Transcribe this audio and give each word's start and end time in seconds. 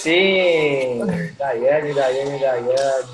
sim! 0.00 0.98
Daiane, 1.36 1.92
Daiane, 1.92 2.38
Daiane. 2.38 3.08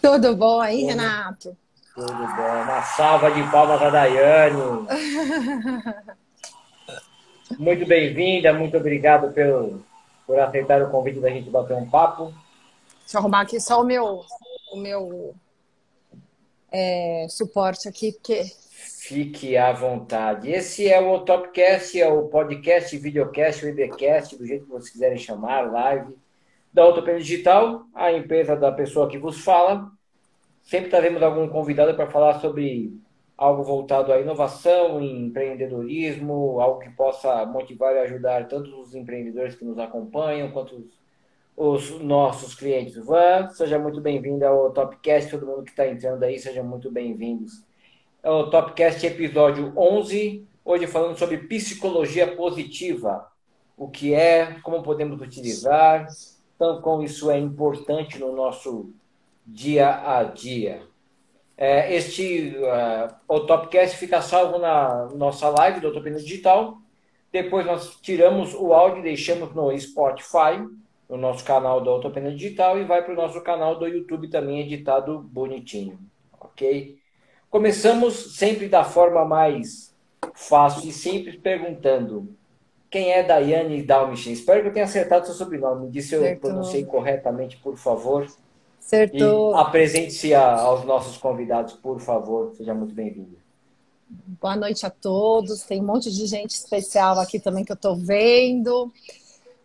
Tudo 0.00 0.34
bom 0.36 0.60
aí, 0.60 0.84
Renato? 0.84 1.56
Tudo 1.94 2.12
bom. 2.12 2.62
Uma 2.62 2.82
salva 2.82 3.30
de 3.30 3.48
palmas 3.50 3.80
a 3.80 3.90
Daiane. 3.90 4.58
muito 7.58 7.86
bem-vinda, 7.86 8.52
muito 8.52 8.76
obrigado 8.76 9.32
pelo, 9.32 9.84
por 10.26 10.40
aceitar 10.40 10.82
o 10.82 10.90
convite 10.90 11.20
da 11.20 11.30
gente 11.30 11.48
bater 11.48 11.76
um 11.76 11.88
papo. 11.88 12.34
Deixa 13.00 13.18
eu 13.18 13.20
arrumar 13.20 13.42
aqui 13.42 13.60
só 13.60 13.80
o 13.80 13.84
meu, 13.84 14.24
o 14.72 14.76
meu 14.76 15.36
é, 16.72 17.26
suporte 17.30 17.88
aqui, 17.88 18.10
porque. 18.12 18.50
Fique 18.98 19.56
à 19.56 19.72
vontade. 19.72 20.50
Esse 20.50 20.88
é 20.88 21.00
o 21.00 21.20
Topcast, 21.20 22.00
é 22.00 22.08
o 22.08 22.28
podcast, 22.28 22.96
videocast, 22.96 23.64
o 23.64 23.68
IBcast, 23.68 24.36
do 24.36 24.44
jeito 24.44 24.64
que 24.64 24.70
vocês 24.70 24.90
quiserem 24.90 25.18
chamar, 25.18 25.70
live, 25.70 26.12
da 26.72 26.88
Utopia 26.88 27.18
Digital, 27.18 27.84
a 27.94 28.12
empresa 28.12 28.56
da 28.56 28.72
pessoa 28.72 29.08
que 29.08 29.18
vos 29.18 29.42
fala. 29.44 29.90
Sempre 30.62 30.90
trazemos 30.90 31.22
algum 31.22 31.48
convidado 31.48 31.94
para 31.94 32.10
falar 32.10 32.40
sobre 32.40 32.92
algo 33.36 33.62
voltado 33.62 34.12
à 34.12 34.20
inovação, 34.20 35.00
empreendedorismo, 35.02 36.60
algo 36.60 36.78
que 36.78 36.90
possa 36.90 37.44
motivar 37.46 37.94
e 37.94 37.98
ajudar 38.00 38.46
tanto 38.48 38.80
os 38.80 38.94
empreendedores 38.94 39.54
que 39.54 39.64
nos 39.64 39.78
acompanham, 39.78 40.52
quanto 40.52 40.76
os 40.76 41.02
os 41.56 42.00
nossos 42.00 42.54
clientes. 42.54 42.96
Van, 42.96 43.48
seja 43.50 43.78
muito 43.78 44.00
bem-vindo 44.00 44.44
ao 44.44 44.72
Topcast, 44.72 45.30
todo 45.30 45.46
mundo 45.46 45.64
que 45.64 45.70
está 45.70 45.86
entrando 45.86 46.22
aí, 46.22 46.38
sejam 46.38 46.64
muito 46.64 46.90
bem-vindos. 46.90 47.64
É 48.22 48.30
o 48.30 48.48
Topcast 48.48 49.04
episódio 49.06 49.72
11, 49.76 50.46
hoje 50.64 50.86
falando 50.86 51.18
sobre 51.18 51.38
psicologia 51.38 52.36
positiva, 52.36 53.28
o 53.76 53.88
que 53.88 54.14
é, 54.14 54.58
como 54.62 54.82
podemos 54.82 55.20
utilizar, 55.20 56.06
então 56.54 56.80
como 56.80 57.02
isso 57.02 57.30
é 57.30 57.38
importante 57.38 58.18
no 58.18 58.34
nosso 58.34 58.92
dia 59.46 59.88
a 59.88 60.22
dia. 60.24 60.82
É, 61.56 61.94
este, 61.94 62.56
uh, 62.56 63.14
o 63.28 63.40
Topcast 63.40 63.96
fica 63.96 64.22
salvo 64.22 64.58
na 64.58 65.06
nossa 65.14 65.48
live 65.48 65.80
do 65.80 65.88
Utopia 65.88 66.12
Digital, 66.12 66.78
depois 67.32 67.64
nós 67.64 67.96
tiramos 68.00 68.54
o 68.54 68.74
áudio 68.74 69.00
e 69.00 69.04
deixamos 69.04 69.54
no 69.54 69.76
Spotify, 69.78 70.58
no 71.08 71.16
nosso 71.16 71.44
canal 71.44 71.82
da 71.82 71.90
Autopena 71.90 72.30
Digital 72.30 72.78
e 72.78 72.84
vai 72.84 73.02
para 73.02 73.12
o 73.12 73.16
nosso 73.16 73.40
canal 73.42 73.78
do 73.78 73.86
YouTube 73.86 74.28
também 74.28 74.60
editado 74.60 75.18
bonitinho, 75.18 75.98
ok? 76.40 76.98
Começamos 77.50 78.36
sempre 78.36 78.66
da 78.66 78.82
forma 78.82 79.24
mais 79.24 79.94
fácil 80.34 80.88
e 80.88 80.92
simples 80.92 81.36
perguntando 81.36 82.34
quem 82.92 83.10
é 83.10 83.22
Daiane 83.22 83.82
Dalmichin? 83.82 84.32
Espero 84.32 84.60
que 84.60 84.68
eu 84.68 84.72
tenha 84.72 84.84
acertado 84.84 85.24
seu 85.24 85.34
sobrenome. 85.34 85.86
Me 85.86 85.90
disse 85.90 86.10
se 86.10 86.14
eu 86.14 86.36
pronunciei 86.36 86.84
corretamente, 86.84 87.56
por 87.56 87.78
favor. 87.78 88.30
Acertou. 88.78 89.56
Apresente-se 89.56 90.34
aos 90.34 90.84
nossos 90.84 91.16
convidados, 91.16 91.72
por 91.72 91.98
favor. 91.98 92.52
Seja 92.54 92.74
muito 92.74 92.94
bem-vindo. 92.94 93.38
Boa 94.38 94.56
noite 94.56 94.84
a 94.84 94.90
todos. 94.90 95.62
Tem 95.62 95.80
um 95.80 95.86
monte 95.86 96.12
de 96.12 96.26
gente 96.26 96.50
especial 96.50 97.18
aqui 97.18 97.40
também 97.40 97.64
que 97.64 97.72
eu 97.72 97.76
estou 97.76 97.96
vendo. 97.96 98.92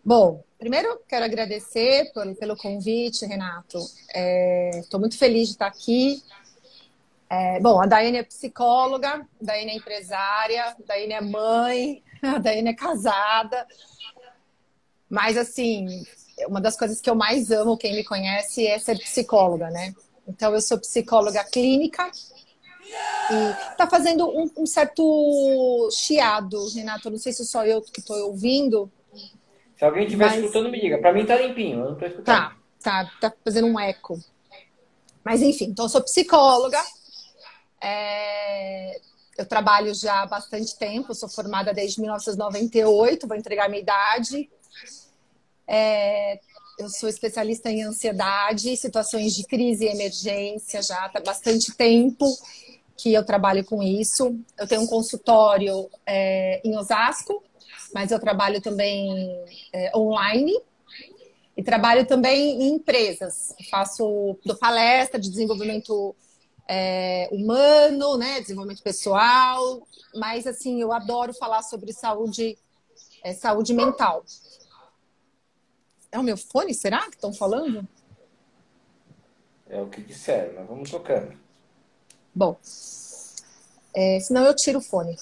Bom, 0.05 0.41
primeiro 0.57 0.97
quero 1.05 1.25
agradecer 1.25 2.09
por, 2.13 2.33
pelo 2.35 2.55
convite, 2.55 3.25
Renato. 3.25 3.77
Estou 3.77 4.99
é, 4.99 5.01
muito 5.01 5.17
feliz 5.17 5.49
de 5.49 5.55
estar 5.55 5.67
aqui. 5.67 6.23
É, 7.29 7.59
bom, 7.59 7.81
a 7.81 7.85
Daiane 7.85 8.17
é 8.17 8.23
psicóloga, 8.23 9.15
a 9.15 9.25
Daiane 9.41 9.71
é 9.71 9.75
empresária, 9.75 10.63
a 10.65 10.75
Daiane 10.85 11.13
é 11.13 11.21
mãe, 11.21 12.03
a 12.23 12.37
Daiane 12.37 12.69
é 12.69 12.73
casada. 12.73 13.67
Mas, 15.09 15.37
assim, 15.37 15.87
uma 16.47 16.61
das 16.61 16.77
coisas 16.77 17.01
que 17.01 17.09
eu 17.09 17.15
mais 17.15 17.51
amo, 17.51 17.77
quem 17.77 17.95
me 17.95 18.03
conhece, 18.03 18.65
é 18.65 18.79
ser 18.79 18.97
psicóloga, 18.97 19.69
né? 19.69 19.93
Então, 20.27 20.53
eu 20.53 20.61
sou 20.61 20.77
psicóloga 20.79 21.43
clínica 21.43 22.09
e 23.31 23.75
tá 23.75 23.87
fazendo 23.87 24.27
um, 24.29 24.49
um 24.57 24.65
certo 24.65 25.89
chiado, 25.91 26.67
Renato. 26.69 27.09
Não 27.09 27.17
sei 27.17 27.33
se 27.33 27.45
sou 27.45 27.63
eu 27.63 27.81
que 27.81 27.99
estou 27.99 28.17
ouvindo, 28.27 28.91
se 29.77 29.85
alguém 29.85 30.05
estiver 30.05 30.25
Mas... 30.25 30.39
escutando, 30.39 30.71
me 30.71 30.81
diga. 30.81 30.97
Para 30.97 31.13
mim 31.13 31.25
tá 31.25 31.35
limpinho, 31.35 31.79
eu 31.79 31.85
não 31.85 31.93
estou 31.93 32.07
escutando. 32.07 32.35
Tá, 32.35 32.55
tá, 32.81 33.11
tá 33.21 33.33
fazendo 33.43 33.67
um 33.67 33.79
eco. 33.79 34.19
Mas 35.23 35.41
enfim, 35.41 35.65
então 35.65 35.85
eu 35.85 35.89
sou 35.89 36.01
psicóloga. 36.01 36.79
É... 37.81 38.99
Eu 39.37 39.45
trabalho 39.45 39.93
já 39.93 40.23
há 40.23 40.25
bastante 40.25 40.75
tempo, 40.77 41.13
sou 41.13 41.29
formada 41.29 41.73
desde 41.73 42.01
1998, 42.01 43.27
vou 43.27 43.37
entregar 43.37 43.69
minha 43.69 43.81
idade. 43.81 44.49
É... 45.67 46.39
Eu 46.79 46.89
sou 46.89 47.09
especialista 47.09 47.71
em 47.71 47.83
ansiedade, 47.83 48.77
situações 48.77 49.35
de 49.35 49.43
crise 49.43 49.85
e 49.85 49.89
emergência 49.89 50.81
já 50.83 51.05
há 51.05 51.19
bastante 51.19 51.75
tempo 51.75 52.25
que 52.97 53.13
eu 53.13 53.23
trabalho 53.23 53.63
com 53.63 53.81
isso. 53.81 54.39
Eu 54.57 54.67
tenho 54.67 54.81
um 54.81 54.87
consultório 54.87 55.89
é, 56.05 56.59
em 56.63 56.75
Osasco, 56.75 57.43
mas 57.93 58.11
eu 58.11 58.19
trabalho 58.19 58.59
também 58.59 59.09
é, 59.71 59.95
online 59.95 60.59
e 61.55 61.63
trabalho 61.63 62.05
também 62.05 62.61
em 62.61 62.75
empresas. 62.75 63.55
Faço 63.69 64.37
dou 64.43 64.55
palestra 64.57 65.19
de 65.19 65.29
desenvolvimento 65.29 66.15
é, 66.67 67.29
humano, 67.31 68.17
né, 68.17 68.41
desenvolvimento 68.41 68.83
pessoal, 68.83 69.87
mas 70.13 70.45
assim 70.45 70.81
eu 70.81 70.91
adoro 70.91 71.33
falar 71.33 71.61
sobre 71.61 71.93
saúde, 71.93 72.57
é, 73.23 73.33
saúde 73.33 73.73
mental. 73.73 74.23
É 76.11 76.19
o 76.19 76.23
meu 76.23 76.37
fone, 76.37 76.73
será 76.73 77.03
que 77.03 77.15
estão 77.15 77.33
falando? 77.33 77.87
É 79.69 79.81
o 79.81 79.87
que 79.87 80.01
disseram, 80.01 80.53
mas 80.55 80.67
vamos 80.67 80.89
tocando. 80.89 81.37
Bom, 82.33 82.57
é, 83.93 84.19
senão 84.19 84.45
eu 84.45 84.55
tiro 84.55 84.79
o 84.79 84.81
fone. 84.81 85.17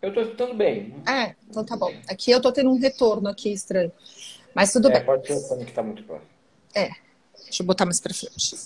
Eu 0.00 0.10
estou 0.10 0.22
escutando 0.22 0.54
bem. 0.54 0.94
É, 1.06 1.34
então 1.48 1.64
tá 1.64 1.76
bom. 1.76 1.92
Aqui 2.08 2.30
eu 2.30 2.36
estou 2.36 2.52
tendo 2.52 2.70
um 2.70 2.78
retorno 2.78 3.28
aqui 3.28 3.52
estranho. 3.52 3.92
Mas 4.54 4.72
tudo 4.72 4.88
é, 4.88 4.92
bem. 4.92 5.04
Pode 5.04 5.26
ser 5.26 5.34
o 5.34 5.40
fone 5.40 5.64
que 5.64 5.70
está 5.70 5.82
muito 5.82 6.02
bom. 6.04 6.20
É. 6.74 6.90
Deixa 7.42 7.62
eu 7.62 7.66
botar 7.66 7.84
mais 7.84 7.98
para 7.98 8.14
frente. 8.14 8.56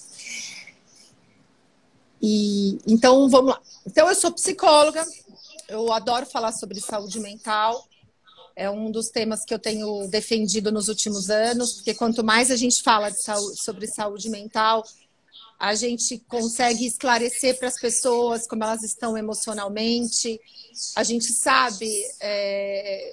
E 2.22 2.78
então 2.86 3.28
vamos 3.28 3.50
lá. 3.52 3.60
Então 3.84 4.08
eu 4.08 4.14
sou 4.14 4.30
psicóloga. 4.32 5.04
Eu 5.68 5.92
adoro 5.92 6.24
falar 6.24 6.52
sobre 6.52 6.80
saúde 6.80 7.18
mental. 7.18 7.84
É 8.54 8.70
um 8.70 8.90
dos 8.90 9.08
temas 9.08 9.44
que 9.44 9.52
eu 9.52 9.58
tenho 9.58 10.06
defendido 10.08 10.70
nos 10.70 10.88
últimos 10.88 11.30
anos, 11.30 11.72
porque 11.74 11.94
quanto 11.94 12.22
mais 12.22 12.50
a 12.50 12.56
gente 12.56 12.82
fala 12.82 13.10
saúde, 13.10 13.58
sobre 13.58 13.86
saúde 13.86 14.28
mental, 14.28 14.84
a 15.58 15.74
gente 15.74 16.18
consegue 16.28 16.86
esclarecer 16.86 17.58
para 17.58 17.68
as 17.68 17.80
pessoas 17.80 18.46
como 18.46 18.62
elas 18.62 18.82
estão 18.82 19.16
emocionalmente. 19.16 20.38
A 20.94 21.02
gente 21.02 21.32
sabe 21.32 21.90
é, 22.20 23.12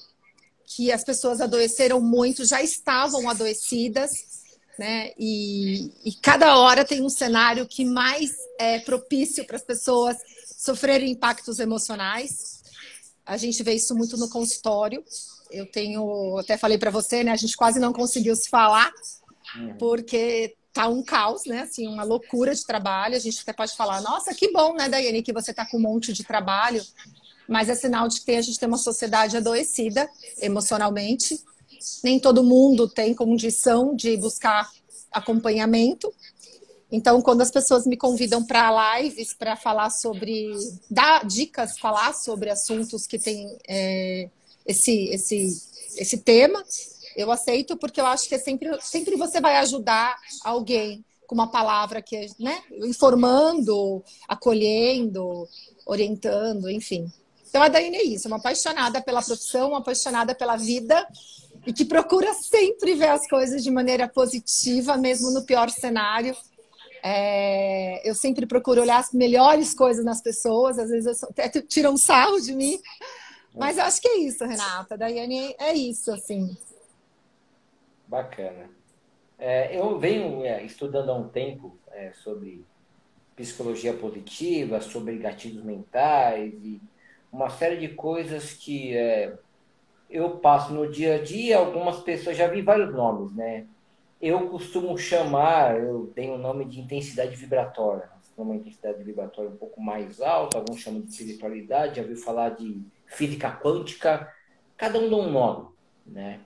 que 0.66 0.92
as 0.92 1.04
pessoas 1.04 1.40
adoeceram 1.42 2.02
muito, 2.02 2.44
já 2.44 2.62
estavam 2.62 3.30
adoecidas, 3.30 4.39
né? 4.80 5.12
E, 5.20 5.92
e 6.06 6.14
cada 6.22 6.58
hora 6.58 6.86
tem 6.86 7.02
um 7.02 7.10
cenário 7.10 7.68
que 7.68 7.84
mais 7.84 8.34
é 8.58 8.80
propício 8.80 9.46
para 9.46 9.58
as 9.58 9.62
pessoas 9.62 10.16
sofrerem 10.58 11.12
impactos 11.12 11.60
emocionais. 11.60 12.64
A 13.26 13.36
gente 13.36 13.62
vê 13.62 13.74
isso 13.74 13.94
muito 13.94 14.16
no 14.16 14.30
consultório. 14.30 15.04
Eu 15.52 15.70
tenho, 15.70 16.38
até 16.38 16.58
falei 16.58 16.78
para 16.78 16.90
você, 16.90 17.26
né? 17.26 17.32
A 17.32 17.36
gente 17.36 17.58
quase 17.58 17.78
não 17.78 17.92
conseguiu 17.92 18.34
se 18.38 18.50
falar, 18.50 18.90
uhum. 19.58 19.76
porque 19.78 20.56
tá 20.72 20.88
um 20.88 21.04
caos, 21.04 21.44
né? 21.46 21.64
Assim, 21.64 21.86
uma 21.86 22.04
loucura 22.04 22.56
de 22.56 22.66
trabalho. 22.66 23.18
A 23.18 23.20
gente 23.20 23.42
até 23.42 23.52
pode 23.52 23.76
falar, 23.76 24.02
nossa, 24.02 24.34
que 24.34 24.50
bom, 24.54 24.76
né, 24.76 24.88
Daiane, 24.88 25.22
que 25.22 25.34
você 25.34 25.54
tá 25.54 25.66
com 25.66 25.76
um 25.76 25.82
monte 25.82 26.14
de 26.14 26.24
trabalho. 26.24 26.82
Mas 27.50 27.68
é 27.68 27.76
sinal 27.76 28.08
de 28.08 28.22
que 28.22 28.32
a 28.32 28.42
gente 28.42 28.58
tem 28.58 28.70
uma 28.70 28.78
sociedade 28.78 29.36
adoecida 29.36 30.10
emocionalmente. 30.42 31.44
Nem 32.04 32.20
todo 32.20 32.44
mundo 32.44 32.88
tem 32.88 33.14
condição 33.14 33.96
de 33.96 34.18
buscar 34.18 34.70
acompanhamento. 35.12 36.14
Então, 36.92 37.22
quando 37.22 37.42
as 37.42 37.52
pessoas 37.52 37.86
me 37.86 37.96
convidam 37.96 38.44
para 38.44 39.00
lives 39.00 39.34
para 39.34 39.56
falar 39.56 39.90
sobre, 39.92 40.52
dar 40.90 41.26
dicas, 41.26 41.78
falar 41.78 42.14
sobre 42.14 42.50
assuntos 42.50 43.06
que 43.06 43.20
têm 43.20 43.58
é, 43.68 44.30
esse, 44.66 45.10
esse, 45.10 45.62
esse 45.98 46.18
tema, 46.18 46.64
eu 47.16 47.32
aceito 47.32 47.78
porque 47.78 48.02
eu 48.02 48.06
acho 48.08 48.28
que 48.28 48.36
é 48.36 48.40
sempre, 48.40 48.70
sempre 48.82 49.16
você 49.16 49.40
vai 49.40 49.58
ajudar 49.58 50.18
alguém 50.44 51.04
com 51.28 51.36
uma 51.36 51.52
palavra 51.52 52.02
que, 52.02 52.28
né, 52.40 52.64
informando, 52.72 54.04
acolhendo, 54.28 55.48
orientando, 55.86 56.70
enfim. 56.72 57.12
Então 57.48 57.62
a 57.62 57.68
Daiane 57.68 57.98
é 57.98 58.04
isso, 58.04 58.28
uma 58.28 58.38
apaixonada 58.38 59.00
pela 59.00 59.22
profissão, 59.22 59.70
uma 59.70 59.80
apaixonada 59.80 60.34
pela 60.34 60.56
vida 60.56 61.08
e 61.70 61.74
que 61.74 61.86
procura 61.86 62.34
sempre 62.34 62.96
ver 62.96 63.10
as 63.10 63.30
coisas 63.30 63.64
de 63.64 63.70
maneira 63.70 64.08
positiva, 64.08 64.98
mesmo 64.98 65.30
no 65.30 65.46
pior 65.46 65.70
cenário. 65.70 66.36
É, 67.04 68.10
eu 68.10 68.16
sempre 68.16 68.48
procuro 68.48 68.82
olhar 68.82 68.98
as 68.98 69.14
melhores 69.14 69.72
coisas 69.76 70.04
nas 70.04 70.20
pessoas, 70.20 70.80
às 70.80 70.90
vezes 70.90 71.24
até 71.24 71.48
tiram 71.62 71.94
um 71.94 71.98
sarro 71.98 72.42
de 72.42 72.56
mim, 72.56 72.82
mas 73.54 73.78
eu 73.78 73.84
acho 73.84 74.02
que 74.02 74.08
é 74.08 74.18
isso, 74.18 74.44
Renata. 74.44 74.98
Daiane 74.98 75.56
é 75.60 75.72
isso, 75.74 76.12
assim. 76.12 76.58
Bacana. 78.08 78.68
É, 79.38 79.78
eu 79.80 80.00
venho 80.00 80.44
é, 80.44 80.64
estudando 80.64 81.12
há 81.12 81.16
um 81.16 81.30
tempo 81.30 81.78
é, 81.92 82.14
sobre 82.14 82.66
psicologia 83.36 83.94
positiva, 83.94 84.82
sobre 84.82 85.20
gatilhos 85.20 85.64
mentais 85.64 86.52
e 86.64 86.82
uma 87.32 87.52
série 87.52 87.78
de 87.78 87.90
coisas 87.90 88.54
que 88.54 88.98
é, 88.98 89.38
eu 90.10 90.38
passo 90.38 90.74
no 90.74 90.90
dia 90.90 91.16
a 91.16 91.24
dia. 91.24 91.58
Algumas 91.58 92.00
pessoas 92.00 92.36
já 92.36 92.48
vi 92.48 92.62
vários 92.62 92.94
nomes, 92.94 93.34
né? 93.34 93.66
Eu 94.22 94.50
costumo 94.50 94.98
chamar, 94.98 95.80
eu 95.80 96.12
tenho 96.14 96.34
o 96.34 96.38
nome 96.38 96.66
de 96.66 96.80
intensidade 96.80 97.36
vibratória. 97.36 98.10
Uma 98.36 98.56
intensidade 98.56 99.04
vibratória 99.04 99.50
um 99.50 99.58
pouco 99.58 99.82
mais 99.82 100.22
alta, 100.22 100.58
alguns 100.58 100.80
chamam 100.80 101.02
de 101.02 101.12
espiritualidade, 101.12 101.98
já 101.98 102.02
ouviu 102.02 102.18
falar 102.18 102.50
de 102.50 102.82
física 103.06 103.52
quântica. 103.52 104.34
Cada 104.78 104.98
um 104.98 105.10
dá 105.10 105.18
um 105.18 105.30
nome, 105.30 105.68
né? 106.06 106.40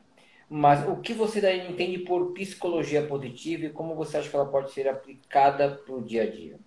Mas 0.50 0.88
o 0.88 0.98
que 0.98 1.13
você 1.13 1.39
entende 1.68 2.00
por 2.00 2.33
psicologia 2.33 3.06
positiva 3.07 3.65
e 3.65 3.69
como 3.69 3.95
você 3.95 4.18
acha 4.18 4.30
que 4.30 4.36
ela 4.36 4.45
pode 4.45 4.71
ser 4.71 4.88
aplicada 4.88 5.69
para 5.69 5.95
o 5.95 6.01
dia 6.01 6.24
a 6.24 6.30
dia? 6.30 6.60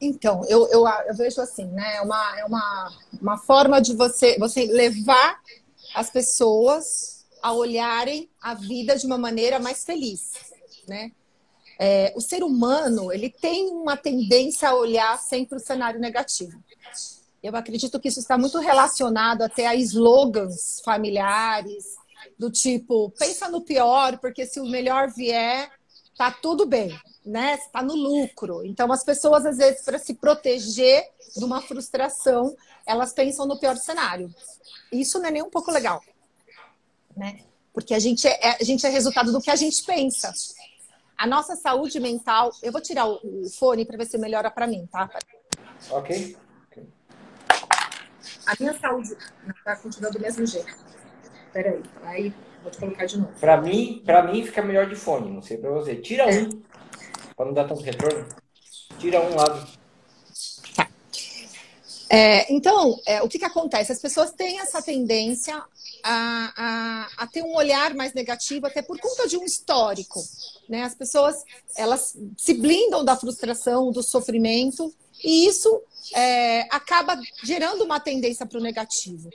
Então, 0.00 0.42
eu, 0.48 0.66
eu, 0.68 0.84
eu, 1.06 1.14
vejo 1.14 1.40
assim, 1.40 1.66
né? 1.66 1.96
É 1.96 2.02
uma, 2.02 2.38
é 2.38 2.44
uma, 2.44 2.92
uma 3.20 3.38
forma 3.38 3.80
de 3.80 3.94
você, 3.94 4.38
você 4.38 4.66
levar 4.66 5.40
as 5.94 6.10
pessoas 6.10 7.26
a 7.42 7.52
olharem 7.52 8.30
a 8.40 8.54
vida 8.54 8.96
de 8.96 9.04
uma 9.04 9.18
maneira 9.18 9.58
mais 9.58 9.84
feliz, 9.84 10.32
né? 10.86 11.12
É, 11.78 12.12
o 12.14 12.20
ser 12.20 12.44
humano, 12.44 13.12
ele 13.12 13.28
tem 13.28 13.70
uma 13.70 13.96
tendência 13.96 14.68
a 14.68 14.74
olhar 14.74 15.18
sempre 15.18 15.56
o 15.56 15.60
cenário 15.60 15.98
negativo. 15.98 16.62
Eu 17.42 17.56
acredito 17.56 17.98
que 17.98 18.08
isso 18.08 18.20
está 18.20 18.38
muito 18.38 18.58
relacionado 18.60 19.42
até 19.42 19.66
a 19.66 19.74
slogans 19.74 20.80
familiares, 20.84 21.96
do 22.38 22.50
tipo, 22.50 23.10
pensa 23.18 23.48
no 23.48 23.62
pior, 23.62 24.18
porque 24.18 24.46
se 24.46 24.60
o 24.60 24.66
melhor 24.66 25.10
vier, 25.10 25.72
tá 26.16 26.30
tudo 26.30 26.66
bem, 26.66 26.98
né? 27.24 27.54
Está 27.54 27.82
no 27.82 27.94
lucro. 27.94 28.64
Então, 28.64 28.90
as 28.92 29.04
pessoas, 29.04 29.46
às 29.46 29.56
vezes, 29.56 29.82
para 29.82 29.98
se 29.98 30.14
proteger 30.14 31.04
de 31.36 31.44
uma 31.44 31.60
frustração, 31.60 32.56
elas 32.86 33.12
pensam 33.12 33.46
no 33.46 33.58
pior 33.58 33.76
cenário. 33.76 34.32
Isso 34.90 35.18
não 35.18 35.26
é 35.26 35.30
nem 35.30 35.42
um 35.42 35.50
pouco 35.50 35.70
legal, 35.70 36.02
né? 37.16 37.40
Porque 37.72 37.94
a 37.94 37.98
gente 37.98 38.28
é, 38.28 38.56
a 38.60 38.64
gente 38.64 38.86
é 38.86 38.90
resultado 38.90 39.32
do 39.32 39.40
que 39.40 39.50
a 39.50 39.56
gente 39.56 39.82
pensa. 39.84 40.32
A 41.16 41.26
nossa 41.26 41.56
saúde 41.56 41.98
mental. 42.00 42.52
Eu 42.62 42.72
vou 42.72 42.80
tirar 42.80 43.06
o, 43.06 43.48
fone 43.58 43.86
para 43.86 43.96
ver 43.96 44.06
se 44.06 44.18
melhora 44.18 44.50
para 44.50 44.66
mim, 44.66 44.86
tá? 44.90 45.08
Ok. 45.90 46.36
A 48.46 48.54
minha 48.58 48.78
saúde 48.78 49.16
está 49.48 49.76
continuando 49.76 50.18
do 50.18 50.22
mesmo 50.22 50.44
jeito. 50.44 50.76
Peraí, 51.52 51.82
aí 52.02 52.34
vou 52.62 52.70
te 52.70 52.78
colocar 52.78 53.06
de 53.06 53.18
novo. 53.18 53.32
Para 53.38 53.60
mim, 53.60 54.02
para 54.04 54.22
mim 54.22 54.44
fica 54.44 54.62
melhor 54.62 54.88
de 54.88 54.94
fone, 54.94 55.30
não 55.30 55.42
sei 55.42 55.58
para 55.58 55.70
você. 55.70 55.96
Tira 55.96 56.26
um, 56.28 56.62
para 57.36 57.46
não 57.46 57.52
dar 57.52 57.66
tanto 57.66 57.82
retorno. 57.82 58.26
Tira 58.98 59.20
um 59.20 59.34
lado. 59.34 59.66
Tá. 60.74 60.88
É, 62.08 62.52
então, 62.52 63.00
é, 63.06 63.22
o 63.22 63.28
que, 63.28 63.38
que 63.38 63.44
acontece? 63.44 63.92
As 63.92 64.00
pessoas 64.00 64.32
têm 64.32 64.60
essa 64.60 64.80
tendência 64.82 65.62
a, 66.04 66.52
a, 66.56 67.24
a, 67.24 67.26
ter 67.26 67.42
um 67.42 67.54
olhar 67.54 67.94
mais 67.94 68.12
negativo, 68.12 68.66
até 68.66 68.82
por 68.82 68.98
conta 68.98 69.28
de 69.28 69.36
um 69.36 69.44
histórico. 69.44 70.22
Né? 70.68 70.82
As 70.82 70.94
pessoas 70.94 71.44
elas 71.76 72.16
se 72.36 72.54
blindam 72.54 73.04
da 73.04 73.16
frustração, 73.16 73.90
do 73.90 74.02
sofrimento, 74.02 74.92
e 75.22 75.46
isso 75.46 75.82
é, 76.14 76.62
acaba 76.74 77.18
gerando 77.44 77.84
uma 77.84 78.00
tendência 78.00 78.44
para 78.44 78.58
o 78.58 78.62
negativo. 78.62 79.30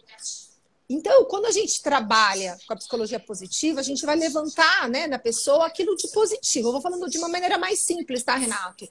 Então, 0.89 1.25
quando 1.25 1.47
a 1.47 1.51
gente 1.51 1.81
trabalha 1.81 2.57
com 2.65 2.73
a 2.73 2.77
psicologia 2.77 3.19
positiva, 3.19 3.81
a 3.81 3.83
gente 3.83 4.05
vai 4.05 4.15
levantar 4.15 4.87
né, 4.87 5.05
na 5.05 5.19
pessoa 5.19 5.65
aquilo 5.67 5.97
de 5.97 6.07
positivo. 6.09 6.69
Eu 6.69 6.71
vou 6.71 6.81
falando 6.81 7.09
de 7.09 7.17
uma 7.17 7.27
maneira 7.27 7.57
mais 7.57 7.79
simples, 7.79 8.23
tá, 8.23 8.35
Renato? 8.35 8.87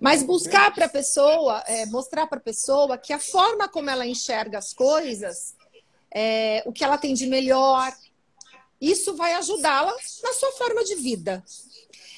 Mas 0.00 0.22
buscar 0.22 0.72
para 0.72 0.84
a 0.84 0.88
pessoa, 0.88 1.58
é, 1.66 1.86
mostrar 1.86 2.28
para 2.28 2.38
a 2.38 2.42
pessoa 2.42 2.96
que 2.96 3.12
a 3.12 3.18
forma 3.18 3.68
como 3.68 3.90
ela 3.90 4.06
enxerga 4.06 4.58
as 4.58 4.72
coisas, 4.72 5.54
é, 6.14 6.62
o 6.66 6.72
que 6.72 6.84
ela 6.84 6.96
tem 6.96 7.14
de 7.14 7.26
melhor, 7.26 7.92
isso 8.80 9.16
vai 9.16 9.34
ajudá-la 9.34 9.92
na 10.22 10.32
sua 10.34 10.52
forma 10.52 10.84
de 10.84 10.94
vida. 10.94 11.42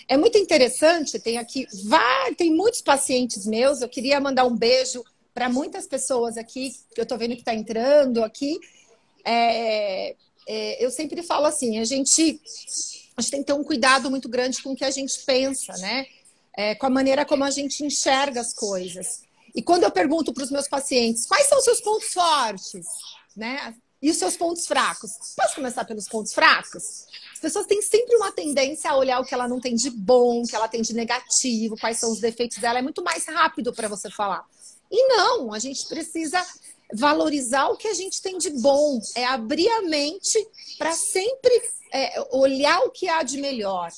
É 0.08 0.16
muito 0.16 0.36
interessante, 0.36 1.18
tem 1.18 1.38
aqui, 1.38 1.66
vai, 1.84 2.34
tem 2.34 2.54
muitos 2.54 2.82
pacientes 2.82 3.46
meus, 3.46 3.80
eu 3.80 3.88
queria 3.88 4.20
mandar 4.20 4.44
um 4.44 4.54
beijo 4.54 5.02
para 5.32 5.48
muitas 5.48 5.86
pessoas 5.86 6.36
aqui, 6.36 6.72
que 6.94 7.00
eu 7.00 7.02
estou 7.02 7.18
vendo 7.18 7.34
que 7.34 7.40
está 7.40 7.54
entrando 7.54 8.22
aqui, 8.22 8.58
é, 9.26 10.16
é, 10.48 10.84
eu 10.84 10.90
sempre 10.90 11.22
falo 11.22 11.46
assim, 11.46 11.78
a 11.78 11.84
gente, 11.84 12.40
a 13.16 13.20
gente 13.20 13.30
tem 13.30 13.40
que 13.40 13.46
ter 13.46 13.52
um 13.52 13.64
cuidado 13.64 14.10
muito 14.10 14.28
grande 14.28 14.62
com 14.62 14.72
o 14.72 14.76
que 14.76 14.84
a 14.84 14.90
gente 14.90 15.18
pensa, 15.24 15.72
né? 15.78 16.06
É, 16.56 16.74
com 16.74 16.86
a 16.86 16.90
maneira 16.90 17.26
como 17.26 17.44
a 17.44 17.50
gente 17.50 17.84
enxerga 17.84 18.40
as 18.40 18.54
coisas. 18.54 19.22
E 19.54 19.60
quando 19.60 19.82
eu 19.82 19.90
pergunto 19.90 20.32
para 20.32 20.44
os 20.44 20.50
meus 20.50 20.68
pacientes 20.68 21.26
quais 21.26 21.46
são 21.48 21.58
os 21.58 21.64
seus 21.64 21.80
pontos 21.80 22.12
fortes, 22.12 22.86
né? 23.36 23.74
E 24.00 24.10
os 24.10 24.18
seus 24.18 24.36
pontos 24.36 24.66
fracos? 24.66 25.10
Posso 25.34 25.54
começar 25.54 25.84
pelos 25.84 26.06
pontos 26.06 26.32
fracos? 26.32 27.06
As 27.32 27.40
pessoas 27.40 27.66
têm 27.66 27.82
sempre 27.82 28.14
uma 28.16 28.30
tendência 28.30 28.90
a 28.90 28.96
olhar 28.96 29.20
o 29.20 29.24
que 29.24 29.34
ela 29.34 29.48
não 29.48 29.60
tem 29.60 29.74
de 29.74 29.90
bom, 29.90 30.42
o 30.42 30.46
que 30.46 30.54
ela 30.54 30.68
tem 30.68 30.82
de 30.82 30.94
negativo, 30.94 31.76
quais 31.78 31.98
são 31.98 32.12
os 32.12 32.20
defeitos 32.20 32.58
dela. 32.58 32.78
É 32.78 32.82
muito 32.82 33.02
mais 33.02 33.26
rápido 33.26 33.72
para 33.72 33.88
você 33.88 34.10
falar. 34.10 34.44
E 34.90 35.08
não, 35.08 35.52
a 35.52 35.58
gente 35.58 35.86
precisa 35.88 36.42
valorizar 36.92 37.68
o 37.68 37.76
que 37.76 37.88
a 37.88 37.94
gente 37.94 38.22
tem 38.22 38.38
de 38.38 38.50
bom, 38.50 39.00
é 39.14 39.24
abrir 39.24 39.68
a 39.68 39.82
mente 39.82 40.38
para 40.78 40.92
sempre 40.92 41.52
é, 41.92 42.20
olhar 42.30 42.80
o 42.80 42.90
que 42.90 43.08
há 43.08 43.22
de 43.22 43.38
melhor. 43.38 43.90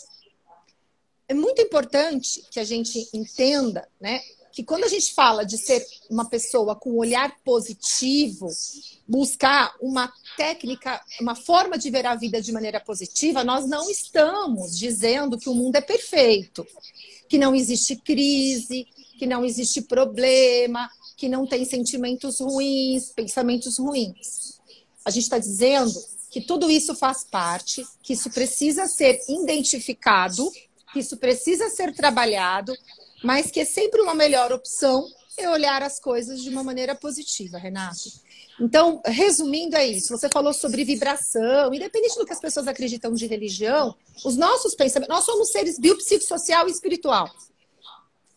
É 1.29 1.35
muito 1.35 1.61
importante 1.61 2.45
que 2.51 2.59
a 2.59 2.65
gente 2.65 3.09
entenda, 3.13 3.87
né, 4.01 4.23
que 4.59 4.65
quando 4.65 4.85
a 4.85 4.89
gente 4.89 5.15
fala 5.15 5.45
de 5.45 5.57
ser 5.57 5.87
uma 6.11 6.29
pessoa 6.29 6.75
com 6.75 6.91
um 6.91 6.97
olhar 6.97 7.37
positivo, 7.45 8.49
buscar 9.07 9.73
uma 9.81 10.13
técnica, 10.37 11.01
uma 11.21 11.37
forma 11.37 11.79
de 11.79 11.91
ver 11.91 12.07
a 12.07 12.17
vida 12.17 12.43
de 12.43 12.51
maneira 12.51 12.81
positiva, 12.81 13.45
nós 13.45 13.69
não 13.69 13.89
estamos 13.89 14.77
dizendo 14.77 15.39
que 15.39 15.49
o 15.49 15.55
mundo 15.55 15.77
é 15.77 15.81
perfeito, 15.81 16.67
que 17.29 17.39
não 17.39 17.55
existe 17.55 17.95
crise, 17.95 18.89
que 19.19 19.27
não 19.27 19.45
existe 19.45 19.83
problema, 19.83 20.91
que 21.19 21.29
não 21.29 21.45
tem 21.45 21.65
sentimentos 21.65 22.39
ruins, 22.39 23.11
pensamentos 23.11 23.77
ruins. 23.77 24.61
A 25.05 25.11
gente 25.11 25.25
está 25.25 25.37
dizendo 25.37 25.93
que 26.31 26.41
tudo 26.41 26.71
isso 26.71 26.95
faz 26.95 27.25
parte, 27.25 27.85
que 28.01 28.13
isso 28.13 28.31
precisa 28.31 28.87
ser 28.87 29.21
identificado, 29.29 30.49
que 30.93 31.01
isso 31.01 31.17
precisa 31.17 31.69
ser 31.71 31.93
trabalhado, 31.93 32.73
mas 33.25 33.51
que 33.51 33.59
é 33.59 33.65
sempre 33.65 34.01
uma 34.01 34.15
melhor 34.15 34.53
opção 34.53 35.05
é 35.37 35.49
olhar 35.51 35.83
as 35.83 36.01
coisas 36.01 36.43
de 36.43 36.51
uma 36.51 36.65
maneira 36.65 36.95
positiva, 36.95 37.59
Renato. 37.59 38.11
Então, 38.61 39.01
resumindo, 39.05 39.77
é 39.77 39.87
isso. 39.87 40.17
Você 40.17 40.29
falou 40.29 40.53
sobre 40.53 40.85
vibração, 40.85 41.73
independente 41.73 42.19
do 42.19 42.27
que 42.27 42.33
as 42.33 42.41
pessoas 42.41 42.67
acreditam 42.67 43.13
de 43.13 43.27
religião, 43.27 43.95
os 44.25 44.37
nossos 44.37 44.75
pensamentos, 44.75 45.15
nós 45.15 45.25
somos 45.25 45.51
seres 45.51 45.79
biopsicossocial 45.79 46.69
e 46.69 46.73
espiritual. 46.73 47.31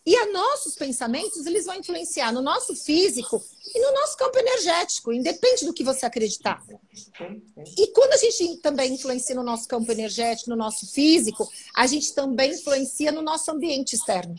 E 0.04 0.16
nossos 0.32 0.74
pensamentos, 0.76 1.46
eles 1.46 1.66
vão 1.66 1.76
influenciar 1.76 2.32
no 2.32 2.42
nosso 2.42 2.76
físico 2.76 3.44
e 3.74 3.80
no 3.80 3.92
nosso 3.94 4.18
campo 4.18 4.38
energético, 4.40 5.14
independe 5.14 5.66
do 5.66 5.74
que 5.74 5.84
você 5.84 6.06
acreditar. 6.06 6.64
E 7.78 7.88
quando 7.88 8.14
a 8.14 8.18
gente 8.18 8.58
também 8.58 8.94
influencia 8.94 9.36
no 9.36 9.44
nosso 9.44 9.68
campo 9.68 9.92
energético, 9.92 10.50
no 10.50 10.56
nosso 10.56 10.92
físico, 10.92 11.48
a 11.76 11.86
gente 11.86 12.14
também 12.16 12.52
influencia 12.52 13.12
no 13.12 13.22
nosso 13.22 13.52
ambiente 13.52 13.96
externo. 13.96 14.36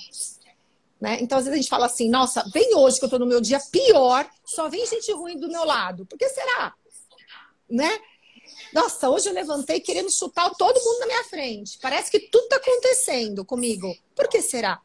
Né? 1.00 1.18
Então, 1.20 1.38
às 1.38 1.44
vezes 1.44 1.58
a 1.58 1.62
gente 1.62 1.70
fala 1.70 1.86
assim, 1.86 2.08
nossa, 2.08 2.44
vem 2.52 2.74
hoje 2.74 2.98
que 2.98 3.04
eu 3.04 3.08
estou 3.08 3.18
no 3.18 3.26
meu 3.26 3.40
dia 3.40 3.60
pior, 3.70 4.28
só 4.44 4.68
vem 4.68 4.84
gente 4.86 5.12
ruim 5.12 5.36
do 5.36 5.48
meu 5.48 5.64
lado. 5.64 6.06
Por 6.06 6.18
que 6.18 6.28
será? 6.28 6.74
Né? 7.70 8.00
Nossa, 8.72 9.10
hoje 9.10 9.28
eu 9.28 9.32
levantei 9.32 9.80
querendo 9.80 10.10
chutar 10.10 10.50
todo 10.50 10.82
mundo 10.82 11.00
na 11.00 11.06
minha 11.06 11.24
frente. 11.24 11.78
Parece 11.80 12.10
que 12.10 12.18
tudo 12.18 12.44
está 12.44 12.56
acontecendo 12.56 13.44
comigo. 13.44 13.92
Por 14.14 14.28
que 14.28 14.42
será? 14.42 14.80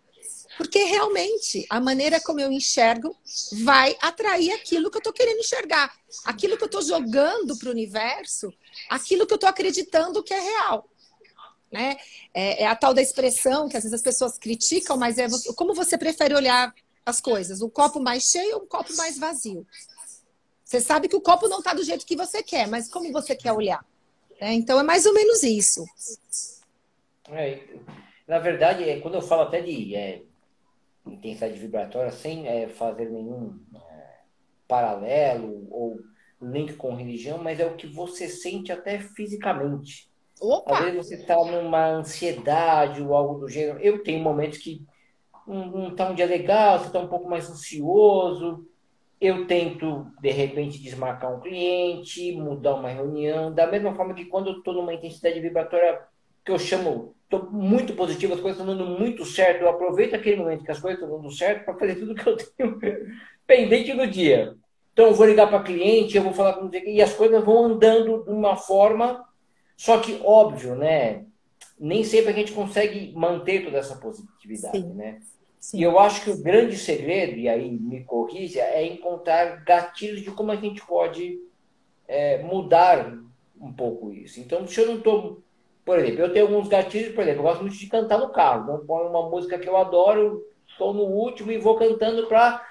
Porque 0.58 0.84
realmente 0.84 1.66
a 1.70 1.80
maneira 1.80 2.20
como 2.20 2.40
eu 2.40 2.52
enxergo 2.52 3.16
vai 3.64 3.96
atrair 4.02 4.52
aquilo 4.52 4.90
que 4.90 4.98
eu 4.98 5.00
estou 5.00 5.14
querendo 5.14 5.40
enxergar, 5.40 5.96
aquilo 6.26 6.58
que 6.58 6.64
eu 6.64 6.68
estou 6.68 6.82
jogando 6.82 7.58
para 7.58 7.70
o 7.70 7.72
universo, 7.72 8.52
aquilo 8.90 9.28
que 9.28 9.34
eu 9.34 9.38
estou 9.38 9.50
acreditando 9.50 10.24
que 10.24 10.34
é 10.34 10.40
real. 10.40 10.90
Né? 11.72 11.98
É, 12.34 12.64
é, 12.64 12.68
a 12.68 12.76
tal 12.76 12.94
da 12.94 13.02
expressão 13.02 13.70
que 13.70 13.78
às 13.78 13.84
vezes 13.84 13.94
as 13.94 14.02
pessoas 14.02 14.38
criticam, 14.38 14.98
mas 14.98 15.18
é 15.18 15.28
como 15.56 15.74
você 15.74 15.98
prefere 15.98 16.34
olhar 16.34 16.74
as 17.06 17.22
coisas, 17.22 17.62
um 17.62 17.70
copo 17.70 18.00
mais 18.00 18.24
cheio 18.24 18.56
ou 18.56 18.64
um 18.64 18.68
copo 18.68 18.96
mais 18.96 19.18
vazio? 19.18 19.66
Você 20.64 20.82
sabe 20.82 21.08
que 21.08 21.16
o 21.16 21.22
copo 21.22 21.48
não 21.48 21.60
está 21.60 21.74
do 21.74 21.84
jeito 21.84 22.06
que 22.06 22.16
você 22.16 22.42
quer, 22.42 22.68
mas 22.68 22.90
como 22.90 23.12
você 23.12 23.36
quer 23.36 23.54
olhar? 23.54 23.86
É, 24.40 24.54
então 24.54 24.80
é 24.80 24.84
mais 24.84 25.06
ou 25.06 25.14
menos 25.14 25.44
isso. 25.44 25.86
É, 27.32 27.64
na 28.28 28.40
verdade, 28.40 28.84
é, 28.84 29.00
quando 29.00 29.16
eu 29.16 29.22
falo 29.22 29.44
até 29.44 29.62
de 29.62 29.96
é, 29.96 30.22
intensidade 31.14 31.58
vibratória 31.58 32.12
sem 32.12 32.48
é, 32.48 32.68
fazer 32.68 33.10
nenhum 33.10 33.60
é, 33.76 34.20
paralelo 34.68 35.68
ou 35.72 36.00
link 36.42 36.74
com 36.74 36.96
religião, 36.96 37.38
mas 37.38 37.60
é 37.60 37.66
o 37.66 37.76
que 37.76 37.88
você 37.88 38.28
sente 38.28 38.72
até 38.72 39.00
fisicamente. 39.00 40.10
Opa. 40.40 40.78
Às 40.78 40.86
vezes 40.86 40.98
você 40.98 41.16
está 41.16 41.36
numa 41.36 41.88
ansiedade 41.88 43.02
ou 43.02 43.16
algo 43.16 43.40
do 43.40 43.50
gênero. 43.50 43.80
Eu 43.80 44.04
tenho 44.04 44.24
momentos 44.24 44.60
que 44.60 44.86
não 45.48 45.90
está 45.90 46.10
um 46.10 46.16
dia 46.16 46.26
legal, 46.26 46.80
você 46.80 46.88
está 46.88 47.00
um 47.00 47.08
pouco 47.08 47.30
mais 47.30 47.50
ansioso. 47.50 48.68
Eu 49.20 49.48
tento, 49.48 50.06
de 50.22 50.30
repente, 50.30 50.80
desmarcar 50.80 51.36
um 51.36 51.40
cliente, 51.40 52.34
mudar 52.34 52.76
uma 52.76 52.90
reunião, 52.90 53.52
da 53.52 53.66
mesma 53.66 53.96
forma 53.96 54.14
que 54.14 54.26
quando 54.26 54.52
eu 54.52 54.58
estou 54.60 54.76
numa 54.76 54.94
intensidade 54.94 55.40
vibratória 55.40 56.02
que 56.46 56.52
eu 56.52 56.60
chamo, 56.60 57.16
estou 57.30 57.52
muito 57.52 57.94
positivo, 57.94 58.34
as 58.34 58.40
coisas 58.40 58.60
estão 58.60 58.76
dando 58.76 58.98
muito 58.98 59.26
certo, 59.26 59.62
eu 59.62 59.70
aproveito 59.70 60.16
aquele 60.16 60.38
momento 60.38 60.64
que 60.64 60.72
as 60.72 60.80
coisas 60.80 61.02
estão 61.02 61.18
dando 61.18 61.32
certo 61.32 61.66
para 61.66 61.76
fazer 61.76 61.96
tudo 61.96 62.16
que 62.16 62.28
eu 62.28 62.38
tenho 62.38 62.80
pendente 63.46 63.94
no 63.94 64.08
dia. 64.08 64.56
Então, 64.94 65.08
eu 65.08 65.14
vou 65.14 65.28
ligar 65.28 65.48
para 65.48 65.62
cliente, 65.62 66.18
eu 66.18 66.24
vou 66.24 66.34
falar 66.34 66.54
com 66.54 66.68
você, 66.68 66.84
e 66.86 67.02
as 67.02 67.14
coisas 67.14 67.44
vão 67.44 67.66
andando 67.66 68.24
de 68.24 68.32
uma 68.32 68.56
forma 68.56 69.28
só 69.78 70.00
que, 70.00 70.20
óbvio, 70.24 70.76
né? 70.76 71.24
Nem 71.80 72.04
sempre 72.04 72.32
a 72.32 72.36
gente 72.36 72.52
consegue 72.52 73.14
manter 73.16 73.64
toda 73.64 73.78
essa 73.78 73.96
positividade, 73.96 74.82
Sim. 74.82 74.94
né? 74.96 75.20
Sim. 75.60 75.78
E 75.78 75.84
eu 75.84 76.00
acho 76.00 76.24
que 76.24 76.32
o 76.32 76.42
grande 76.42 76.76
segredo, 76.78 77.38
e 77.38 77.48
aí 77.48 77.70
me 77.70 78.04
corrija, 78.04 78.62
é 78.62 78.86
encontrar 78.86 79.64
gatilhos 79.64 80.22
de 80.22 80.32
como 80.32 80.52
a 80.52 80.56
gente 80.56 80.84
pode 80.86 81.40
é, 82.08 82.42
mudar 82.42 83.16
um 83.60 83.72
pouco 83.72 84.12
isso. 84.12 84.40
Então, 84.40 84.68
se 84.68 84.80
eu 84.80 84.88
não 84.88 84.98
estou. 84.98 85.44
Por 85.88 85.98
exemplo, 86.00 86.20
eu 86.20 86.34
tenho 86.34 86.48
alguns 86.48 86.68
gatilhos, 86.68 87.16
por 87.16 87.22
exemplo, 87.22 87.40
eu 87.40 87.44
gosto 87.44 87.62
muito 87.62 87.78
de 87.78 87.88
cantar 87.88 88.18
no 88.18 88.28
carro. 88.28 88.64
Então, 88.64 88.86
põe 88.86 89.08
uma 89.08 89.30
música 89.30 89.58
que 89.58 89.70
eu 89.70 89.78
adoro, 89.78 90.46
estou 90.68 90.94
no 90.94 91.04
último 91.04 91.50
e 91.50 91.58
vou 91.58 91.78
cantando 91.78 92.28
para 92.28 92.62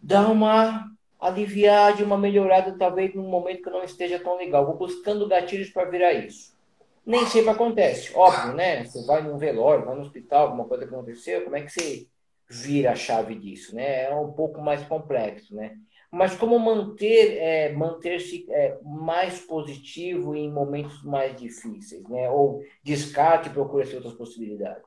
dar 0.00 0.30
uma 0.30 0.88
aliviar 1.18 1.96
de 1.96 2.04
uma 2.04 2.16
melhorada, 2.16 2.78
talvez 2.78 3.12
num 3.12 3.28
momento 3.28 3.64
que 3.64 3.70
não 3.70 3.82
esteja 3.82 4.20
tão 4.20 4.36
legal. 4.36 4.64
Vou 4.64 4.76
buscando 4.76 5.26
gatilhos 5.26 5.70
para 5.70 5.90
virar 5.90 6.12
isso. 6.12 6.56
Nem 7.04 7.26
sempre 7.26 7.50
acontece, 7.50 8.12
óbvio, 8.14 8.54
né? 8.54 8.84
Você 8.84 9.04
vai 9.04 9.20
num 9.20 9.36
velório, 9.36 9.84
vai 9.84 9.96
no 9.96 10.02
hospital, 10.02 10.46
alguma 10.46 10.66
coisa 10.66 10.84
aconteceu, 10.84 11.42
como 11.42 11.56
é 11.56 11.62
que 11.62 11.72
você 11.72 12.06
vira 12.48 12.92
a 12.92 12.94
chave 12.94 13.34
disso, 13.34 13.74
né? 13.74 14.04
É 14.04 14.14
um 14.14 14.30
pouco 14.32 14.60
mais 14.60 14.80
complexo, 14.84 15.56
né? 15.56 15.74
Mas 16.12 16.36
como 16.36 16.58
manter 16.58 17.38
é, 17.38 17.72
manter-se 17.72 18.44
é, 18.50 18.78
mais 18.84 19.40
positivo 19.40 20.36
em 20.36 20.52
momentos 20.52 21.02
mais 21.02 21.34
difíceis, 21.40 22.06
né? 22.06 22.28
Ou 22.28 22.62
descarte 22.84 23.48
e 23.48 23.52
procura 23.52 23.88
outras 23.94 24.12
possibilidades. 24.12 24.84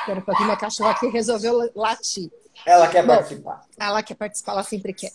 Espera 0.00 0.18
um 0.18 0.22
pouquinho, 0.22 0.46
minha 0.46 0.58
cachorra 0.58 0.90
aqui 0.90 1.06
resolveu 1.06 1.70
latir. 1.76 2.28
Ela 2.66 2.88
quer 2.88 3.06
Bom, 3.06 3.14
participar. 3.14 3.64
Ela 3.78 4.02
quer 4.02 4.14
participar, 4.14 4.52
ela 4.52 4.64
sempre 4.64 4.92
quer. 4.92 5.12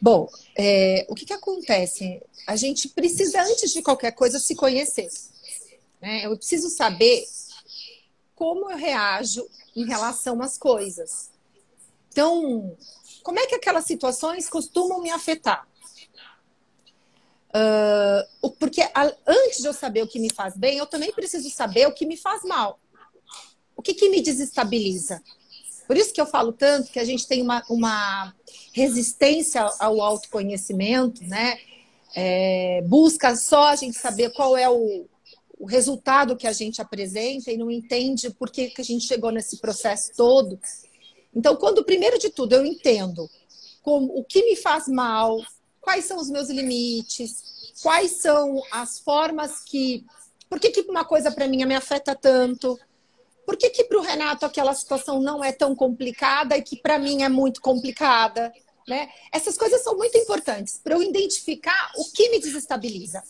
Bom, 0.00 0.28
é, 0.56 1.06
o 1.08 1.16
que, 1.16 1.26
que 1.26 1.32
acontece? 1.32 2.22
A 2.46 2.54
gente 2.54 2.88
precisa, 2.88 3.42
antes 3.42 3.72
de 3.72 3.82
qualquer 3.82 4.12
coisa, 4.12 4.38
se 4.38 4.54
conhecer. 4.54 5.08
Né? 6.00 6.24
Eu 6.24 6.36
preciso 6.36 6.68
saber 6.68 7.24
como 8.36 8.70
eu 8.70 8.76
reajo 8.76 9.44
em 9.74 9.84
relação 9.84 10.40
às 10.40 10.56
coisas. 10.56 11.36
Então, 12.18 12.76
como 13.22 13.38
é 13.38 13.46
que 13.46 13.54
aquelas 13.54 13.84
situações 13.84 14.48
costumam 14.48 15.00
me 15.00 15.08
afetar? 15.08 15.68
Uh, 17.54 18.50
porque 18.58 18.82
antes 19.24 19.58
de 19.58 19.68
eu 19.68 19.72
saber 19.72 20.02
o 20.02 20.08
que 20.08 20.18
me 20.18 20.28
faz 20.34 20.56
bem, 20.56 20.78
eu 20.78 20.86
também 20.86 21.12
preciso 21.12 21.48
saber 21.48 21.86
o 21.86 21.94
que 21.94 22.04
me 22.04 22.16
faz 22.16 22.42
mal. 22.42 22.80
O 23.76 23.82
que, 23.82 23.94
que 23.94 24.08
me 24.08 24.20
desestabiliza? 24.20 25.22
Por 25.86 25.96
isso 25.96 26.12
que 26.12 26.20
eu 26.20 26.26
falo 26.26 26.52
tanto 26.52 26.90
que 26.90 26.98
a 26.98 27.04
gente 27.04 27.24
tem 27.24 27.40
uma, 27.40 27.62
uma 27.70 28.34
resistência 28.72 29.62
ao 29.78 30.00
autoconhecimento, 30.00 31.22
né? 31.22 31.56
É, 32.16 32.82
busca 32.84 33.36
só 33.36 33.68
a 33.68 33.76
gente 33.76 33.96
saber 33.96 34.30
qual 34.30 34.56
é 34.56 34.68
o, 34.68 35.06
o 35.56 35.66
resultado 35.66 36.36
que 36.36 36.48
a 36.48 36.52
gente 36.52 36.82
apresenta 36.82 37.52
e 37.52 37.56
não 37.56 37.70
entende 37.70 38.28
por 38.28 38.50
que, 38.50 38.70
que 38.70 38.80
a 38.80 38.84
gente 38.84 39.06
chegou 39.06 39.30
nesse 39.30 39.58
processo 39.58 40.10
todo. 40.16 40.58
Então, 41.34 41.56
quando, 41.56 41.84
primeiro 41.84 42.18
de 42.18 42.30
tudo, 42.30 42.54
eu 42.54 42.64
entendo 42.64 43.28
como, 43.82 44.18
o 44.18 44.24
que 44.24 44.42
me 44.44 44.56
faz 44.56 44.88
mal, 44.88 45.40
quais 45.80 46.04
são 46.04 46.18
os 46.18 46.28
meus 46.28 46.48
limites, 46.48 47.72
quais 47.82 48.20
são 48.20 48.62
as 48.70 48.98
formas 48.98 49.60
que. 49.64 50.04
Por 50.48 50.58
que, 50.58 50.70
que 50.70 50.80
uma 50.82 51.04
coisa 51.04 51.30
para 51.30 51.46
mim 51.46 51.64
me 51.64 51.74
afeta 51.74 52.14
tanto? 52.14 52.78
Por 53.44 53.56
que, 53.56 53.70
que 53.70 53.84
para 53.84 53.98
o 53.98 54.02
Renato 54.02 54.44
aquela 54.44 54.74
situação 54.74 55.20
não 55.20 55.42
é 55.42 55.52
tão 55.52 55.74
complicada 55.74 56.56
e 56.56 56.62
que 56.62 56.76
para 56.76 56.98
mim 56.98 57.22
é 57.22 57.28
muito 57.28 57.60
complicada? 57.60 58.52
Né? 58.86 59.10
Essas 59.32 59.56
coisas 59.56 59.82
são 59.82 59.96
muito 59.96 60.16
importantes 60.16 60.80
para 60.82 60.94
eu 60.94 61.02
identificar 61.02 61.92
o 61.96 62.04
que 62.12 62.30
me 62.30 62.40
desestabiliza. 62.40 63.22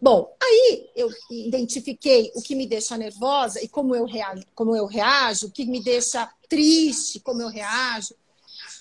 Bom, 0.00 0.34
aí 0.42 0.88
eu 0.96 1.10
identifiquei 1.30 2.32
o 2.34 2.40
que 2.40 2.54
me 2.54 2.66
deixa 2.66 2.96
nervosa 2.96 3.62
e 3.62 3.68
como 3.68 3.94
eu 3.94 4.06
reajo, 4.06 4.42
como 4.54 4.74
eu 4.74 4.86
reajo 4.86 5.48
o 5.48 5.50
que 5.50 5.66
me 5.66 5.82
deixa 5.82 6.30
triste, 6.48 7.20
como 7.20 7.42
eu 7.42 7.48
reajo. 7.48 8.14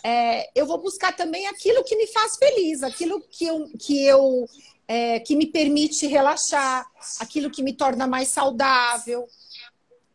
É, 0.02 0.50
eu 0.56 0.66
vou 0.66 0.78
buscar 0.78 1.14
também 1.14 1.46
aquilo 1.48 1.84
que 1.84 1.98
me 1.98 2.08
faz 2.08 2.38
feliz, 2.38 2.84
aquilo 2.84 3.20
que 3.20 3.46
eu, 3.46 3.70
que 3.78 4.02
eu 4.06 4.48
é, 4.88 5.20
que 5.20 5.36
me 5.36 5.46
permite 5.46 6.08
relaxar, 6.08 6.90
aquilo 7.20 7.52
que 7.52 7.62
me 7.62 7.74
torna 7.74 8.08
mais 8.08 8.30
saudável, 8.30 9.28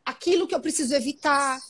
aquilo 0.04 0.49
que 0.49 0.54
eu 0.54 0.61
preciso 0.61 0.94
evitar. 0.94 1.61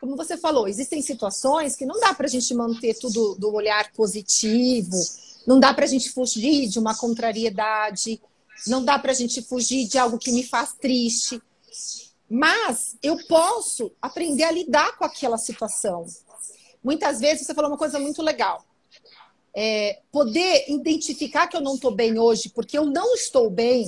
Como 0.00 0.16
você 0.16 0.36
falou, 0.36 0.66
existem 0.66 1.02
situações 1.02 1.76
que 1.76 1.84
não 1.86 2.00
dá 2.00 2.14
para 2.14 2.26
a 2.26 2.30
gente 2.30 2.52
manter 2.54 2.94
tudo 2.98 3.36
do 3.36 3.54
olhar 3.54 3.92
positivo, 3.92 4.96
não 5.46 5.60
dá 5.60 5.74
para 5.74 5.84
a 5.84 5.88
gente 5.88 6.10
fugir 6.10 6.68
de 6.68 6.78
uma 6.78 6.96
contrariedade, 6.96 8.20
não 8.66 8.84
dá 8.84 8.98
para 8.98 9.12
a 9.12 9.14
gente 9.14 9.42
fugir 9.42 9.86
de 9.86 9.98
algo 9.98 10.18
que 10.18 10.32
me 10.32 10.44
faz 10.44 10.72
triste. 10.74 11.40
Mas 12.28 12.96
eu 13.02 13.18
posso 13.26 13.92
aprender 14.00 14.44
a 14.44 14.50
lidar 14.50 14.96
com 14.96 15.04
aquela 15.04 15.36
situação. 15.36 16.06
Muitas 16.82 17.20
vezes 17.20 17.46
você 17.46 17.54
falou 17.54 17.70
uma 17.70 17.78
coisa 17.78 17.98
muito 17.98 18.22
legal. 18.22 18.64
É, 19.54 20.00
poder 20.10 20.64
identificar 20.68 21.46
que 21.46 21.56
eu 21.56 21.60
não 21.60 21.74
estou 21.74 21.90
bem 21.90 22.18
hoje, 22.18 22.48
porque 22.48 22.76
eu 22.76 22.86
não 22.86 23.14
estou 23.14 23.50
bem, 23.50 23.86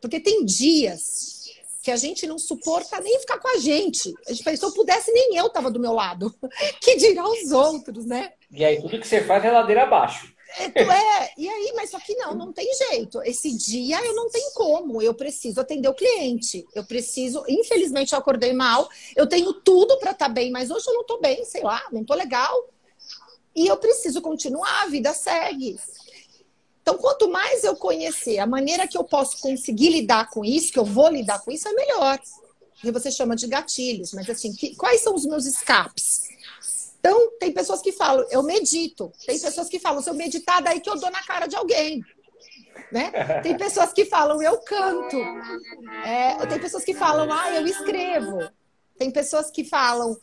porque 0.00 0.20
tem 0.20 0.44
dias 0.44 1.42
que 1.82 1.90
a 1.90 1.96
gente 1.96 2.26
não 2.26 2.38
suporta 2.38 3.00
nem 3.00 3.18
ficar 3.18 3.38
com 3.38 3.48
a 3.48 3.58
gente. 3.58 4.14
A 4.28 4.32
gente 4.32 4.62
eu 4.62 4.72
pudesse, 4.72 5.12
nem 5.12 5.36
eu 5.36 5.48
estava 5.48 5.70
do 5.70 5.80
meu 5.80 5.92
lado. 5.92 6.32
Que 6.80 6.96
dirá 6.96 7.28
os 7.28 7.50
outros, 7.50 8.06
né? 8.06 8.32
E 8.50 8.64
aí 8.64 8.80
tudo 8.80 9.00
que 9.00 9.06
você 9.06 9.22
faz 9.24 9.44
é 9.44 9.50
ladeira 9.50 9.82
abaixo. 9.82 10.32
É, 10.58 10.64
é, 10.64 11.32
e 11.36 11.48
aí, 11.48 11.72
mas 11.74 11.90
só 11.90 11.98
que 11.98 12.14
não, 12.16 12.34
não 12.34 12.52
tem 12.52 12.68
jeito. 12.74 13.22
Esse 13.22 13.56
dia 13.56 14.04
eu 14.04 14.14
não 14.14 14.28
tenho 14.28 14.50
como. 14.52 15.00
Eu 15.00 15.14
preciso 15.14 15.60
atender 15.60 15.88
o 15.88 15.94
cliente. 15.94 16.66
Eu 16.74 16.84
preciso, 16.84 17.44
infelizmente, 17.48 18.12
eu 18.12 18.18
acordei 18.18 18.52
mal. 18.52 18.88
Eu 19.16 19.26
tenho 19.26 19.52
tudo 19.52 19.98
para 19.98 20.12
estar 20.12 20.26
tá 20.26 20.32
bem, 20.32 20.50
mas 20.50 20.70
hoje 20.70 20.86
eu 20.88 20.94
não 20.94 21.02
estou 21.02 21.20
bem, 21.20 21.44
sei 21.44 21.62
lá, 21.62 21.82
não 21.90 22.02
estou 22.02 22.16
legal. 22.16 22.68
E 23.54 23.66
eu 23.66 23.76
preciso 23.76 24.20
continuar, 24.20 24.82
a 24.82 24.86
vida 24.86 25.12
segue. 25.12 25.78
Então, 26.82 26.98
quanto 26.98 27.30
mais 27.30 27.62
eu 27.62 27.76
conhecer 27.76 28.38
a 28.38 28.46
maneira 28.46 28.88
que 28.88 28.98
eu 28.98 29.04
posso 29.04 29.40
conseguir 29.40 29.90
lidar 29.90 30.30
com 30.30 30.44
isso, 30.44 30.72
que 30.72 30.78
eu 30.78 30.84
vou 30.84 31.08
lidar 31.08 31.38
com 31.40 31.52
isso, 31.52 31.68
é 31.68 31.72
melhor. 31.72 32.20
E 32.82 32.90
você 32.90 33.10
chama 33.10 33.36
de 33.36 33.46
gatilhos, 33.46 34.12
mas 34.12 34.28
assim, 34.28 34.52
que, 34.52 34.74
quais 34.74 35.00
são 35.00 35.14
os 35.14 35.24
meus 35.24 35.46
escapes? 35.46 36.28
Então, 37.04 37.32
tem 37.40 37.50
pessoas 37.50 37.82
que 37.82 37.90
falam, 37.90 38.24
eu 38.30 38.44
medito. 38.44 39.12
Tem 39.26 39.36
pessoas 39.36 39.68
que 39.68 39.80
falam, 39.80 40.00
se 40.00 40.08
eu 40.08 40.14
meditar, 40.14 40.62
daí 40.62 40.78
que 40.78 40.88
eu 40.88 40.96
dou 40.96 41.10
na 41.10 41.20
cara 41.24 41.48
de 41.48 41.56
alguém. 41.56 42.00
Né? 42.92 43.10
Tem 43.42 43.56
pessoas 43.56 43.92
que 43.92 44.04
falam, 44.04 44.40
eu 44.40 44.58
canto. 44.58 45.16
É, 46.06 46.46
tem 46.46 46.60
pessoas 46.60 46.84
que 46.84 46.94
falam, 46.94 47.28
ah, 47.32 47.50
eu 47.56 47.66
escrevo. 47.66 48.48
Tem 48.96 49.10
pessoas 49.10 49.50
que 49.50 49.64
falam, 49.64 50.16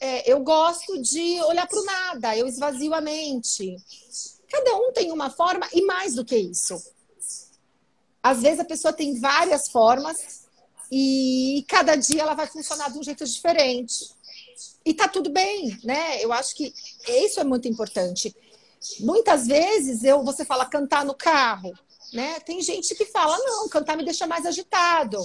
é, 0.00 0.28
eu 0.28 0.40
gosto 0.40 1.00
de 1.00 1.40
olhar 1.42 1.68
para 1.68 1.78
o 1.78 1.84
nada, 1.84 2.36
eu 2.36 2.48
esvazio 2.48 2.92
a 2.94 3.00
mente. 3.00 3.76
Cada 4.50 4.74
um 4.76 4.92
tem 4.92 5.12
uma 5.12 5.30
forma 5.30 5.68
e 5.72 5.82
mais 5.82 6.14
do 6.14 6.24
que 6.24 6.36
isso. 6.36 6.82
Às 8.20 8.42
vezes 8.42 8.58
a 8.58 8.64
pessoa 8.64 8.92
tem 8.92 9.20
várias 9.20 9.68
formas 9.68 10.48
e 10.90 11.64
cada 11.68 11.94
dia 11.94 12.22
ela 12.22 12.34
vai 12.34 12.48
funcionar 12.48 12.90
de 12.90 12.98
um 12.98 13.04
jeito 13.04 13.24
diferente. 13.24 14.13
E 14.84 14.92
tá 14.92 15.08
tudo 15.08 15.30
bem, 15.30 15.78
né? 15.82 16.22
Eu 16.22 16.32
acho 16.32 16.54
que 16.54 16.74
isso 17.08 17.40
é 17.40 17.44
muito 17.44 17.66
importante. 17.66 18.34
Muitas 19.00 19.46
vezes 19.46 20.04
eu, 20.04 20.22
você 20.22 20.44
fala 20.44 20.66
cantar 20.66 21.04
no 21.04 21.14
carro, 21.14 21.72
né? 22.12 22.38
Tem 22.40 22.60
gente 22.60 22.94
que 22.94 23.06
fala 23.06 23.38
não, 23.38 23.68
cantar 23.68 23.96
me 23.96 24.04
deixa 24.04 24.26
mais 24.26 24.44
agitado. 24.44 25.18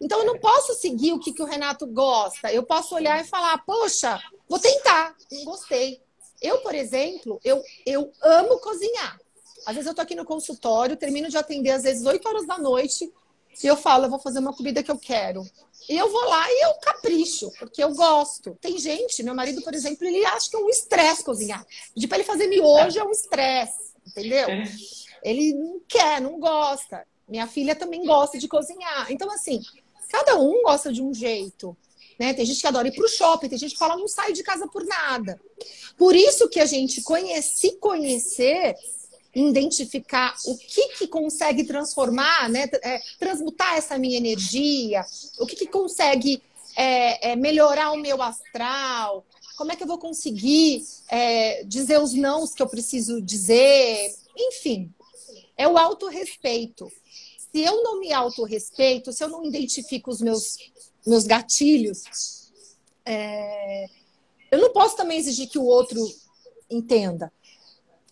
Então 0.00 0.20
eu 0.20 0.26
não 0.26 0.38
posso 0.38 0.74
seguir 0.74 1.12
o 1.12 1.18
que, 1.18 1.32
que 1.32 1.42
o 1.42 1.46
Renato 1.46 1.86
gosta. 1.86 2.50
Eu 2.52 2.62
posso 2.62 2.94
olhar 2.94 3.20
e 3.20 3.28
falar, 3.28 3.58
poxa, 3.64 4.18
vou 4.48 4.58
tentar, 4.58 5.14
não 5.30 5.44
gostei. 5.44 6.00
Eu, 6.40 6.58
por 6.58 6.74
exemplo, 6.74 7.38
eu, 7.44 7.62
eu 7.86 8.10
amo 8.22 8.58
cozinhar. 8.58 9.20
Às 9.66 9.74
vezes 9.76 9.86
eu 9.86 9.94
tô 9.94 10.00
aqui 10.00 10.14
no 10.14 10.24
consultório, 10.24 10.96
termino 10.96 11.28
de 11.28 11.36
atender 11.36 11.70
às 11.70 11.84
vezes 11.84 12.04
8 12.04 12.26
horas 12.26 12.46
da 12.46 12.58
noite 12.58 13.12
e 13.62 13.66
eu 13.66 13.76
falo, 13.76 14.04
eu 14.06 14.10
vou 14.10 14.18
fazer 14.18 14.38
uma 14.38 14.54
comida 14.54 14.82
que 14.82 14.90
eu 14.90 14.98
quero. 14.98 15.44
E 15.88 15.96
eu 15.96 16.10
vou 16.10 16.24
lá 16.28 16.44
e 16.48 16.64
eu 16.64 16.74
capricho, 16.74 17.50
porque 17.58 17.82
eu 17.82 17.92
gosto. 17.94 18.56
Tem 18.60 18.78
gente, 18.78 19.22
meu 19.22 19.34
marido, 19.34 19.62
por 19.62 19.74
exemplo, 19.74 20.06
ele 20.06 20.24
acha 20.24 20.48
que 20.48 20.56
é 20.56 20.58
um 20.58 20.68
estresse 20.68 21.24
cozinhar. 21.24 21.64
Pedir 21.94 22.06
para 22.06 22.18
ele 22.18 22.26
fazer 22.26 22.46
miojo 22.46 22.98
é 22.98 23.04
um 23.04 23.10
estresse, 23.10 23.92
entendeu? 24.06 24.48
ele 25.22 25.54
não 25.54 25.80
quer, 25.86 26.20
não 26.20 26.38
gosta. 26.38 27.06
Minha 27.28 27.46
filha 27.46 27.74
também 27.74 28.04
gosta 28.04 28.38
de 28.38 28.48
cozinhar. 28.48 29.10
Então, 29.10 29.30
assim, 29.30 29.60
cada 30.08 30.38
um 30.38 30.62
gosta 30.62 30.92
de 30.92 31.02
um 31.02 31.14
jeito. 31.14 31.76
Né? 32.18 32.34
Tem 32.34 32.44
gente 32.44 32.60
que 32.60 32.66
adora 32.66 32.88
ir 32.88 32.92
para 32.92 33.04
o 33.04 33.08
shopping, 33.08 33.48
tem 33.48 33.58
gente 33.58 33.72
que 33.72 33.78
fala 33.78 33.96
não 33.96 34.08
sai 34.08 34.32
de 34.32 34.42
casa 34.42 34.68
por 34.68 34.84
nada. 34.84 35.40
Por 35.96 36.14
isso 36.14 36.48
que 36.48 36.60
a 36.60 36.66
gente 36.66 37.02
conhece, 37.02 37.76
conhecer, 37.78 38.74
identificar 39.34 40.34
o 40.44 40.56
que, 40.56 40.88
que 40.96 41.06
consegue 41.06 41.64
transformar, 41.64 42.48
né? 42.48 42.68
É, 42.82 43.00
transmutar 43.18 43.76
essa 43.76 43.98
minha 43.98 44.16
energia, 44.16 45.04
o 45.38 45.46
que, 45.46 45.56
que 45.56 45.66
consegue 45.66 46.42
é, 46.76 47.32
é, 47.32 47.36
melhorar 47.36 47.92
o 47.92 47.96
meu 47.96 48.20
astral, 48.20 49.24
como 49.56 49.72
é 49.72 49.76
que 49.76 49.82
eu 49.82 49.86
vou 49.86 49.98
conseguir 49.98 50.84
é, 51.08 51.64
dizer 51.64 52.00
os 52.00 52.12
nãos 52.12 52.54
que 52.54 52.62
eu 52.62 52.68
preciso 52.68 53.20
dizer, 53.20 54.14
enfim, 54.36 54.92
é 55.56 55.68
o 55.68 55.78
autorrespeito. 55.78 56.90
Se 57.36 57.60
eu 57.60 57.82
não 57.82 58.00
me 58.00 58.12
autorrespeito, 58.12 59.12
se 59.12 59.22
eu 59.22 59.28
não 59.28 59.44
identifico 59.44 60.10
os 60.10 60.20
meus, 60.20 60.56
meus 61.06 61.24
gatilhos, 61.24 62.50
é, 63.04 63.86
eu 64.50 64.58
não 64.58 64.72
posso 64.72 64.96
também 64.96 65.18
exigir 65.18 65.48
que 65.48 65.58
o 65.58 65.64
outro 65.64 66.00
entenda. 66.70 67.32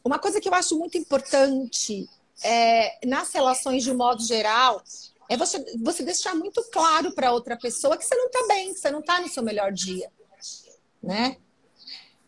Uma 0.04 0.18
coisa 0.18 0.40
que 0.40 0.48
eu 0.48 0.54
acho 0.54 0.78
muito 0.78 0.96
importante 0.96 2.08
é, 2.42 3.06
nas 3.06 3.32
relações 3.32 3.82
de 3.82 3.90
um 3.90 3.96
modo 3.96 4.22
geral 4.22 4.82
é 5.28 5.36
você, 5.36 5.64
você 5.82 6.02
deixar 6.02 6.34
muito 6.34 6.62
claro 6.72 7.12
para 7.12 7.32
outra 7.32 7.56
pessoa 7.56 7.96
que 7.96 8.04
você 8.04 8.14
não 8.14 8.26
está 8.26 8.46
bem, 8.48 8.72
que 8.72 8.80
você 8.80 8.90
não 8.90 9.00
está 9.00 9.20
no 9.20 9.28
seu 9.28 9.42
melhor 9.42 9.72
dia. 9.72 10.10
Né? 11.02 11.36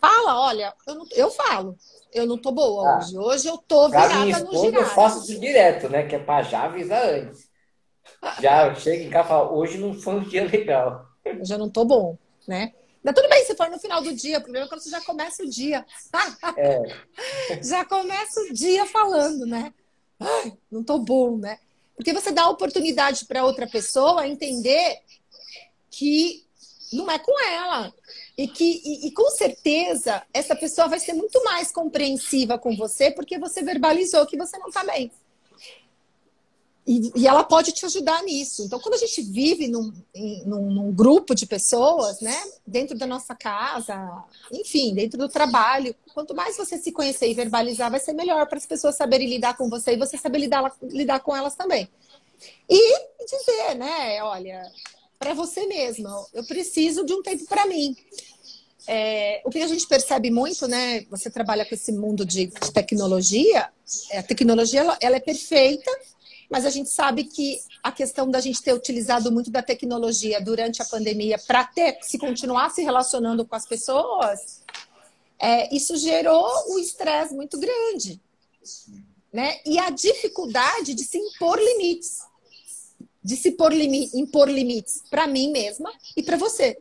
Fala, 0.01 0.41
olha, 0.41 0.75
eu, 0.87 0.95
não, 0.95 1.07
eu 1.13 1.31
falo, 1.31 1.77
eu 2.13 2.27
não 2.27 2.37
tô 2.37 2.53
boa 2.53 2.89
ah, 2.89 2.99
hoje. 2.99 3.19
Hoje 3.19 3.49
eu 3.49 3.59
tô 3.59 3.89
virada 3.89 4.29
esposa, 4.29 4.45
no 4.45 4.61
girado. 4.61 4.85
Eu 4.85 4.87
faço 4.87 5.19
isso 5.31 5.41
direto, 5.41 5.89
né? 5.89 6.07
Que 6.07 6.17
é 6.17 6.19
para 6.19 6.43
já 6.43 6.65
avisar 6.65 7.05
antes. 7.05 7.49
Já 8.41 8.75
chega 8.75 9.03
em 9.03 9.11
casa 9.11 9.27
e 9.27 9.29
fala, 9.29 9.53
hoje 9.53 9.79
não 9.79 9.95
foi 9.95 10.15
um 10.15 10.25
dia 10.25 10.45
legal. 10.45 11.07
Hoje 11.41 11.55
eu 11.55 11.59
não 11.59 11.71
tô 11.71 11.85
bom, 11.85 12.19
né? 12.47 12.73
Mas 13.03 13.15
tudo 13.15 13.29
bem 13.29 13.45
se 13.45 13.57
for 13.57 13.69
no 13.69 13.79
final 13.79 14.03
do 14.03 14.15
dia, 14.15 14.39
o 14.39 14.43
problema 14.43 14.67
é 14.67 14.69
quando 14.69 14.81
você 14.81 14.91
já 14.91 15.01
começa 15.01 15.43
o 15.43 15.49
dia. 15.49 15.85
É. 16.57 16.83
já 17.63 17.85
começa 17.85 18.41
o 18.43 18.53
dia 18.53 18.87
falando, 18.87 19.45
né? 19.45 19.73
Ai, 20.21 20.57
não 20.71 20.85
tô 20.85 20.99
bom, 20.99 21.37
né? 21.37 21.59
Porque 21.97 22.13
você 22.13 22.31
dá 22.31 22.49
oportunidade 22.49 23.25
para 23.25 23.45
outra 23.45 23.67
pessoa 23.67 24.27
entender 24.27 25.01
que 25.91 26.45
não 26.93 27.11
é 27.11 27.19
com 27.19 27.39
ela. 27.41 27.93
E 28.37 28.49
que, 28.49 28.81
e, 28.85 29.07
e, 29.07 29.13
com 29.13 29.29
certeza, 29.31 30.23
essa 30.33 30.57
pessoa 30.57 30.89
vai 30.89 30.99
ser 30.99 31.13
muito 31.13 31.43
mais 31.45 31.71
compreensiva 31.71 32.59
com 32.59 32.75
você 32.77 33.11
porque 33.11 33.39
você 33.39 33.63
verbalizou 33.63 34.27
que 34.27 34.39
você 34.39 34.57
não 34.59 34.69
está 34.69 34.83
bem. 34.85 35.11
E, 36.85 37.13
e, 37.15 37.29
ela 37.29 37.45
pode 37.45 37.71
te 37.71 37.87
ajudar 37.87 38.23
nisso. 38.25 38.65
Então, 38.65 38.81
quando 38.81 38.95
a 38.95 38.99
gente 38.99 39.23
vive 39.23 39.69
num, 39.69 39.93
num, 40.45 40.71
num, 40.71 40.93
grupo 40.93 41.33
de 41.33 41.47
pessoas, 41.47 42.21
né, 42.21 42.37
dentro 42.67 42.99
da 42.99 43.07
nossa 43.07 43.37
casa, 43.37 44.25
enfim, 44.51 44.93
dentro 44.93 45.17
do 45.17 45.29
trabalho, 45.29 45.95
quanto 46.13 46.35
mais 46.35 46.57
você 46.57 46.77
se 46.79 46.91
conhecer 46.91 47.31
e 47.31 47.35
verbalizar, 47.35 47.89
vai 47.89 48.01
ser 48.01 48.13
melhor 48.13 48.49
para 48.49 48.59
as 48.59 48.67
pessoas 48.67 48.97
saberem 48.97 49.29
lidar 49.29 49.57
com 49.57 49.71
você 49.71 49.93
e 49.93 49.97
você 49.97 50.19
saber 50.19 50.39
lidar, 50.39 50.75
lidar 50.83 51.21
com 51.21 51.37
elas 51.37 51.55
também. 51.55 51.89
E 52.69 52.99
dizer, 53.25 53.77
né, 53.77 54.21
olha, 54.25 54.61
para 55.21 55.35
você 55.35 55.67
mesma, 55.67 56.27
eu 56.35 56.45
preciso 56.45 57.07
de 57.07 57.13
um 57.13 57.23
tempo 57.23 57.47
para 57.47 57.65
mim. 57.65 57.97
É, 58.89 59.41
o 59.45 59.51
que 59.51 59.63
a 59.63 59.69
gente 59.69 59.87
percebe 59.87 60.33
muito, 60.33 60.67
né? 60.67 61.07
Você 61.09 61.31
trabalha 61.31 61.65
com 61.65 61.77
esse 61.77 61.93
mundo 61.93 62.27
de, 62.27 62.47
de 62.47 62.73
tecnologia, 62.73 63.71
é, 64.11 64.19
a 64.19 64.23
tecnologia 64.25 64.81
ela, 64.81 64.99
ela 65.01 65.17
é 65.17 65.21
perfeita 65.21 65.89
mas 66.53 66.67
a 66.67 66.71
gente 66.71 66.91
sabe 66.91 67.25
que 67.25 67.63
a 67.83 67.91
questão 67.91 68.31
da 68.31 68.39
gente 68.39 68.63
ter 68.63 68.75
utilizado 68.75 69.33
muito 69.33 69.51
da 69.51 69.63
tecnologia 69.63 70.39
durante 70.39 70.83
a 70.83 70.85
pandemia 70.85 71.39
para 71.39 71.67
se 72.03 72.19
continuar 72.19 72.69
se 72.69 72.83
relacionando 72.83 73.47
com 73.47 73.57
as 73.57 73.65
pessoas, 73.65 74.61
é, 75.39 75.75
isso 75.75 75.97
gerou 75.97 76.47
um 76.69 76.79
estresse 76.79 77.35
muito 77.35 77.59
grande, 77.59 78.21
né? 79.33 79.61
E 79.65 79.79
a 79.79 79.89
dificuldade 79.89 80.93
de 80.93 81.05
se 81.05 81.17
impor 81.17 81.59
limites, 81.59 82.19
de 83.25 83.35
se 83.35 83.49
impor, 83.49 83.73
limi 83.73 84.11
impor 84.13 84.47
limites 84.47 85.03
para 85.09 85.27
mim 85.27 85.51
mesma 85.51 85.91
e 86.15 86.23
para 86.23 86.37
você. 86.37 86.79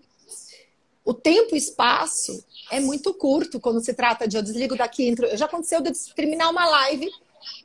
O 1.05 1.13
tempo 1.13 1.55
e 1.55 1.57
espaço 1.57 2.43
é 2.69 2.81
muito 2.81 3.13
curto 3.13 3.57
quando 3.57 3.81
se 3.81 3.93
trata 3.93 4.27
de 4.27 4.35
eu 4.35 4.43
desligo 4.43 4.75
daqui, 4.75 5.07
entro. 5.07 5.35
Já 5.37 5.45
aconteceu 5.45 5.79
de 5.79 5.93
terminar 6.13 6.49
uma 6.49 6.65
live 6.67 7.09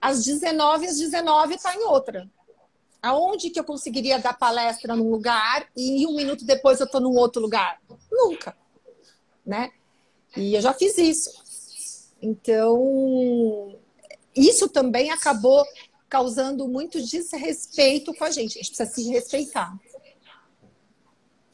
às 0.01 0.25
19 0.25 0.87
às 0.87 0.99
19 0.99 1.55
está 1.55 1.75
em 1.75 1.85
outra. 1.85 2.29
Aonde 3.03 3.51
que 3.51 3.61
eu 3.61 3.65
conseguiria 3.65 4.19
dar 4.19 4.37
palestra 4.37 4.97
num 4.97 5.11
lugar 5.11 5.69
e 5.77 6.07
um 6.07 6.17
minuto 6.17 6.45
depois 6.45 6.81
eu 6.81 6.87
estou 6.87 7.01
num 7.01 7.17
outro 7.17 7.41
lugar? 7.41 7.81
Nunca, 8.11 8.57
né? 9.45 9.71
E 10.37 10.55
eu 10.55 10.61
já 10.61 10.73
fiz 10.73 10.99
isso. 10.99 11.31
Então, 12.21 13.79
isso 14.35 14.69
também 14.69 15.11
acabou 15.11 15.65
causando 16.09 16.67
muito 16.69 17.01
desrespeito 17.01 18.15
com 18.15 18.25
a 18.25 18.31
gente. 18.31 18.59
A 18.59 18.63
gente 18.63 18.75
precisa 18.75 18.91
se 18.91 19.11
respeitar. 19.11 19.77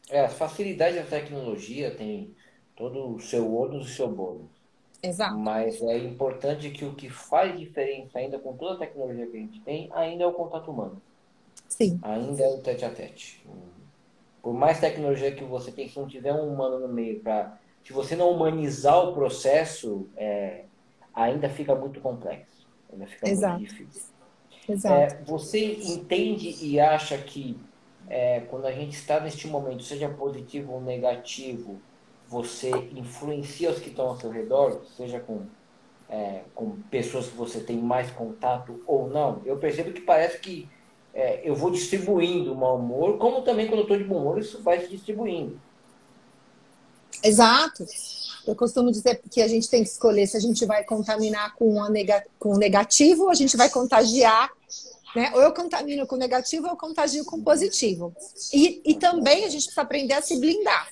É, 0.09 0.21
a 0.21 0.29
facilidade 0.29 0.97
da 0.97 1.05
tecnologia 1.05 1.95
tem 1.95 2.35
todo 2.77 3.15
o 3.15 3.21
seu 3.21 3.53
ônus 3.55 3.89
e 3.89 3.91
o 3.91 3.95
seu 3.95 4.09
bônus. 4.09 4.62
Exato. 5.03 5.37
Mas 5.37 5.83
é 5.83 5.99
importante 5.99 6.71
que 6.71 6.85
o 6.85 6.95
que 6.95 7.11
faz 7.11 7.59
diferença 7.59 8.19
ainda 8.19 8.39
com 8.39 8.57
toda 8.57 8.75
a 8.75 8.79
tecnologia 8.79 9.27
que 9.27 9.37
a 9.37 9.41
gente 9.41 9.61
tem, 9.61 9.91
ainda 9.93 10.25
é 10.25 10.27
o 10.27 10.33
contato 10.33 10.71
humano. 10.71 11.03
Sim. 11.69 11.99
Ainda 12.03 12.43
é 12.43 12.49
o 12.49 12.59
tete 12.59 12.85
a 12.85 12.91
tete. 12.91 13.45
Por 14.41 14.55
mais 14.55 14.79
tecnologia 14.79 15.33
que 15.33 15.43
você 15.45 15.73
tem, 15.73 15.89
se 15.89 15.99
não 15.99 16.07
tiver 16.07 16.33
um 16.33 16.53
humano 16.53 16.79
no 16.79 16.89
meio 16.89 17.21
para 17.21 17.59
se 17.85 17.93
você 17.93 18.15
não 18.15 18.31
humanizar 18.31 18.97
o 19.09 19.13
processo, 19.13 20.09
é, 20.17 20.65
ainda 21.13 21.49
fica 21.49 21.75
muito 21.75 22.01
complexo. 22.01 22.67
Ainda 22.93 23.07
fica 23.07 23.29
Exato. 23.29 23.59
muito 23.59 23.75
difícil. 23.75 24.13
Exato. 24.69 25.15
É, 25.15 25.25
você 25.25 25.75
entende 25.75 26.65
e 26.65 26.79
acha 26.79 27.19
que 27.19 27.59
é, 28.09 28.41
quando 28.41 28.67
a 28.67 28.73
gente 28.73 28.93
está 28.93 29.19
neste 29.19 29.49
momento, 29.49 29.83
seja 29.83 30.09
positivo 30.09 30.75
ou 30.75 30.81
negativo, 30.81 31.81
você 32.33 32.71
influencia 32.97 33.71
os 33.71 33.79
que 33.79 33.91
estão 33.91 34.07
ao 34.07 34.19
seu 34.19 34.31
redor, 34.31 34.81
seja 34.97 35.21
com, 35.21 35.43
é, 36.09 36.41
com 36.55 36.79
pessoas 36.91 37.27
que 37.27 37.37
você 37.37 37.61
tem 37.61 37.77
mais 37.77 38.11
contato 38.11 38.83
ou 38.87 39.07
não, 39.07 39.43
eu 39.45 39.59
percebo 39.59 39.93
que 39.93 40.01
parece 40.01 40.39
que 40.39 40.67
é, 41.13 41.47
eu 41.47 41.55
vou 41.55 41.71
distribuindo 41.71 42.55
o 42.55 42.57
mau 42.57 42.79
humor, 42.79 43.19
como 43.19 43.43
também 43.43 43.67
quando 43.67 43.81
eu 43.81 43.83
estou 43.83 43.99
de 43.99 44.05
bom 44.05 44.23
humor, 44.23 44.39
isso 44.39 44.63
vai 44.63 44.81
se 44.81 44.89
distribuindo. 44.89 45.61
Exato. 47.23 47.85
Eu 48.47 48.57
costumo 48.57 48.91
dizer 48.91 49.21
que 49.31 49.43
a 49.43 49.47
gente 49.47 49.69
tem 49.69 49.85
que 49.85 49.91
escolher 49.91 50.27
se 50.27 50.37
a 50.37 50.41
gente 50.41 50.65
vai 50.65 50.83
contaminar 50.85 51.55
com, 51.55 51.87
nega, 51.91 52.25
com 52.39 52.57
negativo 52.57 53.25
ou 53.25 53.31
a 53.31 53.35
gente 53.35 53.59
vai 53.59 53.69
contagiar 53.69 54.51
né? 55.15 55.31
Ou 55.35 55.43
eu 55.43 55.53
contamino 55.53 56.07
com 56.07 56.17
negativo 56.17 56.65
ou 56.65 56.73
eu 56.73 56.77
contagio 56.77 57.23
com 57.27 57.43
positivo. 57.43 58.15
E, 58.51 58.81
e 58.83 58.95
também 58.95 59.45
a 59.45 59.49
gente 59.51 59.65
precisa 59.65 59.83
aprender 59.83 60.15
a 60.15 60.23
se 60.23 60.41
blindar. 60.41 60.89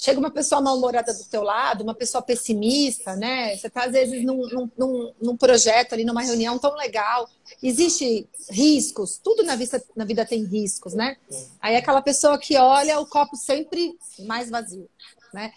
Chega 0.00 0.20
uma 0.20 0.30
pessoa 0.30 0.60
mal-humorada 0.60 1.12
do 1.12 1.24
teu 1.24 1.42
lado, 1.42 1.82
uma 1.82 1.94
pessoa 1.94 2.22
pessimista, 2.22 3.16
né? 3.16 3.56
Você 3.56 3.66
está, 3.66 3.86
às 3.86 3.90
vezes, 3.90 4.24
num, 4.24 4.70
num, 4.78 5.12
num, 5.20 5.36
projeto 5.36 5.92
ali, 5.92 6.04
numa 6.04 6.22
reunião 6.22 6.56
tão 6.56 6.76
legal. 6.76 7.28
Existe 7.60 8.28
riscos, 8.48 9.18
tudo 9.18 9.42
na, 9.42 9.56
vida, 9.56 9.82
na 9.96 10.04
vida 10.04 10.24
tem 10.24 10.44
riscos, 10.44 10.94
né? 10.94 11.16
Aí 11.60 11.74
é 11.74 11.78
aquela 11.78 12.00
pessoa 12.00 12.38
que 12.38 12.56
olha 12.56 13.00
o 13.00 13.06
copo 13.06 13.34
sempre 13.34 13.98
mais 14.20 14.48
vazio, 14.48 14.88
né? 15.34 15.52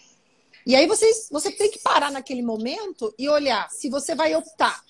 E 0.66 0.74
aí 0.74 0.88
você, 0.88 1.08
você 1.30 1.52
tem 1.52 1.70
que 1.70 1.78
parar 1.78 2.10
naquele 2.10 2.42
momento 2.42 3.14
e 3.16 3.28
olhar 3.28 3.70
se 3.70 3.88
você 3.88 4.12
vai 4.12 4.34
optar 4.34 4.82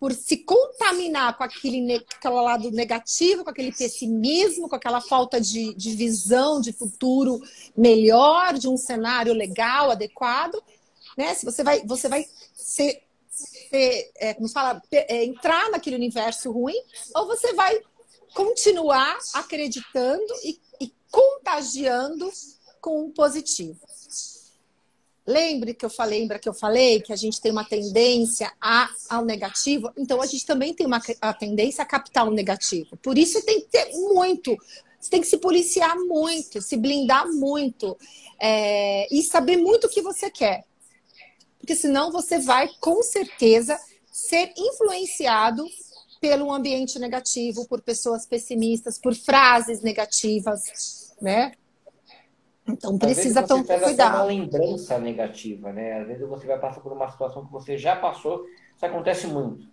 por 0.00 0.14
se 0.14 0.38
contaminar 0.38 1.36
com 1.36 1.44
aquele, 1.44 1.94
aquele 1.94 2.34
lado 2.34 2.70
negativo, 2.70 3.44
com 3.44 3.50
aquele 3.50 3.70
pessimismo, 3.70 4.66
com 4.66 4.74
aquela 4.74 5.02
falta 5.02 5.38
de, 5.38 5.74
de 5.74 5.94
visão 5.94 6.58
de 6.58 6.72
futuro 6.72 7.38
melhor, 7.76 8.54
de 8.54 8.66
um 8.66 8.78
cenário 8.78 9.34
legal, 9.34 9.90
adequado, 9.90 10.56
né? 11.18 11.34
Se 11.34 11.44
você 11.44 11.62
vai, 11.62 11.84
você 11.84 12.08
vai 12.08 12.26
ser, 12.54 13.02
ser 13.28 14.10
é, 14.16 14.32
como 14.32 14.48
se 14.48 14.54
fala, 14.54 14.80
é, 14.90 15.22
entrar 15.22 15.70
naquele 15.70 15.96
universo 15.96 16.50
ruim, 16.50 16.80
ou 17.14 17.26
você 17.26 17.52
vai 17.52 17.78
continuar 18.34 19.18
acreditando 19.34 20.32
e, 20.42 20.58
e 20.80 20.94
contagiando 21.10 22.30
com 22.80 23.04
o 23.04 23.10
positivo. 23.10 23.78
Lembre 25.30 25.74
que 25.74 25.84
eu 25.84 25.90
falei, 25.90 26.20
lembra 26.20 26.38
que 26.40 26.48
eu 26.48 26.54
falei 26.54 27.00
que 27.00 27.12
a 27.12 27.16
gente 27.16 27.40
tem 27.40 27.52
uma 27.52 27.64
tendência 27.64 28.52
a, 28.60 28.90
ao 29.08 29.24
negativo? 29.24 29.92
Então 29.96 30.20
a 30.20 30.26
gente 30.26 30.44
também 30.44 30.74
tem 30.74 30.84
uma 30.86 31.00
a 31.20 31.32
tendência 31.32 31.82
a 31.82 31.86
captar 31.86 32.26
o 32.26 32.32
negativo. 32.32 32.96
Por 32.96 33.16
isso 33.16 33.40
tem 33.44 33.60
que 33.60 33.68
ter 33.68 33.92
muito, 33.92 34.56
você 34.98 35.08
tem 35.08 35.20
que 35.20 35.28
se 35.28 35.38
policiar 35.38 35.96
muito, 35.96 36.60
se 36.60 36.76
blindar 36.76 37.30
muito 37.32 37.96
é, 38.40 39.06
e 39.14 39.22
saber 39.22 39.56
muito 39.56 39.86
o 39.86 39.90
que 39.90 40.02
você 40.02 40.28
quer. 40.30 40.64
Porque 41.58 41.76
senão 41.76 42.10
você 42.10 42.38
vai, 42.40 42.68
com 42.80 43.00
certeza, 43.00 43.78
ser 44.10 44.52
influenciado 44.56 45.64
pelo 46.20 46.52
ambiente 46.52 46.98
negativo, 46.98 47.68
por 47.68 47.80
pessoas 47.80 48.26
pessimistas, 48.26 48.98
por 48.98 49.14
frases 49.14 49.80
negativas, 49.80 51.14
né? 51.22 51.52
Então 52.72 52.98
precisa 52.98 53.42
tomar 53.42 53.80
cuidado. 53.80 54.16
uma 54.16 54.24
lembrança 54.24 54.98
negativa, 54.98 55.72
né? 55.72 56.00
Às 56.00 56.06
vezes 56.06 56.28
você 56.28 56.46
vai 56.46 56.58
passar 56.58 56.80
por 56.80 56.92
uma 56.92 57.08
situação 57.08 57.44
que 57.44 57.52
você 57.52 57.76
já 57.76 57.96
passou, 57.96 58.46
isso 58.76 58.86
acontece 58.86 59.26
muito. 59.26 59.68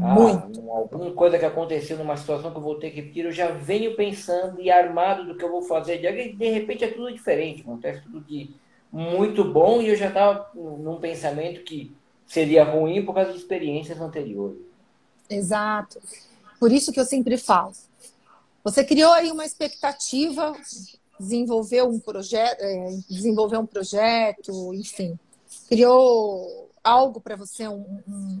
Ah, 0.00 0.14
muito. 0.14 0.60
Ah, 0.60 0.78
alguma 0.78 1.10
coisa 1.12 1.38
que 1.38 1.44
aconteceu 1.44 1.96
numa 1.96 2.16
situação 2.16 2.50
que 2.50 2.58
eu 2.58 2.62
vou 2.62 2.78
ter 2.78 2.90
que 2.90 3.00
repetir, 3.00 3.24
eu 3.24 3.32
já 3.32 3.48
venho 3.48 3.96
pensando 3.96 4.60
e 4.60 4.70
armado 4.70 5.24
do 5.24 5.36
que 5.36 5.44
eu 5.44 5.50
vou 5.50 5.62
fazer. 5.62 5.98
De, 5.98 6.32
de 6.32 6.48
repente 6.50 6.84
é 6.84 6.88
tudo 6.88 7.12
diferente, 7.12 7.62
acontece 7.62 8.02
tudo 8.02 8.20
de 8.20 8.50
muito 8.92 9.44
bom 9.44 9.80
e 9.80 9.88
eu 9.88 9.96
já 9.96 10.08
estava 10.08 10.50
num 10.54 10.98
pensamento 10.98 11.62
que 11.62 11.94
seria 12.26 12.64
ruim 12.64 13.04
por 13.04 13.14
causa 13.14 13.32
de 13.32 13.38
experiências 13.38 14.00
anteriores. 14.00 14.58
Exato. 15.28 16.00
Por 16.58 16.72
isso 16.72 16.92
que 16.92 17.00
eu 17.00 17.04
sempre 17.04 17.36
falo. 17.36 17.72
Você 18.64 18.84
criou 18.84 19.12
aí 19.12 19.30
uma 19.30 19.46
expectativa, 19.46 20.52
desenvolveu 21.18 21.88
um 21.88 21.98
projeto, 21.98 22.60
é, 22.60 22.98
desenvolveu 23.08 23.60
um 23.60 23.66
projeto, 23.66 24.74
enfim, 24.74 25.18
criou 25.68 26.70
algo 26.82 27.20
para 27.20 27.36
você, 27.36 27.68
um, 27.68 28.02
um, 28.08 28.40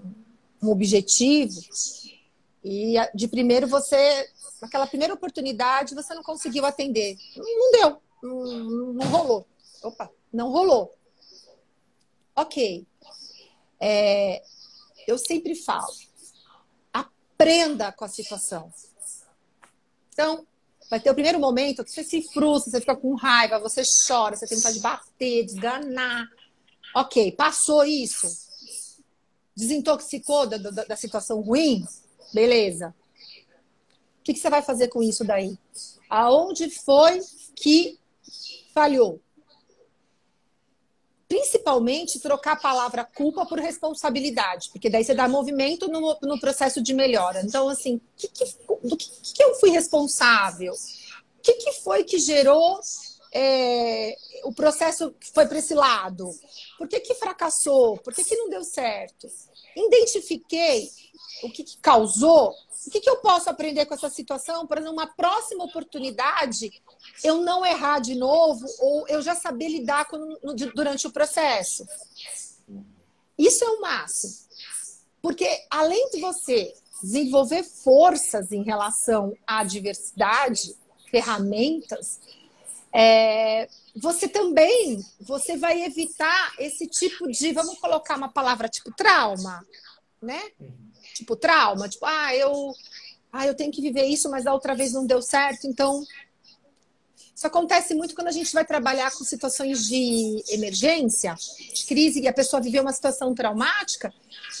um, 0.62 0.70
objetivo, 0.70 1.60
e 2.64 2.94
de 3.14 3.28
primeiro 3.28 3.66
você, 3.66 4.28
naquela 4.60 4.86
primeira 4.86 5.14
oportunidade, 5.14 5.94
você 5.94 6.14
não 6.14 6.22
conseguiu 6.22 6.64
atender. 6.64 7.16
Não 7.36 7.72
deu, 7.72 8.02
não, 8.22 8.92
não 8.94 9.06
rolou. 9.08 9.46
Opa, 9.82 10.10
não 10.32 10.50
rolou. 10.50 10.94
Ok. 12.34 12.86
É, 13.80 14.42
eu 15.06 15.16
sempre 15.18 15.54
falo, 15.54 15.92
aprenda 16.92 17.92
com 17.92 18.04
a 18.04 18.08
situação. 18.08 18.72
Então, 20.12 20.44
vai 20.88 20.98
ter 20.98 21.10
o 21.10 21.14
primeiro 21.14 21.38
momento 21.38 21.84
que 21.84 21.90
você 21.90 22.02
se 22.02 22.22
frustra, 22.32 22.70
você 22.70 22.80
fica 22.80 22.96
com 22.96 23.14
raiva, 23.14 23.58
você 23.58 23.82
chora, 24.06 24.36
você 24.36 24.46
tem 24.46 24.56
vontade 24.56 24.76
de 24.76 24.82
bater, 24.82 25.44
desganar. 25.44 26.28
Ok, 26.94 27.32
passou 27.32 27.84
isso. 27.84 28.26
Desintoxicou 29.54 30.46
da, 30.46 30.56
da, 30.56 30.84
da 30.84 30.96
situação 30.96 31.40
ruim? 31.40 31.84
Beleza. 32.32 32.94
O 34.20 34.22
que, 34.24 34.32
que 34.32 34.38
você 34.38 34.50
vai 34.50 34.62
fazer 34.62 34.88
com 34.88 35.02
isso 35.02 35.24
daí? 35.24 35.58
Aonde 36.08 36.70
foi 36.70 37.20
que 37.54 37.98
falhou? 38.72 39.20
Principalmente 41.28 42.18
trocar 42.18 42.52
a 42.52 42.56
palavra 42.56 43.04
culpa 43.04 43.44
por 43.44 43.58
responsabilidade, 43.58 44.70
porque 44.70 44.88
daí 44.88 45.04
você 45.04 45.14
dá 45.14 45.28
movimento 45.28 45.86
no, 45.86 46.16
no 46.22 46.40
processo 46.40 46.82
de 46.82 46.94
melhora. 46.94 47.42
Então, 47.44 47.68
assim, 47.68 48.00
que 48.16 48.28
que, 48.28 48.44
do 48.82 48.96
que, 48.96 49.34
que 49.34 49.44
eu 49.44 49.54
fui 49.56 49.70
responsável? 49.70 50.72
O 50.72 51.42
que, 51.42 51.52
que 51.54 51.72
foi 51.72 52.02
que 52.02 52.18
gerou 52.18 52.80
é, 53.32 54.16
o 54.44 54.52
processo 54.52 55.14
que 55.20 55.30
foi 55.30 55.46
para 55.46 55.58
esse 55.58 55.74
lado? 55.74 56.30
Por 56.78 56.88
que, 56.88 57.00
que 57.00 57.14
fracassou? 57.14 57.98
Por 57.98 58.14
que, 58.14 58.24
que 58.24 58.36
não 58.36 58.48
deu 58.48 58.64
certo? 58.64 59.28
Identifiquei 59.76 60.88
o 61.42 61.50
que, 61.50 61.64
que 61.64 61.78
causou 61.78 62.54
o 62.86 62.90
que, 62.90 63.00
que 63.00 63.10
eu 63.10 63.16
posso 63.16 63.50
aprender 63.50 63.86
com 63.86 63.94
essa 63.94 64.08
situação 64.08 64.66
para 64.66 64.80
numa 64.80 65.06
próxima 65.06 65.64
oportunidade 65.64 66.70
eu 67.24 67.38
não 67.38 67.66
errar 67.66 67.98
de 67.98 68.14
novo 68.14 68.64
ou 68.78 69.06
eu 69.08 69.20
já 69.20 69.34
saber 69.34 69.68
lidar 69.68 70.06
com, 70.06 70.38
durante 70.74 71.06
o 71.06 71.10
processo? 71.10 71.86
Isso 73.36 73.64
é 73.64 73.68
o 73.68 73.80
máximo. 73.80 74.34
Porque 75.20 75.48
além 75.68 76.08
de 76.10 76.20
você 76.20 76.72
desenvolver 77.02 77.62
forças 77.62 78.52
em 78.52 78.62
relação 78.62 79.36
à 79.46 79.64
diversidade, 79.64 80.76
ferramentas, 81.10 82.20
é, 82.92 83.68
você 83.94 84.28
também 84.28 85.04
você 85.20 85.56
vai 85.56 85.82
evitar 85.82 86.54
esse 86.58 86.86
tipo 86.86 87.28
de, 87.30 87.52
vamos 87.52 87.78
colocar 87.78 88.16
uma 88.16 88.32
palavra 88.32 88.68
tipo 88.68 88.90
trauma, 88.96 89.64
né? 90.20 90.40
tipo 91.14 91.36
trauma, 91.36 91.88
tipo, 91.88 92.04
ah, 92.06 92.34
eu, 92.34 92.72
ah, 93.32 93.46
eu 93.46 93.54
tenho 93.54 93.72
que 93.72 93.82
viver 93.82 94.04
isso, 94.04 94.30
mas 94.30 94.44
da 94.44 94.52
outra 94.52 94.74
vez 94.74 94.92
não 94.92 95.06
deu 95.06 95.20
certo, 95.20 95.66
então 95.66 96.04
isso 97.34 97.46
acontece 97.46 97.94
muito 97.94 98.14
quando 98.14 98.28
a 98.28 98.32
gente 98.32 98.52
vai 98.52 98.64
trabalhar 98.64 99.12
com 99.12 99.22
situações 99.22 99.86
de 99.86 100.42
emergência, 100.48 101.36
de 101.72 101.86
crise, 101.86 102.20
e 102.20 102.26
a 102.26 102.32
pessoa 102.32 102.60
viveu 102.60 102.82
uma 102.82 102.92
situação 102.92 103.32
traumática. 103.32 104.12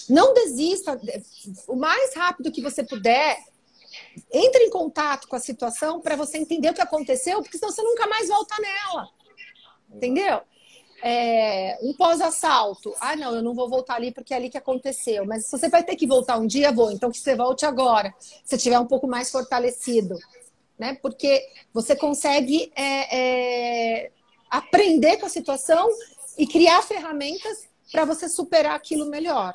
Não 0.08 0.32
desista, 0.32 1.00
o 1.66 1.74
mais 1.74 2.14
rápido 2.14 2.52
que 2.52 2.62
você 2.62 2.84
puder, 2.84 3.36
entre 4.32 4.62
em 4.64 4.70
contato 4.70 5.26
com 5.26 5.34
a 5.34 5.40
situação 5.40 6.00
para 6.00 6.14
você 6.14 6.38
entender 6.38 6.70
o 6.70 6.74
que 6.74 6.80
aconteceu, 6.80 7.42
porque 7.42 7.58
senão 7.58 7.72
você 7.72 7.82
nunca 7.82 8.06
mais 8.06 8.28
volta 8.28 8.54
nela. 8.60 9.08
Entendeu? 9.92 10.42
É, 11.02 11.78
um 11.82 11.92
pós-assalto. 11.92 12.94
Ah, 13.00 13.16
não, 13.16 13.34
eu 13.34 13.42
não 13.42 13.54
vou 13.54 13.68
voltar 13.68 13.94
ali 13.94 14.12
porque 14.12 14.34
é 14.34 14.36
ali 14.36 14.50
que 14.50 14.58
aconteceu. 14.58 15.24
Mas 15.24 15.46
se 15.46 15.52
você 15.52 15.68
vai 15.68 15.82
ter 15.82 15.96
que 15.96 16.06
voltar 16.06 16.38
um 16.38 16.46
dia, 16.46 16.72
vou. 16.72 16.90
Então 16.90 17.10
que 17.10 17.18
você 17.18 17.36
volte 17.36 17.64
agora, 17.64 18.14
se 18.44 18.56
estiver 18.56 18.78
um 18.78 18.86
pouco 18.86 19.06
mais 19.06 19.30
fortalecido. 19.30 20.16
Né? 20.78 20.96
Porque 21.00 21.46
você 21.72 21.96
consegue 21.96 22.72
é, 22.74 23.16
é, 24.04 24.10
aprender 24.50 25.16
com 25.18 25.26
a 25.26 25.30
situação 25.30 25.88
e 26.36 26.46
criar 26.46 26.82
ferramentas 26.82 27.68
para 27.90 28.04
você 28.04 28.28
superar 28.28 28.74
aquilo 28.76 29.06
melhor. 29.06 29.54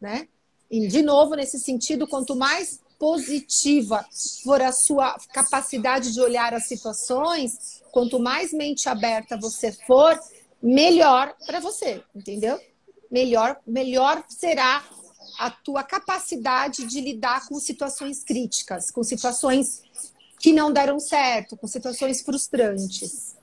Né? 0.00 0.28
E, 0.70 0.86
de 0.86 1.02
novo, 1.02 1.34
nesse 1.34 1.58
sentido, 1.58 2.06
quanto 2.06 2.36
mais 2.36 2.80
positiva 2.98 4.04
for 4.42 4.60
a 4.60 4.72
sua 4.72 5.16
capacidade 5.32 6.12
de 6.12 6.20
olhar 6.20 6.52
as 6.52 6.66
situações, 6.66 7.82
quanto 7.92 8.18
mais 8.18 8.52
mente 8.52 8.88
aberta 8.88 9.38
você 9.38 9.72
for, 9.72 10.18
melhor 10.62 11.34
para 11.46 11.60
você, 11.60 12.02
entendeu? 12.14 12.60
Melhor, 13.10 13.58
melhor 13.66 14.24
será 14.28 14.84
a 15.38 15.50
tua 15.50 15.84
capacidade 15.84 16.84
de 16.84 17.00
lidar 17.00 17.46
com 17.46 17.58
situações 17.60 18.24
críticas, 18.24 18.90
com 18.90 19.02
situações 19.04 19.82
que 20.40 20.52
não 20.52 20.72
deram 20.72 20.98
certo, 20.98 21.56
com 21.56 21.66
situações 21.66 22.22
frustrantes. 22.22 23.36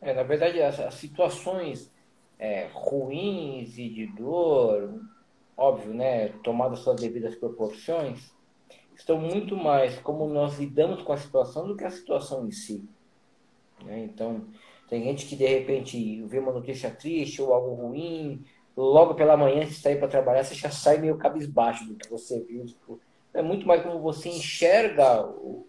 É, 0.00 0.14
na 0.14 0.22
verdade, 0.22 0.62
as, 0.62 0.78
as 0.78 0.94
situações 0.94 1.90
é, 2.38 2.68
ruins 2.72 3.76
e 3.76 3.88
de 3.88 4.06
dor, 4.06 5.00
óbvio, 5.78 5.94
né, 5.94 6.32
suas 6.76 7.00
devidas 7.00 7.36
proporções, 7.36 8.32
estão 8.96 9.18
muito 9.18 9.56
mais 9.56 9.96
como 10.00 10.26
nós 10.26 10.58
lidamos 10.58 11.02
com 11.02 11.12
a 11.12 11.16
situação 11.16 11.66
do 11.68 11.76
que 11.76 11.84
a 11.84 11.90
situação 11.90 12.46
em 12.46 12.50
si. 12.50 12.84
Né? 13.84 14.04
Então, 14.04 14.44
tem 14.88 15.04
gente 15.04 15.26
que 15.26 15.36
de 15.36 15.46
repente 15.46 16.22
vê 16.24 16.40
uma 16.40 16.52
notícia 16.52 16.90
triste 16.90 17.40
ou 17.40 17.54
algo 17.54 17.74
ruim, 17.74 18.44
logo 18.76 19.14
pela 19.14 19.36
manhã, 19.36 19.64
se 19.66 19.74
sair 19.74 19.98
para 19.98 20.08
trabalhar, 20.08 20.42
você 20.42 20.54
já 20.54 20.70
sai 20.70 20.98
meio 20.98 21.16
cabisbaixo 21.16 21.86
do 21.86 21.94
que 21.94 22.08
você 22.10 22.40
viu. 22.40 22.66
Tipo, 22.66 23.00
é 23.32 23.42
muito 23.42 23.66
mais 23.66 23.82
como 23.82 24.00
você 24.00 24.28
enxerga 24.28 25.24
o, 25.24 25.66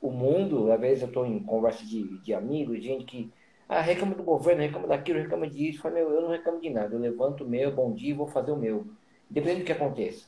o 0.00 0.10
mundo. 0.10 0.70
Às 0.70 0.80
vezes 0.80 1.02
eu 1.02 1.08
estou 1.08 1.26
em 1.26 1.40
conversa 1.40 1.84
de, 1.84 2.18
de 2.20 2.34
amigos, 2.34 2.82
gente 2.82 3.04
que 3.04 3.32
ah, 3.68 3.80
reclama 3.80 4.14
do 4.14 4.22
governo, 4.22 4.62
reclama 4.62 4.88
daquilo, 4.88 5.20
reclama 5.20 5.48
disso. 5.48 5.86
Eu, 5.88 6.10
eu 6.10 6.22
não 6.22 6.30
reclamo 6.30 6.60
de 6.60 6.70
nada. 6.70 6.94
Eu 6.94 7.00
levanto 7.00 7.44
o 7.44 7.48
meu, 7.48 7.72
bom 7.72 7.92
dia, 7.92 8.14
vou 8.14 8.26
fazer 8.26 8.52
o 8.52 8.56
meu. 8.56 8.86
Independente 9.30 9.60
do 9.60 9.64
que 9.66 9.72
aconteça. 9.72 10.24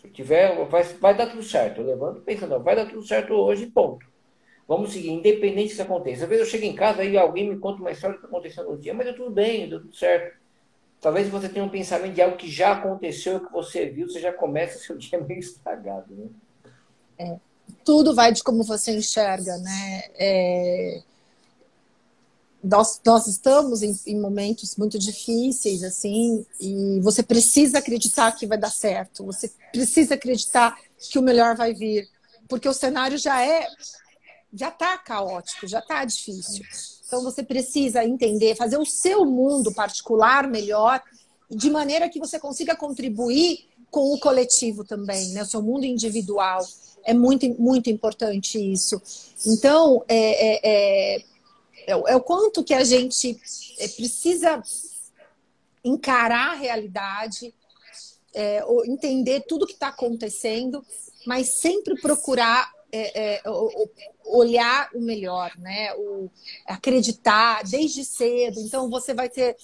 Se 0.00 0.08
tiver, 0.08 0.64
vai, 0.66 0.82
vai 0.82 1.16
dar 1.16 1.28
tudo 1.28 1.42
certo. 1.42 1.80
Eu 1.80 1.86
levanto 1.86 2.20
pensando, 2.22 2.58
vai 2.60 2.74
dar 2.74 2.86
tudo 2.86 3.06
certo 3.06 3.32
hoje, 3.34 3.66
ponto. 3.66 4.04
Vamos 4.66 4.92
seguir, 4.92 5.10
independente 5.10 5.72
do 5.72 5.76
que 5.76 5.82
aconteça. 5.82 6.24
Às 6.24 6.28
vezes 6.28 6.46
eu 6.46 6.50
chego 6.50 6.64
em 6.64 6.74
casa 6.74 7.04
e 7.04 7.16
alguém 7.16 7.48
me 7.48 7.58
conta 7.58 7.80
uma 7.80 7.90
história 7.90 8.18
que 8.18 8.26
aconteceu 8.26 8.64
no 8.64 8.78
dia, 8.78 8.94
mas 8.94 9.06
deu 9.06 9.16
tudo 9.16 9.30
bem, 9.30 9.68
deu 9.68 9.80
tudo 9.80 9.94
certo. 9.94 10.36
Talvez 11.00 11.28
você 11.28 11.48
tenha 11.48 11.64
um 11.64 11.68
pensamento 11.68 12.14
de 12.14 12.22
algo 12.22 12.36
que 12.36 12.48
já 12.48 12.72
aconteceu, 12.72 13.40
que 13.40 13.52
você 13.52 13.86
viu, 13.86 14.08
você 14.08 14.20
já 14.20 14.32
começa 14.32 14.78
seu 14.80 14.96
dia 14.96 15.20
meio 15.20 15.40
estragado, 15.40 16.14
né? 16.14 16.28
É, 17.18 17.36
tudo 17.84 18.14
vai 18.14 18.32
de 18.32 18.42
como 18.42 18.62
você 18.62 18.92
enxerga, 18.92 19.56
né? 19.58 20.02
É, 20.14 21.02
nós, 22.62 23.00
nós 23.04 23.26
estamos 23.26 23.82
em, 23.82 23.98
em, 24.06 24.20
momentos 24.20 24.76
muito 24.76 24.98
difíceis, 24.98 25.82
assim, 25.82 26.46
e 26.60 27.00
você 27.00 27.22
precisa 27.22 27.78
acreditar 27.78 28.32
que 28.32 28.46
vai 28.46 28.56
dar 28.56 28.70
certo, 28.70 29.24
você 29.24 29.50
precisa 29.72 30.14
acreditar 30.14 30.78
que 30.98 31.18
o 31.18 31.22
melhor 31.22 31.56
vai 31.56 31.74
vir, 31.74 32.08
porque 32.48 32.68
o 32.68 32.72
cenário 32.72 33.18
já 33.18 33.44
é, 33.44 33.66
já 34.52 34.68
está 34.68 34.96
caótico, 34.98 35.66
já 35.66 35.80
está 35.80 36.04
difícil. 36.04 36.64
Então 37.06 37.22
você 37.22 37.42
precisa 37.42 38.04
entender, 38.04 38.54
fazer 38.54 38.76
o 38.76 38.86
seu 38.86 39.24
mundo 39.24 39.72
particular 39.74 40.46
melhor, 40.46 41.02
de 41.50 41.68
maneira 41.68 42.08
que 42.08 42.20
você 42.20 42.38
consiga 42.38 42.76
contribuir 42.76 43.66
com 43.90 44.14
o 44.14 44.18
coletivo 44.18 44.84
também, 44.84 45.30
né? 45.30 45.42
O 45.42 45.46
seu 45.46 45.60
mundo 45.60 45.84
individual. 45.84 46.66
É 47.04 47.12
muito, 47.12 47.46
muito 47.60 47.90
importante 47.90 48.58
isso. 48.58 49.02
Então, 49.44 50.02
é, 50.08 50.16
é, 50.16 50.60
é 51.16 51.31
é, 51.86 51.92
é 51.92 52.16
o 52.16 52.20
quanto 52.20 52.64
que 52.64 52.74
a 52.74 52.84
gente 52.84 53.38
é, 53.78 53.88
precisa 53.88 54.62
encarar 55.84 56.52
a 56.52 56.54
realidade, 56.54 57.54
é, 58.34 58.64
entender 58.86 59.44
tudo 59.48 59.66
que 59.66 59.72
está 59.74 59.88
acontecendo, 59.88 60.84
mas 61.26 61.48
sempre 61.48 62.00
procurar 62.00 62.70
é, 62.92 63.36
é, 63.36 63.42
olhar 64.26 64.90
o 64.94 65.00
melhor, 65.00 65.50
né? 65.58 65.94
O, 65.94 66.30
acreditar 66.66 67.62
desde 67.64 68.04
cedo. 68.04 68.60
Então 68.60 68.90
você 68.90 69.14
vai 69.14 69.28
ter, 69.28 69.56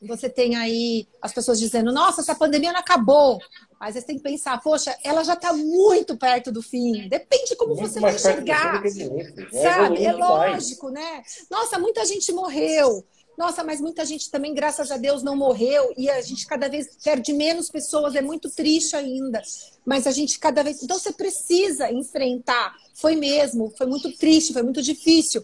você 0.00 0.28
tem 0.28 0.54
aí 0.54 1.06
as 1.20 1.32
pessoas 1.32 1.58
dizendo, 1.58 1.92
nossa, 1.92 2.20
essa 2.20 2.34
pandemia 2.34 2.72
não 2.72 2.80
acabou. 2.80 3.40
Mas 3.78 3.94
você 3.94 4.02
tem 4.02 4.16
que 4.16 4.22
pensar, 4.22 4.60
poxa, 4.62 4.96
ela 5.04 5.22
já 5.22 5.34
está 5.34 5.52
muito 5.52 6.16
perto 6.16 6.50
do 6.50 6.62
fim. 6.62 7.08
Depende 7.08 7.50
de 7.50 7.56
como 7.56 7.74
muito 7.74 7.88
você 7.88 8.00
vai 8.00 8.14
enxergar. 8.14 8.82
É 8.84 9.62
sabe? 9.62 10.04
É 10.04 10.12
lógico, 10.12 10.88
né? 10.90 11.22
Nossa, 11.50 11.78
muita 11.78 12.04
gente 12.04 12.32
morreu. 12.32 13.04
Nossa, 13.36 13.62
mas 13.62 13.80
muita 13.82 14.04
gente 14.04 14.30
também, 14.30 14.54
graças 14.54 14.90
a 14.90 14.96
Deus, 14.96 15.22
não 15.22 15.36
morreu 15.36 15.92
e 15.96 16.08
a 16.08 16.22
gente 16.22 16.46
cada 16.46 16.68
vez 16.68 16.96
perde 17.04 17.34
menos 17.34 17.70
pessoas, 17.70 18.14
é 18.14 18.22
muito 18.22 18.50
triste 18.50 18.96
ainda. 18.96 19.42
Mas 19.84 20.06
a 20.06 20.10
gente 20.10 20.38
cada 20.38 20.62
vez. 20.62 20.82
Então 20.82 20.98
você 20.98 21.12
precisa 21.12 21.92
enfrentar. 21.92 22.74
Foi 22.94 23.14
mesmo, 23.14 23.72
foi 23.76 23.86
muito 23.86 24.10
triste, 24.16 24.54
foi 24.54 24.62
muito 24.62 24.80
difícil. 24.80 25.42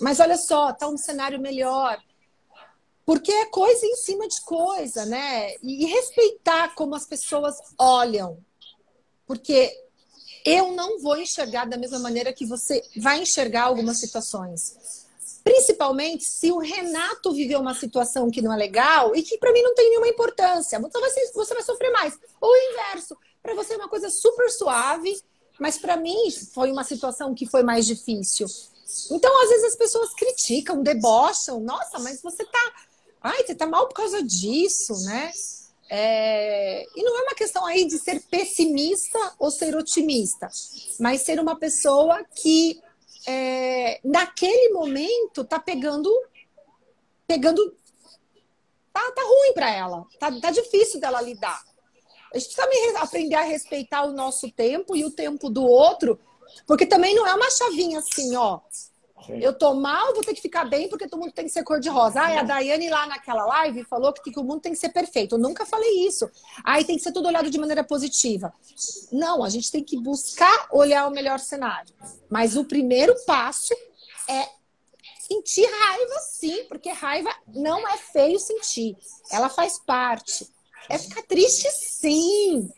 Mas 0.00 0.20
olha 0.20 0.38
só, 0.38 0.72
tá 0.72 0.88
um 0.88 0.96
cenário 0.96 1.38
melhor. 1.38 1.98
Porque 3.08 3.32
é 3.32 3.46
coisa 3.46 3.86
em 3.86 3.96
cima 3.96 4.28
de 4.28 4.38
coisa, 4.42 5.06
né? 5.06 5.54
E 5.62 5.86
respeitar 5.86 6.74
como 6.74 6.94
as 6.94 7.06
pessoas 7.06 7.56
olham. 7.78 8.36
Porque 9.26 9.74
eu 10.44 10.72
não 10.72 11.00
vou 11.00 11.16
enxergar 11.16 11.64
da 11.64 11.78
mesma 11.78 11.98
maneira 11.98 12.34
que 12.34 12.44
você 12.44 12.84
vai 12.98 13.22
enxergar 13.22 13.62
algumas 13.62 13.98
situações. 13.98 15.06
Principalmente 15.42 16.22
se 16.24 16.52
o 16.52 16.58
Renato 16.58 17.32
viveu 17.32 17.60
uma 17.60 17.74
situação 17.74 18.30
que 18.30 18.42
não 18.42 18.52
é 18.52 18.56
legal 18.58 19.16
e 19.16 19.22
que 19.22 19.38
para 19.38 19.54
mim 19.54 19.62
não 19.62 19.74
tem 19.74 19.88
nenhuma 19.88 20.08
importância. 20.08 20.78
Você 20.78 21.00
vai, 21.00 21.10
você 21.34 21.54
vai 21.54 21.62
sofrer 21.62 21.90
mais. 21.90 22.12
Ou 22.38 22.50
o 22.50 22.72
inverso. 22.72 23.16
Para 23.42 23.54
você 23.54 23.72
é 23.72 23.78
uma 23.78 23.88
coisa 23.88 24.10
super 24.10 24.50
suave, 24.50 25.18
mas 25.58 25.78
para 25.78 25.96
mim 25.96 26.30
foi 26.52 26.70
uma 26.70 26.84
situação 26.84 27.34
que 27.34 27.46
foi 27.46 27.62
mais 27.62 27.86
difícil. 27.86 28.46
Então, 29.10 29.42
às 29.42 29.48
vezes 29.48 29.64
as 29.64 29.76
pessoas 29.76 30.12
criticam, 30.12 30.82
debocham. 30.82 31.58
Nossa, 31.60 31.98
mas 32.00 32.20
você 32.20 32.44
tá. 32.44 32.87
Ai, 33.28 33.44
você 33.44 33.54
tá 33.54 33.66
mal 33.66 33.86
por 33.86 33.94
causa 33.94 34.22
disso, 34.22 34.94
né? 35.04 35.30
É... 35.90 36.86
E 36.96 37.02
não 37.02 37.18
é 37.18 37.22
uma 37.22 37.34
questão 37.34 37.64
aí 37.66 37.86
de 37.86 37.98
ser 37.98 38.20
pessimista 38.22 39.18
ou 39.38 39.50
ser 39.50 39.76
otimista, 39.76 40.48
mas 40.98 41.22
ser 41.22 41.38
uma 41.38 41.56
pessoa 41.56 42.24
que 42.24 42.80
é, 43.26 44.00
naquele 44.02 44.72
momento 44.72 45.44
tá 45.44 45.58
pegando 45.58 46.10
pegando 47.26 47.76
tá, 48.90 49.12
tá 49.12 49.22
ruim 49.22 49.52
para 49.52 49.70
ela 49.70 50.06
tá, 50.18 50.32
tá 50.40 50.50
difícil 50.50 50.98
dela 50.98 51.20
lidar 51.20 51.62
a 52.32 52.38
gente 52.38 52.54
precisa 52.54 53.00
aprender 53.00 53.34
a 53.34 53.42
respeitar 53.42 54.04
o 54.04 54.12
nosso 54.12 54.50
tempo 54.50 54.96
e 54.96 55.04
o 55.04 55.10
tempo 55.10 55.50
do 55.50 55.62
outro 55.62 56.18
porque 56.66 56.86
também 56.86 57.14
não 57.14 57.26
é 57.26 57.34
uma 57.34 57.50
chavinha 57.50 57.98
assim 57.98 58.34
ó 58.34 58.60
Sim. 59.26 59.38
Eu 59.40 59.52
tô 59.52 59.74
mal, 59.74 60.14
vou 60.14 60.22
ter 60.22 60.34
que 60.34 60.40
ficar 60.40 60.64
bem 60.64 60.88
porque 60.88 61.08
todo 61.08 61.20
mundo 61.20 61.32
tem 61.32 61.44
que 61.44 61.50
ser 61.50 61.62
cor-de-rosa. 61.64 62.20
Ah, 62.20 62.40
a 62.40 62.42
Daiane 62.42 62.88
lá 62.88 63.06
naquela 63.06 63.44
live 63.44 63.84
falou 63.84 64.12
que, 64.12 64.30
que 64.30 64.38
o 64.38 64.44
mundo 64.44 64.60
tem 64.60 64.72
que 64.72 64.78
ser 64.78 64.90
perfeito. 64.90 65.34
Eu 65.34 65.38
nunca 65.38 65.66
falei 65.66 66.06
isso. 66.06 66.30
Aí 66.64 66.84
tem 66.84 66.96
que 66.96 67.02
ser 67.02 67.12
tudo 67.12 67.26
olhado 67.26 67.50
de 67.50 67.58
maneira 67.58 67.84
positiva. 67.84 68.52
Não, 69.12 69.44
a 69.44 69.48
gente 69.48 69.70
tem 69.70 69.82
que 69.82 69.98
buscar 70.00 70.68
olhar 70.72 71.06
o 71.06 71.10
melhor 71.10 71.38
cenário. 71.38 71.92
Mas 72.30 72.56
o 72.56 72.64
primeiro 72.64 73.14
passo 73.26 73.74
é 74.28 74.48
sentir 75.28 75.66
raiva, 75.66 76.20
sim, 76.20 76.64
porque 76.64 76.90
raiva 76.90 77.30
não 77.48 77.86
é 77.86 77.98
feio 77.98 78.38
sentir. 78.38 78.96
Ela 79.30 79.48
faz 79.48 79.78
parte. 79.78 80.48
É 80.88 80.96
ficar 80.96 81.22
triste, 81.22 81.68
sim. 81.70 82.70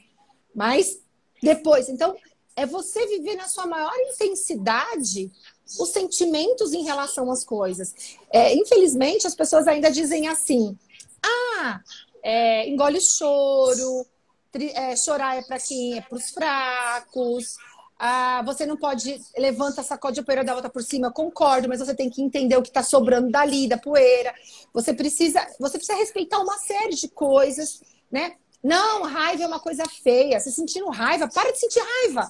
Mas 0.54 0.98
depois, 1.40 1.88
então, 1.88 2.16
é 2.56 2.66
você 2.66 3.06
viver 3.06 3.36
na 3.36 3.48
sua 3.48 3.66
maior 3.66 3.94
intensidade 4.12 5.30
os 5.78 5.90
sentimentos 5.90 6.72
em 6.72 6.82
relação 6.82 7.30
às 7.30 7.44
coisas. 7.44 7.94
É, 8.30 8.54
infelizmente, 8.54 9.26
as 9.26 9.34
pessoas 9.34 9.66
ainda 9.66 9.90
dizem 9.90 10.28
assim: 10.28 10.76
ah, 11.22 11.80
é, 12.22 12.68
engole 12.68 13.00
choro, 13.00 14.06
tri, 14.50 14.70
é, 14.70 14.96
chorar 14.96 15.36
é 15.36 15.42
para 15.42 15.58
quem 15.58 15.98
é 15.98 16.00
para 16.00 16.16
os 16.16 16.30
fracos. 16.30 17.56
Ah, 18.02 18.42
você 18.46 18.64
não 18.64 18.78
pode 18.78 19.20
levanta, 19.36 19.82
sacode 19.82 20.20
a 20.20 20.22
poeira 20.22 20.42
da 20.42 20.54
volta 20.54 20.70
por 20.70 20.82
cima, 20.82 21.12
concordo, 21.12 21.68
mas 21.68 21.80
você 21.80 21.94
tem 21.94 22.08
que 22.08 22.22
entender 22.22 22.56
o 22.56 22.62
que 22.62 22.68
está 22.70 22.82
sobrando 22.82 23.30
dali, 23.30 23.68
da 23.68 23.76
poeira. 23.76 24.34
Você 24.72 24.94
precisa, 24.94 25.46
você 25.58 25.76
precisa 25.76 25.98
respeitar 25.98 26.38
uma 26.38 26.56
série 26.56 26.94
de 26.94 27.08
coisas, 27.08 27.82
né? 28.10 28.36
Não, 28.62 29.02
raiva 29.02 29.42
é 29.42 29.46
uma 29.46 29.60
coisa 29.60 29.84
feia. 30.02 30.40
Se 30.40 30.50
sentindo 30.50 30.88
raiva, 30.90 31.28
para 31.28 31.52
de 31.52 31.58
sentir 31.58 31.80
raiva. 31.80 32.28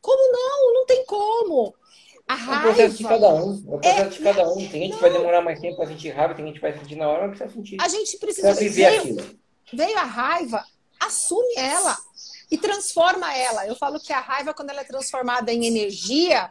Como 0.00 0.32
não? 0.32 0.74
Não 0.74 0.86
tem 0.86 1.04
como. 1.04 1.74
A 2.28 2.34
raiva. 2.34 2.68
É 2.68 2.70
o 2.70 2.74
processo 2.74 2.96
de 2.98 3.04
cada 3.04 3.28
um. 3.34 3.50
É 3.50 3.74
o 3.74 3.78
processo 3.78 4.00
é... 4.02 4.08
de 4.08 4.18
cada 4.22 4.48
um. 4.48 4.56
Tem 4.56 4.68
gente 4.68 4.90
não. 4.90 4.96
que 4.96 5.02
vai 5.02 5.12
demorar 5.12 5.40
mais 5.40 5.58
tempo 5.58 5.76
para 5.76 5.86
sentir 5.86 6.10
raiva, 6.10 6.34
tem 6.34 6.46
gente 6.46 6.56
que 6.56 6.60
vai 6.60 6.78
sentir 6.78 6.96
na 6.96 7.08
hora, 7.08 7.28
mas 7.28 7.38
precisa 7.38 7.56
sentir. 7.56 7.76
A 7.80 7.88
gente 7.88 8.18
precisa 8.18 8.54
viver 8.54 8.90
veio, 8.90 9.00
aquilo. 9.00 9.38
Veio 9.72 9.98
a 9.98 10.04
raiva, 10.04 10.64
assume 11.00 11.54
ela 11.56 11.96
e 12.50 12.58
transforma 12.58 13.34
ela. 13.34 13.66
Eu 13.66 13.74
falo 13.74 13.98
que 13.98 14.12
a 14.12 14.20
raiva, 14.20 14.52
quando 14.52 14.70
ela 14.70 14.82
é 14.82 14.84
transformada 14.84 15.52
em 15.52 15.66
energia, 15.66 16.50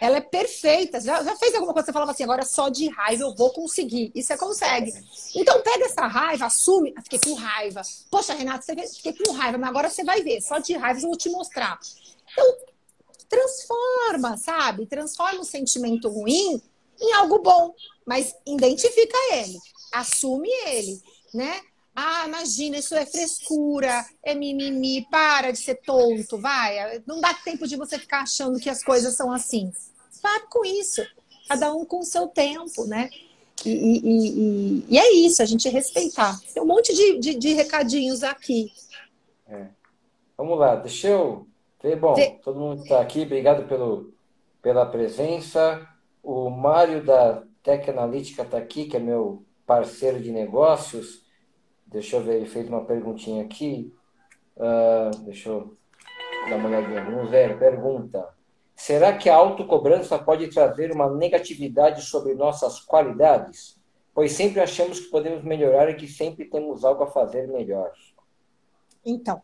ela 0.00 0.16
é 0.16 0.20
perfeita. 0.20 1.00
Já, 1.00 1.22
já 1.22 1.36
fez 1.36 1.54
alguma 1.54 1.72
coisa 1.72 1.86
você 1.86 1.92
falava 1.92 2.10
assim, 2.10 2.24
agora 2.24 2.44
só 2.44 2.68
de 2.68 2.88
raiva 2.88 3.22
eu 3.22 3.34
vou 3.36 3.52
conseguir. 3.52 4.10
E 4.16 4.22
você 4.22 4.36
consegue. 4.36 4.92
Então 5.36 5.62
pega 5.62 5.84
essa 5.84 6.08
raiva, 6.08 6.46
assume. 6.46 6.92
Ah, 6.96 7.02
fiquei 7.02 7.20
com 7.20 7.34
raiva. 7.34 7.82
Poxa, 8.10 8.34
Renato, 8.34 8.64
você 8.64 8.74
fiquei 8.88 9.12
com 9.12 9.32
raiva, 9.32 9.56
mas 9.58 9.70
agora 9.70 9.88
você 9.88 10.02
vai 10.02 10.20
ver. 10.20 10.40
Só 10.40 10.58
de 10.58 10.74
raiva 10.74 10.98
eu 10.98 11.06
vou 11.06 11.16
te 11.16 11.30
mostrar. 11.30 11.78
Então, 12.32 12.71
transforma, 13.32 14.36
sabe? 14.36 14.86
Transforma 14.86 15.40
o 15.40 15.44
sentimento 15.44 16.08
ruim 16.10 16.60
em 17.00 17.12
algo 17.14 17.38
bom, 17.38 17.74
mas 18.06 18.34
identifica 18.46 19.16
ele, 19.32 19.58
assume 19.92 20.50
ele, 20.66 21.00
né? 21.32 21.60
Ah, 21.96 22.26
imagina, 22.26 22.78
isso 22.78 22.94
é 22.94 23.04
frescura, 23.04 24.04
é 24.22 24.34
mimimi, 24.34 25.06
para 25.10 25.50
de 25.50 25.58
ser 25.58 25.76
tonto, 25.76 26.38
vai. 26.38 27.02
Não 27.06 27.20
dá 27.20 27.34
tempo 27.34 27.66
de 27.66 27.76
você 27.76 27.98
ficar 27.98 28.22
achando 28.22 28.58
que 28.58 28.70
as 28.70 28.82
coisas 28.82 29.14
são 29.14 29.32
assim. 29.32 29.72
Para 30.20 30.46
com 30.46 30.64
isso. 30.64 31.02
Cada 31.48 31.74
um 31.74 31.84
com 31.84 32.00
o 32.00 32.04
seu 32.04 32.28
tempo, 32.28 32.86
né? 32.86 33.10
E, 33.64 33.70
e, 33.70 34.00
e, 34.04 34.86
e 34.88 34.98
é 34.98 35.12
isso, 35.12 35.42
a 35.42 35.44
gente 35.44 35.68
respeitar. 35.68 36.40
Tem 36.54 36.62
um 36.62 36.66
monte 36.66 36.94
de, 36.94 37.18
de, 37.18 37.34
de 37.34 37.52
recadinhos 37.52 38.22
aqui. 38.22 38.72
É. 39.46 39.66
Vamos 40.36 40.58
lá, 40.58 40.76
deixa 40.76 41.08
eu 41.08 41.46
bom, 41.96 42.14
todo 42.42 42.60
mundo 42.60 42.82
está 42.82 43.00
aqui, 43.00 43.22
obrigado 43.22 43.66
pelo, 43.66 44.12
pela 44.62 44.86
presença. 44.86 45.86
O 46.22 46.48
Mário 46.48 47.04
da 47.04 47.42
Tec 47.62 47.88
Analítica 47.88 48.42
está 48.42 48.58
aqui, 48.58 48.84
que 48.84 48.96
é 48.96 49.00
meu 49.00 49.44
parceiro 49.66 50.20
de 50.20 50.30
negócios. 50.30 51.24
Deixa 51.86 52.16
eu 52.16 52.22
ver, 52.22 52.36
ele 52.36 52.46
fez 52.46 52.68
uma 52.68 52.84
perguntinha 52.84 53.42
aqui. 53.42 53.92
Uh, 54.56 55.24
deixa 55.24 55.48
eu 55.48 55.76
dar 56.48 56.56
uma 56.56 56.68
olhadinha. 56.68 57.04
Vamos 57.04 57.30
ver, 57.30 57.58
pergunta. 57.58 58.28
Será 58.76 59.16
que 59.16 59.28
a 59.28 59.36
autocobrança 59.36 60.18
pode 60.18 60.48
trazer 60.48 60.92
uma 60.92 61.10
negatividade 61.10 62.02
sobre 62.02 62.34
nossas 62.34 62.80
qualidades? 62.80 63.80
Pois 64.14 64.32
sempre 64.32 64.60
achamos 64.60 65.00
que 65.00 65.10
podemos 65.10 65.42
melhorar 65.42 65.88
e 65.90 65.94
que 65.94 66.06
sempre 66.06 66.44
temos 66.44 66.84
algo 66.84 67.02
a 67.04 67.06
fazer 67.06 67.48
melhor. 67.48 67.92
Então, 69.04 69.42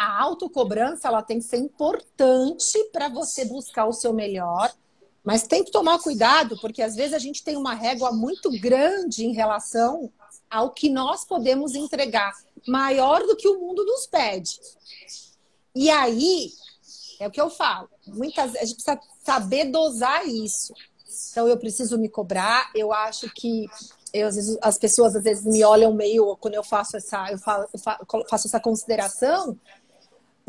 a 0.00 0.18
autocobrança 0.22 1.08
ela 1.08 1.22
tem 1.22 1.40
que 1.40 1.44
ser 1.44 1.58
importante 1.58 2.82
para 2.90 3.10
você 3.10 3.44
buscar 3.44 3.84
o 3.84 3.92
seu 3.92 4.14
melhor, 4.14 4.72
mas 5.22 5.42
tem 5.42 5.62
que 5.62 5.70
tomar 5.70 5.98
cuidado, 5.98 6.58
porque 6.58 6.80
às 6.80 6.96
vezes 6.96 7.12
a 7.12 7.18
gente 7.18 7.44
tem 7.44 7.54
uma 7.54 7.74
régua 7.74 8.10
muito 8.10 8.50
grande 8.58 9.26
em 9.26 9.34
relação 9.34 10.10
ao 10.48 10.70
que 10.70 10.88
nós 10.88 11.26
podemos 11.26 11.74
entregar, 11.74 12.32
maior 12.66 13.20
do 13.26 13.36
que 13.36 13.46
o 13.46 13.60
mundo 13.60 13.84
nos 13.84 14.06
pede. 14.06 14.58
E 15.74 15.90
aí, 15.90 16.50
é 17.20 17.28
o 17.28 17.30
que 17.30 17.40
eu 17.40 17.50
falo, 17.50 17.90
muitas 18.06 18.56
a 18.56 18.64
gente 18.64 18.82
precisa 18.82 18.98
saber 19.22 19.66
dosar 19.66 20.26
isso. 20.26 20.72
Então 21.30 21.46
eu 21.46 21.58
preciso 21.58 21.98
me 21.98 22.08
cobrar, 22.08 22.70
eu 22.74 22.90
acho 22.90 23.30
que 23.34 23.66
eu, 24.14 24.32
vezes, 24.32 24.56
as 24.62 24.78
pessoas 24.78 25.14
às 25.14 25.22
vezes 25.22 25.44
me 25.44 25.62
olham 25.62 25.92
meio 25.92 26.36
quando 26.38 26.54
eu 26.54 26.64
faço 26.64 26.96
essa 26.96 27.30
eu 27.30 27.38
faço, 27.38 27.68
eu 27.74 28.24
faço 28.28 28.46
essa 28.48 28.58
consideração 28.58 29.58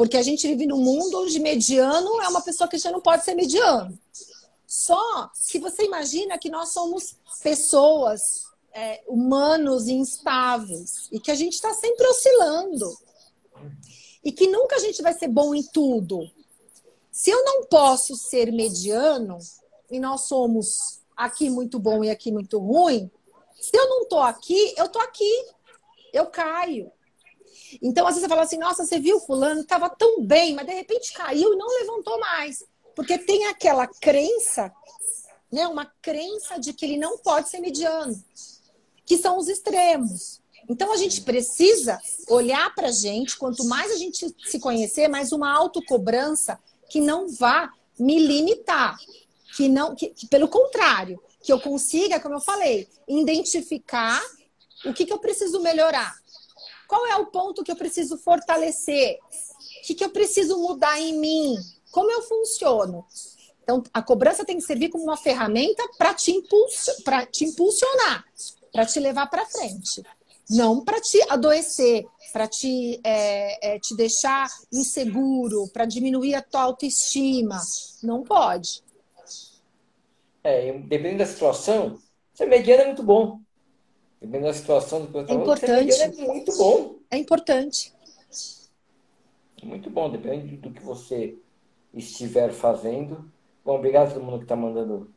porque 0.01 0.17
a 0.17 0.23
gente 0.23 0.47
vive 0.47 0.65
num 0.65 0.79
mundo 0.79 1.21
onde 1.21 1.39
mediano 1.39 2.19
é 2.21 2.27
uma 2.27 2.41
pessoa 2.41 2.67
que 2.67 2.79
já 2.79 2.89
não 2.89 2.99
pode 2.99 3.23
ser 3.23 3.35
mediano. 3.35 3.95
Só 4.65 5.29
que 5.47 5.59
você 5.59 5.85
imagina 5.85 6.39
que 6.39 6.49
nós 6.49 6.69
somos 6.69 7.17
pessoas, 7.43 8.45
é, 8.73 9.03
humanos 9.07 9.87
instáveis, 9.87 11.07
e 11.11 11.19
que 11.19 11.29
a 11.29 11.35
gente 11.35 11.53
está 11.53 11.71
sempre 11.75 12.03
oscilando. 12.07 12.97
E 14.23 14.31
que 14.31 14.47
nunca 14.47 14.77
a 14.77 14.79
gente 14.79 15.03
vai 15.03 15.13
ser 15.13 15.27
bom 15.27 15.53
em 15.53 15.61
tudo. 15.61 16.27
Se 17.11 17.29
eu 17.29 17.45
não 17.45 17.65
posso 17.65 18.15
ser 18.15 18.51
mediano, 18.51 19.37
e 19.91 19.99
nós 19.99 20.21
somos 20.21 20.99
aqui 21.15 21.47
muito 21.47 21.77
bom 21.77 22.03
e 22.03 22.09
aqui 22.09 22.31
muito 22.31 22.57
ruim, 22.57 23.07
se 23.53 23.77
eu 23.77 23.87
não 23.87 24.01
estou 24.01 24.23
aqui, 24.23 24.73
eu 24.75 24.85
estou 24.85 25.03
aqui. 25.03 25.45
Eu 26.11 26.25
caio. 26.25 26.91
Então, 27.81 28.07
às 28.07 28.15
vezes 28.15 28.23
você 28.23 28.29
fala 28.29 28.41
assim, 28.43 28.57
nossa, 28.57 28.85
você 28.85 28.99
viu 28.99 29.19
fulano, 29.19 29.61
estava 29.61 29.89
tão 29.89 30.21
bem, 30.23 30.55
mas 30.55 30.65
de 30.65 30.73
repente 30.73 31.13
caiu 31.13 31.53
e 31.53 31.57
não 31.57 31.67
levantou 31.79 32.19
mais. 32.19 32.63
Porque 32.95 33.17
tem 33.17 33.45
aquela 33.47 33.87
crença, 33.87 34.71
né? 35.51 35.67
Uma 35.67 35.85
crença 36.01 36.59
de 36.59 36.73
que 36.73 36.85
ele 36.85 36.97
não 36.97 37.17
pode 37.17 37.49
ser 37.49 37.59
mediano, 37.59 38.21
que 39.05 39.17
são 39.17 39.37
os 39.37 39.47
extremos. 39.47 40.41
Então 40.69 40.91
a 40.93 40.97
gente 40.97 41.21
precisa 41.21 41.99
olhar 42.29 42.73
para 42.75 42.87
a 42.87 42.91
gente, 42.91 43.37
quanto 43.37 43.63
mais 43.65 43.91
a 43.91 43.97
gente 43.97 44.33
se 44.45 44.59
conhecer, 44.59 45.07
mais 45.07 45.31
uma 45.31 45.51
autocobrança 45.51 46.59
que 46.89 46.99
não 46.99 47.27
vá 47.27 47.71
me 47.97 48.19
limitar, 48.19 48.97
que 49.55 49.67
não, 49.67 49.95
que, 49.95 50.07
que, 50.09 50.27
pelo 50.27 50.47
contrário, 50.47 51.21
que 51.41 51.51
eu 51.51 51.59
consiga, 51.59 52.19
como 52.19 52.35
eu 52.35 52.41
falei, 52.41 52.87
identificar 53.07 54.21
o 54.85 54.93
que, 54.93 55.05
que 55.05 55.13
eu 55.13 55.19
preciso 55.19 55.59
melhorar, 55.59 56.15
qual 56.91 57.07
é 57.07 57.15
o 57.15 57.27
ponto 57.27 57.63
que 57.63 57.71
eu 57.71 57.75
preciso 57.77 58.17
fortalecer, 58.17 59.17
o 59.17 59.87
que, 59.87 59.95
que 59.95 60.03
eu 60.03 60.09
preciso 60.09 60.57
mudar 60.57 60.99
em 60.99 61.17
mim, 61.17 61.55
como 61.89 62.11
eu 62.11 62.21
funciono. 62.21 63.05
Então, 63.63 63.81
a 63.93 64.01
cobrança 64.01 64.43
tem 64.43 64.57
que 64.57 64.63
servir 64.63 64.89
como 64.89 65.05
uma 65.05 65.15
ferramenta 65.15 65.81
para 65.97 66.13
te, 66.13 66.31
impulso, 66.31 66.91
te 67.31 67.45
impulsionar, 67.45 68.25
para 68.73 68.85
te 68.85 68.99
levar 68.99 69.27
para 69.27 69.45
frente. 69.45 70.03
Não 70.49 70.83
para 70.83 70.99
te 70.99 71.17
adoecer, 71.29 72.05
para 72.33 72.45
te, 72.45 72.99
é, 73.05 73.75
é, 73.75 73.79
te 73.79 73.95
deixar 73.95 74.49
inseguro, 74.69 75.69
para 75.69 75.85
diminuir 75.85 76.35
a 76.35 76.41
tua 76.41 76.63
autoestima. 76.63 77.57
Não 78.03 78.21
pode. 78.21 78.83
É, 80.43 80.73
dependendo 80.73 81.19
da 81.19 81.25
situação, 81.25 81.97
ser 82.33 82.47
mediano 82.47 82.81
é 82.81 82.85
muito 82.87 83.03
bom. 83.03 83.39
Dependendo 84.21 84.45
da 84.45 84.53
situação 84.53 85.05
do 85.05 85.19
é 85.19 85.33
importante. 85.33 86.01
é 86.01 86.07
muito 86.09 86.55
bom. 86.55 86.95
É 87.09 87.17
importante. 87.17 87.91
Muito 89.63 89.89
bom, 89.89 90.09
depende 90.09 90.57
do 90.57 90.71
que 90.71 90.81
você 90.81 91.35
estiver 91.93 92.51
fazendo. 92.51 93.25
Bom, 93.65 93.75
obrigado 93.75 94.09
a 94.09 94.13
todo 94.13 94.23
mundo 94.23 94.37
que 94.37 94.45
está 94.45 94.55
mandando 94.55 95.09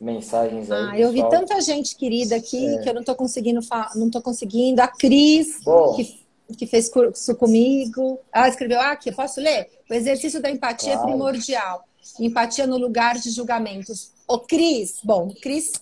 mensagens 0.00 0.70
aí. 0.70 0.88
Ah, 0.90 0.98
eu 0.98 1.12
vi 1.12 1.26
tanta 1.28 1.60
gente 1.60 1.96
querida 1.96 2.36
aqui 2.36 2.66
é. 2.66 2.78
que 2.78 2.88
eu 2.88 2.94
não 2.94 3.00
estou 3.00 3.14
conseguindo 3.14 3.60
não 3.94 4.10
tô 4.10 4.20
conseguindo. 4.22 4.80
A 4.80 4.88
Cris, 4.88 5.60
que, 5.96 6.54
que 6.54 6.66
fez 6.66 6.88
curso 6.88 7.34
comigo. 7.36 8.18
Ah, 8.32 8.48
escreveu 8.48 8.80
ah, 8.80 8.92
aqui, 8.92 9.12
posso 9.12 9.40
ler? 9.40 9.68
O 9.90 9.94
exercício 9.94 10.40
da 10.40 10.50
empatia 10.50 10.92
claro. 10.92 11.08
é 11.08 11.10
primordial. 11.10 11.84
Empatia 12.18 12.66
no 12.66 12.78
lugar 12.78 13.18
de 13.18 13.30
julgamentos. 13.30 14.12
Ô, 14.26 14.38
Cris, 14.38 15.00
bom, 15.02 15.32
Cris, 15.42 15.72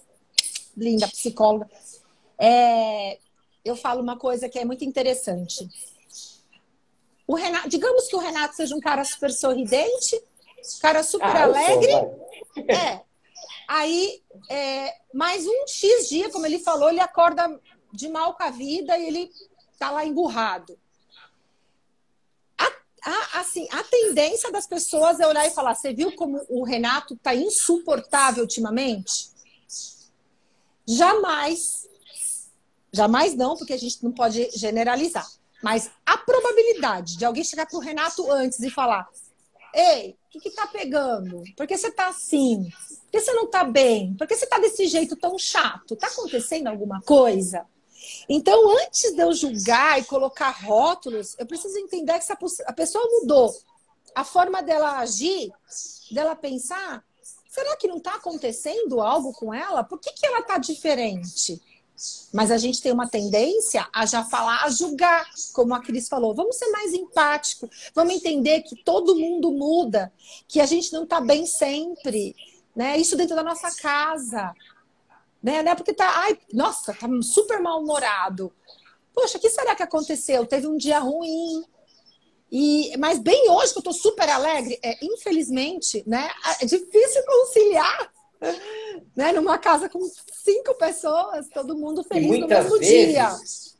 linda 0.76 1.06
psicóloga. 1.08 1.68
É, 2.38 3.18
eu 3.64 3.76
falo 3.76 4.02
uma 4.02 4.18
coisa 4.18 4.48
que 4.48 4.58
é 4.58 4.64
muito 4.64 4.84
interessante. 4.84 5.68
O 7.26 7.34
Renato, 7.34 7.68
digamos 7.68 8.06
que 8.06 8.14
o 8.14 8.20
Renato 8.20 8.54
seja 8.54 8.74
um 8.76 8.80
cara 8.80 9.04
super 9.04 9.32
sorridente, 9.32 10.22
cara 10.80 11.02
super 11.02 11.26
ah, 11.26 11.42
alegre. 11.42 11.90
Sou, 11.90 12.64
é. 12.68 13.02
Aí, 13.68 14.22
é, 14.48 14.94
mais 15.12 15.44
um 15.44 15.66
X 15.66 16.08
dia, 16.08 16.30
como 16.30 16.46
ele 16.46 16.60
falou, 16.60 16.88
ele 16.88 17.00
acorda 17.00 17.60
de 17.92 18.08
mal 18.08 18.34
com 18.34 18.44
a 18.44 18.50
vida 18.50 18.96
e 18.96 19.08
ele 19.08 19.30
tá 19.76 19.90
lá 19.90 20.04
emburrado. 20.04 20.78
A, 22.58 22.70
a, 23.02 23.40
assim, 23.40 23.66
a 23.72 23.82
tendência 23.82 24.52
das 24.52 24.68
pessoas 24.68 25.18
é 25.18 25.26
olhar 25.26 25.46
e 25.46 25.50
falar: 25.50 25.74
você 25.74 25.92
viu 25.92 26.14
como 26.14 26.40
o 26.48 26.62
Renato 26.64 27.16
tá 27.16 27.34
insuportável 27.34 28.42
ultimamente? 28.42 29.30
Jamais 30.86 31.85
Jamais 32.92 33.34
não, 33.34 33.56
porque 33.56 33.72
a 33.72 33.78
gente 33.78 34.02
não 34.02 34.12
pode 34.12 34.50
generalizar. 34.54 35.26
Mas 35.62 35.90
a 36.04 36.16
probabilidade 36.18 37.16
de 37.16 37.24
alguém 37.24 37.44
chegar 37.44 37.66
para 37.66 37.76
o 37.76 37.80
Renato 37.80 38.30
antes 38.30 38.60
e 38.60 38.70
falar: 38.70 39.08
Ei, 39.74 40.16
o 40.34 40.40
que, 40.40 40.48
está 40.48 40.66
pegando? 40.66 41.42
Por 41.56 41.66
que 41.66 41.76
você 41.76 41.88
está 41.88 42.08
assim? 42.08 42.70
Por 43.04 43.10
que 43.10 43.20
você 43.20 43.32
não 43.32 43.44
está 43.44 43.64
bem? 43.64 44.14
Por 44.14 44.26
que 44.26 44.36
você 44.36 44.44
está 44.44 44.58
desse 44.58 44.86
jeito 44.86 45.16
tão 45.16 45.38
chato? 45.38 45.94
Está 45.94 46.06
acontecendo 46.08 46.68
alguma 46.68 47.00
coisa? 47.02 47.66
Então, 48.28 48.70
antes 48.78 49.12
de 49.12 49.22
eu 49.22 49.32
julgar 49.32 49.98
e 49.98 50.04
colocar 50.04 50.50
rótulos, 50.50 51.34
eu 51.38 51.46
preciso 51.46 51.78
entender 51.78 52.18
que 52.18 52.32
a 52.66 52.72
pessoa 52.72 53.04
mudou 53.20 53.54
a 54.14 54.24
forma 54.24 54.62
dela 54.62 54.98
agir, 54.98 55.50
dela 56.10 56.34
pensar. 56.34 57.04
Será 57.48 57.76
que 57.76 57.88
não 57.88 57.98
está 57.98 58.14
acontecendo 58.14 59.00
algo 59.00 59.32
com 59.32 59.52
ela? 59.52 59.82
Por 59.82 59.98
que, 59.98 60.12
que 60.12 60.26
ela 60.26 60.40
está 60.40 60.58
diferente? 60.58 61.60
Mas 62.32 62.50
a 62.50 62.58
gente 62.58 62.82
tem 62.82 62.92
uma 62.92 63.08
tendência 63.08 63.88
a 63.92 64.04
já 64.04 64.24
falar, 64.24 64.64
a 64.64 64.70
julgar, 64.70 65.26
como 65.52 65.74
a 65.74 65.80
Cris 65.80 66.08
falou. 66.08 66.34
Vamos 66.34 66.56
ser 66.56 66.68
mais 66.68 66.92
empático, 66.92 67.68
vamos 67.94 68.14
entender 68.14 68.62
que 68.62 68.76
todo 68.76 69.16
mundo 69.16 69.50
muda, 69.52 70.12
que 70.46 70.60
a 70.60 70.66
gente 70.66 70.92
não 70.92 71.04
está 71.04 71.20
bem 71.20 71.46
sempre, 71.46 72.34
né? 72.74 72.98
Isso 72.98 73.16
dentro 73.16 73.34
da 73.34 73.42
nossa 73.42 73.74
casa, 73.76 74.52
né? 75.42 75.62
Não 75.62 75.72
é 75.72 75.74
porque 75.74 75.94
tá, 75.94 76.12
ai, 76.16 76.38
nossa, 76.52 76.92
tá 76.92 77.08
super 77.22 77.60
mal-humorado. 77.60 78.52
Poxa, 79.14 79.38
o 79.38 79.40
que 79.40 79.48
será 79.48 79.74
que 79.74 79.82
aconteceu? 79.82 80.44
Teve 80.44 80.66
um 80.66 80.76
dia 80.76 80.98
ruim, 80.98 81.64
e, 82.50 82.96
mas 82.98 83.18
bem 83.18 83.50
hoje 83.50 83.72
que 83.72 83.78
eu 83.78 83.80
estou 83.80 83.92
super 83.92 84.28
alegre, 84.28 84.78
é, 84.82 85.04
infelizmente, 85.04 86.02
né? 86.06 86.30
É 86.60 86.66
difícil 86.66 87.24
conciliar 87.24 88.12
né? 89.16 89.32
Numa 89.32 89.58
casa 89.58 89.88
com 89.88 90.00
cinco 90.32 90.74
pessoas, 90.74 91.48
todo 91.48 91.76
mundo 91.76 92.04
feliz 92.04 92.38
no 92.38 92.46
mesmo 92.46 92.78
vezes, 92.78 93.12
dia. 93.12 93.36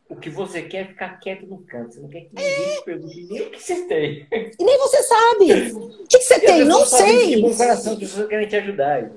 O 0.09 0.15
que 0.15 0.31
você 0.31 0.63
quer 0.63 0.83
é 0.83 0.89
ficar 0.89 1.19
quieto 1.19 1.47
no 1.47 1.59
canto. 1.65 1.95
Você 1.95 2.01
não 2.01 2.09
quer 2.09 2.21
que 2.23 2.29
ninguém 2.29 2.77
é. 2.77 2.83
pergunte 2.83 3.27
nem 3.29 3.43
o 3.43 3.51
que 3.51 3.61
você 3.61 3.87
tem. 3.87 4.27
E 4.31 4.65
nem 4.65 4.79
você 4.79 5.03
sabe. 5.03 5.73
O 6.07 6.09
que, 6.09 6.21
você 6.21 6.39
tem? 6.39 6.65
Não 6.65 6.87
sei. 6.87 7.37
De 7.37 7.43
bom 7.43 7.55
coração, 7.55 7.93
as 7.95 7.99
pessoas 7.99 8.29
querem 8.29 8.47
te 8.47 8.57
ajudar. 8.57 9.11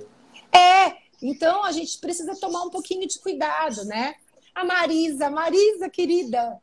É. 0.51 0.97
Então 1.21 1.63
a 1.63 1.71
gente 1.71 1.99
precisa 1.99 2.35
tomar 2.39 2.63
um 2.63 2.69
pouquinho 2.69 3.07
de 3.07 3.19
cuidado, 3.19 3.85
né? 3.85 4.15
A 4.55 4.65
Marisa, 4.65 5.29
Marisa, 5.29 5.89
querida. 5.89 6.57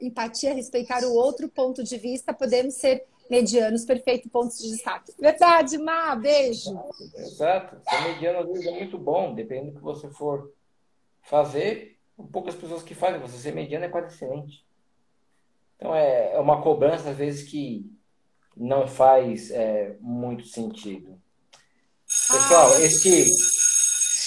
Empatia, 0.00 0.54
respeitar 0.54 1.04
o 1.04 1.12
outro 1.12 1.48
ponto 1.48 1.82
de 1.82 1.98
vista, 1.98 2.32
podemos 2.32 2.74
ser 2.74 3.04
medianos, 3.30 3.84
perfeito, 3.84 4.28
pontos 4.28 4.58
de 4.58 4.70
destaque. 4.70 5.12
Verdade, 5.18 5.78
Má, 5.78 6.14
beijo. 6.14 6.70
Exato. 7.16 7.76
Ser 7.88 8.00
mediano 8.02 8.40
às 8.40 8.46
vezes 8.46 8.66
é 8.66 8.70
muito 8.72 8.98
bom, 8.98 9.34
dependendo 9.34 9.72
do 9.72 9.76
que 9.78 9.82
você 9.82 10.08
for 10.08 10.52
fazer. 11.22 11.98
Poucas 12.32 12.54
pessoas 12.54 12.82
que 12.82 12.94
fazem, 12.94 13.20
você 13.20 13.36
ser 13.38 13.54
mediano 13.54 13.84
é 13.84 13.88
quase 13.88 14.14
excelente. 14.14 14.66
Então 15.76 15.94
é, 15.94 16.34
é 16.34 16.38
uma 16.38 16.62
cobrança, 16.62 17.10
às 17.10 17.16
vezes, 17.16 17.48
que 17.48 17.90
não 18.56 18.88
faz 18.88 19.50
é, 19.50 19.96
muito 20.00 20.44
sentido. 20.44 21.20
Pessoal, 22.04 22.72
ah, 22.72 22.80
esse 22.80 23.24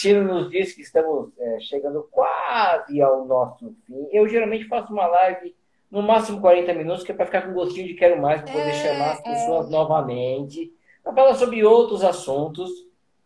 Ciro 0.02 0.24
nos 0.24 0.50
diz 0.50 0.74
que 0.74 0.82
estamos 0.82 1.32
é, 1.38 1.60
chegando 1.60 2.08
quase 2.10 3.02
ao 3.02 3.26
nosso 3.26 3.76
fim. 3.86 4.08
Eu 4.12 4.28
geralmente 4.28 4.68
faço 4.68 4.94
uma 4.94 5.06
live 5.08 5.56
no 5.92 6.02
máximo 6.02 6.40
40 6.40 6.74
minutos, 6.74 7.04
que 7.04 7.12
é 7.12 7.16
para 7.16 7.26
ficar 7.26 7.42
com 7.42 7.54
gostinho 7.54 7.88
de 7.88 7.94
quero 7.94 8.20
mais, 8.22 8.42
para 8.42 8.54
poder 8.54 8.70
é, 8.70 8.74
chamar 8.74 9.12
as 9.12 9.20
é. 9.20 9.24
pessoas 9.24 9.68
é. 9.68 9.70
novamente, 9.70 10.74
para 11.04 11.14
falar 11.14 11.36
sobre 11.36 11.64
outros 11.64 12.04
assuntos, 12.04 12.70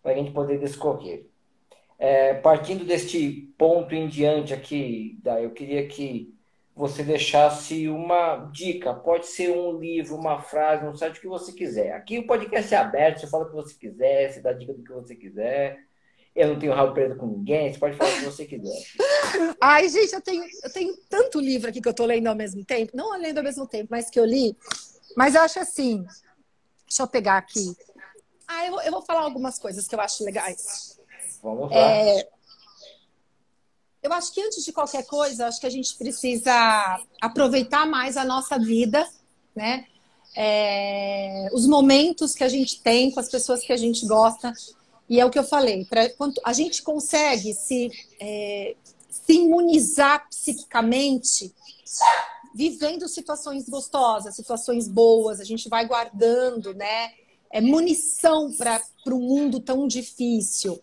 para 0.02 0.14
a 0.14 0.16
gente 0.16 0.32
poder 0.32 0.58
discorrer. 0.58 1.28
É, 1.98 2.34
partindo 2.34 2.84
deste 2.84 3.54
ponto 3.58 3.94
em 3.94 4.08
diante 4.08 4.54
aqui, 4.54 5.18
eu 5.42 5.52
queria 5.52 5.88
que 5.88 6.34
você 6.76 7.04
deixasse 7.04 7.88
uma 7.88 8.50
dica. 8.52 8.94
Pode 8.94 9.28
ser 9.28 9.56
um 9.56 9.80
livro, 9.80 10.16
uma 10.16 10.40
frase, 10.40 10.86
um 10.86 10.94
site, 10.94 11.20
o 11.20 11.22
que 11.22 11.28
você 11.28 11.54
quiser. 11.54 11.94
Aqui 11.94 12.20
o 12.20 12.28
podcast 12.28 12.74
é 12.74 12.78
aberto, 12.78 13.22
você 13.22 13.28
fala 13.28 13.46
o 13.46 13.48
que 13.48 13.56
você 13.56 13.76
quiser, 13.76 14.30
você 14.30 14.42
dá 14.42 14.52
dica 14.52 14.74
do 14.74 14.84
que 14.84 14.92
você 14.92 15.16
quiser. 15.16 15.80
Eu 16.36 16.50
não 16.50 16.60
tenho 16.60 16.74
rabo 16.74 16.94
preto 16.94 17.16
com 17.16 17.28
ninguém, 17.28 17.72
você 17.72 17.80
pode 17.80 17.96
falar 17.96 18.12
o 18.12 18.16
que 18.16 18.26
você 18.26 18.46
quiser. 18.46 18.84
Ai, 19.62 19.88
gente, 19.88 20.14
eu 20.14 20.22
tenho, 20.22 20.44
eu 20.64 20.74
tenho 20.74 20.98
tanto 21.10 21.40
livro 21.40 21.70
aqui 21.70 21.82
que 21.82 21.88
eu 21.88 21.94
tô 21.94 22.06
lendo 22.06 22.28
ao 22.28 22.36
mesmo 22.36 22.64
tempo. 22.66 22.92
Não 22.94 23.18
lendo 23.18 23.38
ao 23.38 23.44
mesmo 23.44 23.66
tempo, 23.66 23.88
mas 23.90 24.10
que 24.10 24.20
eu 24.20 24.26
li. 24.26 24.56
Mas 25.16 25.34
eu 25.34 25.42
acho 25.42 25.60
assim. 25.60 26.06
Deixa 26.86 27.04
eu 27.04 27.08
pegar 27.08 27.38
aqui. 27.38 27.74
Ah, 28.46 28.66
eu 28.66 28.72
vou, 28.72 28.82
eu 28.82 28.92
vou 28.92 29.02
falar 29.02 29.22
algumas 29.22 29.58
coisas 29.58 29.88
que 29.88 29.96
eu 29.96 30.02
acho 30.02 30.26
legais. 30.26 31.00
Vamos 31.42 31.72
lá. 31.72 31.78
É, 31.78 32.28
eu 34.06 34.14
acho 34.14 34.32
que 34.32 34.42
antes 34.42 34.64
de 34.64 34.72
qualquer 34.72 35.04
coisa, 35.06 35.48
acho 35.48 35.60
que 35.60 35.66
a 35.66 35.70
gente 35.70 35.96
precisa 35.96 37.04
aproveitar 37.20 37.88
mais 37.88 38.18
a 38.18 38.24
nossa 38.24 38.60
vida, 38.60 39.08
né? 39.56 39.86
É, 40.36 41.50
os 41.54 41.66
momentos 41.66 42.36
que 42.36 42.44
a 42.44 42.48
gente 42.50 42.84
tem 42.84 43.10
com 43.10 43.20
as 43.20 43.30
pessoas 43.30 43.62
que 43.62 43.74
a 43.74 43.78
gente 43.78 44.06
gosta. 44.06 44.54
E 45.10 45.20
é 45.20 45.26
o 45.26 45.30
que 45.30 45.38
eu 45.38 45.44
falei, 45.44 45.86
pra, 45.86 46.02
a 46.44 46.54
gente 46.54 46.82
consegue 46.82 47.54
se, 47.54 47.92
é, 48.20 48.76
se 49.10 49.34
imunizar 49.34 50.28
psiquicamente, 50.30 51.54
vivendo 52.54 53.08
situações 53.08 53.70
gostosas, 53.70 54.36
situações 54.36 54.88
boas, 54.88 55.40
a 55.40 55.44
gente 55.44 55.70
vai 55.70 55.86
guardando, 55.88 56.74
né? 56.74 57.14
É 57.52 57.62
munição 57.62 58.52
para 58.54 58.82
um 59.08 59.20
mundo 59.20 59.60
tão 59.60 59.88
difícil. 59.88 60.82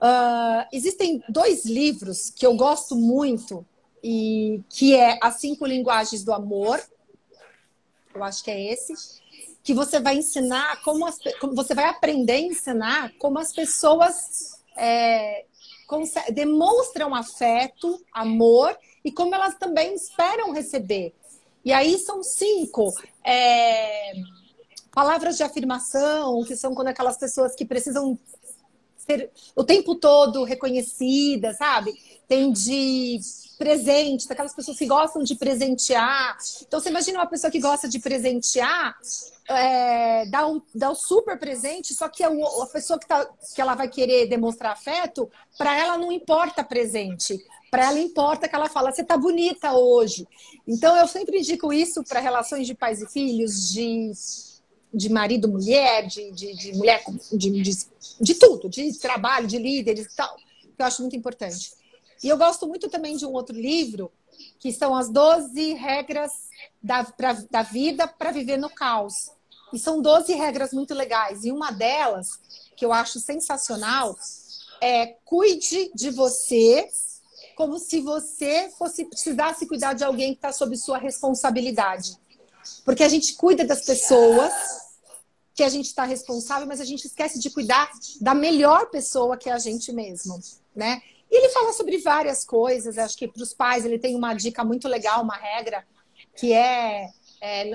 Uh, 0.00 0.66
existem 0.72 1.22
dois 1.28 1.64
livros 1.64 2.30
que 2.30 2.44
eu 2.44 2.56
gosto 2.56 2.96
muito, 2.96 3.64
e 4.04 4.60
que 4.68 4.94
é 4.94 5.18
As 5.22 5.36
Cinco 5.36 5.64
Linguagens 5.64 6.22
do 6.22 6.34
Amor. 6.34 6.78
Eu 8.14 8.22
acho 8.22 8.44
que 8.44 8.50
é 8.50 8.70
esse. 8.70 8.92
Que 9.64 9.74
você 9.74 9.98
vai 9.98 10.18
ensinar 10.18 10.80
como, 10.82 11.04
as, 11.06 11.18
como 11.40 11.54
você 11.54 11.74
vai 11.74 11.86
aprender 11.86 12.34
a 12.34 12.40
ensinar 12.40 13.12
como 13.18 13.38
as 13.40 13.52
pessoas 13.52 14.62
é, 14.76 15.46
demonstram 16.32 17.14
afeto, 17.14 18.00
amor 18.12 18.76
e 19.04 19.10
como 19.10 19.34
elas 19.34 19.56
também 19.56 19.94
esperam 19.94 20.52
receber. 20.52 21.12
E 21.64 21.72
aí 21.72 21.98
são 21.98 22.22
cinco 22.22 22.92
é, 23.24 24.12
palavras 24.92 25.36
de 25.36 25.42
afirmação, 25.42 26.44
que 26.44 26.54
são 26.54 26.74
quando 26.74 26.88
aquelas 26.88 27.16
pessoas 27.16 27.54
que 27.54 27.64
precisam 27.64 28.18
ser 28.96 29.30
o 29.54 29.64
tempo 29.64 29.94
todo 29.94 30.44
reconhecidas, 30.44 31.56
sabe? 31.56 31.92
Tem 32.28 32.52
de 32.52 33.20
presente, 33.56 34.28
daquelas 34.28 34.54
pessoas 34.54 34.78
que 34.78 34.86
gostam 34.86 35.22
de 35.22 35.34
presentear. 35.34 36.36
Então, 36.66 36.80
você 36.80 36.90
imagina 36.90 37.18
uma 37.18 37.26
pessoa 37.26 37.50
que 37.50 37.60
gosta 37.60 37.88
de 37.88 37.98
presentear, 37.98 38.96
é, 39.48 40.26
dá, 40.26 40.46
um, 40.46 40.60
dá 40.74 40.90
um 40.90 40.94
super 40.94 41.38
presente, 41.38 41.94
só 41.94 42.08
que 42.08 42.22
a, 42.22 42.28
a 42.28 42.66
pessoa 42.72 42.98
que, 42.98 43.06
tá, 43.06 43.26
que 43.54 43.60
ela 43.60 43.74
vai 43.74 43.88
querer 43.88 44.26
demonstrar 44.26 44.72
afeto, 44.72 45.30
para 45.56 45.78
ela 45.78 45.98
não 45.98 46.10
importa 46.10 46.64
presente. 46.64 47.38
Para 47.70 47.86
ela 47.86 47.98
importa 47.98 48.48
que 48.48 48.54
ela 48.54 48.68
fala, 48.68 48.92
você 48.92 49.02
tá 49.02 49.16
bonita 49.16 49.72
hoje. 49.72 50.26
Então, 50.66 50.96
eu 50.96 51.08
sempre 51.08 51.38
indico 51.38 51.72
isso 51.72 52.02
para 52.04 52.20
relações 52.20 52.66
de 52.66 52.74
pais 52.74 53.02
e 53.02 53.06
filhos, 53.08 53.72
de, 53.72 54.12
de 54.92 55.08
marido, 55.08 55.48
mulher, 55.48 56.06
de, 56.06 56.30
de, 56.32 56.54
de 56.54 56.72
mulher, 56.74 57.02
de, 57.32 57.50
de, 57.50 57.86
de 58.20 58.34
tudo, 58.34 58.68
de 58.68 58.98
trabalho, 58.98 59.46
de 59.46 59.58
líderes 59.58 60.06
e 60.06 60.16
tal, 60.16 60.36
que 60.36 60.74
eu 60.78 60.86
acho 60.86 61.02
muito 61.02 61.16
importante. 61.16 61.72
E 62.24 62.28
eu 62.30 62.38
gosto 62.38 62.66
muito 62.66 62.88
também 62.88 63.18
de 63.18 63.26
um 63.26 63.32
outro 63.32 63.54
livro, 63.54 64.10
que 64.58 64.72
são 64.72 64.96
as 64.96 65.10
12 65.10 65.74
regras 65.74 66.32
da, 66.82 67.04
pra, 67.04 67.34
da 67.50 67.62
vida 67.62 68.08
para 68.08 68.30
viver 68.30 68.56
no 68.56 68.70
caos. 68.70 69.30
E 69.70 69.78
são 69.78 70.00
12 70.00 70.32
regras 70.32 70.72
muito 70.72 70.94
legais. 70.94 71.44
E 71.44 71.52
uma 71.52 71.70
delas, 71.70 72.40
que 72.74 72.82
eu 72.82 72.94
acho 72.94 73.20
sensacional, 73.20 74.16
é 74.80 75.18
cuide 75.22 75.90
de 75.94 76.10
você 76.10 76.88
como 77.54 77.78
se 77.78 78.00
você 78.00 78.72
fosse 78.78 79.04
precisasse 79.04 79.66
cuidar 79.66 79.92
de 79.92 80.02
alguém 80.02 80.32
que 80.32 80.38
está 80.38 80.50
sob 80.50 80.74
sua 80.78 80.96
responsabilidade. 80.96 82.18
Porque 82.86 83.02
a 83.02 83.08
gente 83.08 83.34
cuida 83.34 83.66
das 83.66 83.82
pessoas 83.82 84.50
que 85.54 85.62
a 85.62 85.68
gente 85.68 85.86
está 85.86 86.04
responsável, 86.04 86.66
mas 86.66 86.80
a 86.80 86.84
gente 86.86 87.06
esquece 87.06 87.38
de 87.38 87.50
cuidar 87.50 87.90
da 88.18 88.34
melhor 88.34 88.86
pessoa 88.86 89.36
que 89.36 89.50
é 89.50 89.52
a 89.52 89.58
gente 89.58 89.92
mesmo, 89.92 90.40
né? 90.74 91.02
E 91.34 91.36
ele 91.36 91.48
fala 91.48 91.72
sobre 91.72 91.98
várias 91.98 92.44
coisas. 92.44 92.96
Acho 92.96 93.16
que 93.16 93.26
para 93.26 93.42
os 93.42 93.52
pais 93.52 93.84
ele 93.84 93.98
tem 93.98 94.14
uma 94.14 94.34
dica 94.34 94.62
muito 94.62 94.86
legal, 94.86 95.20
uma 95.20 95.34
regra, 95.34 95.84
que 96.36 96.52
é, 96.52 97.10
é, 97.40 97.70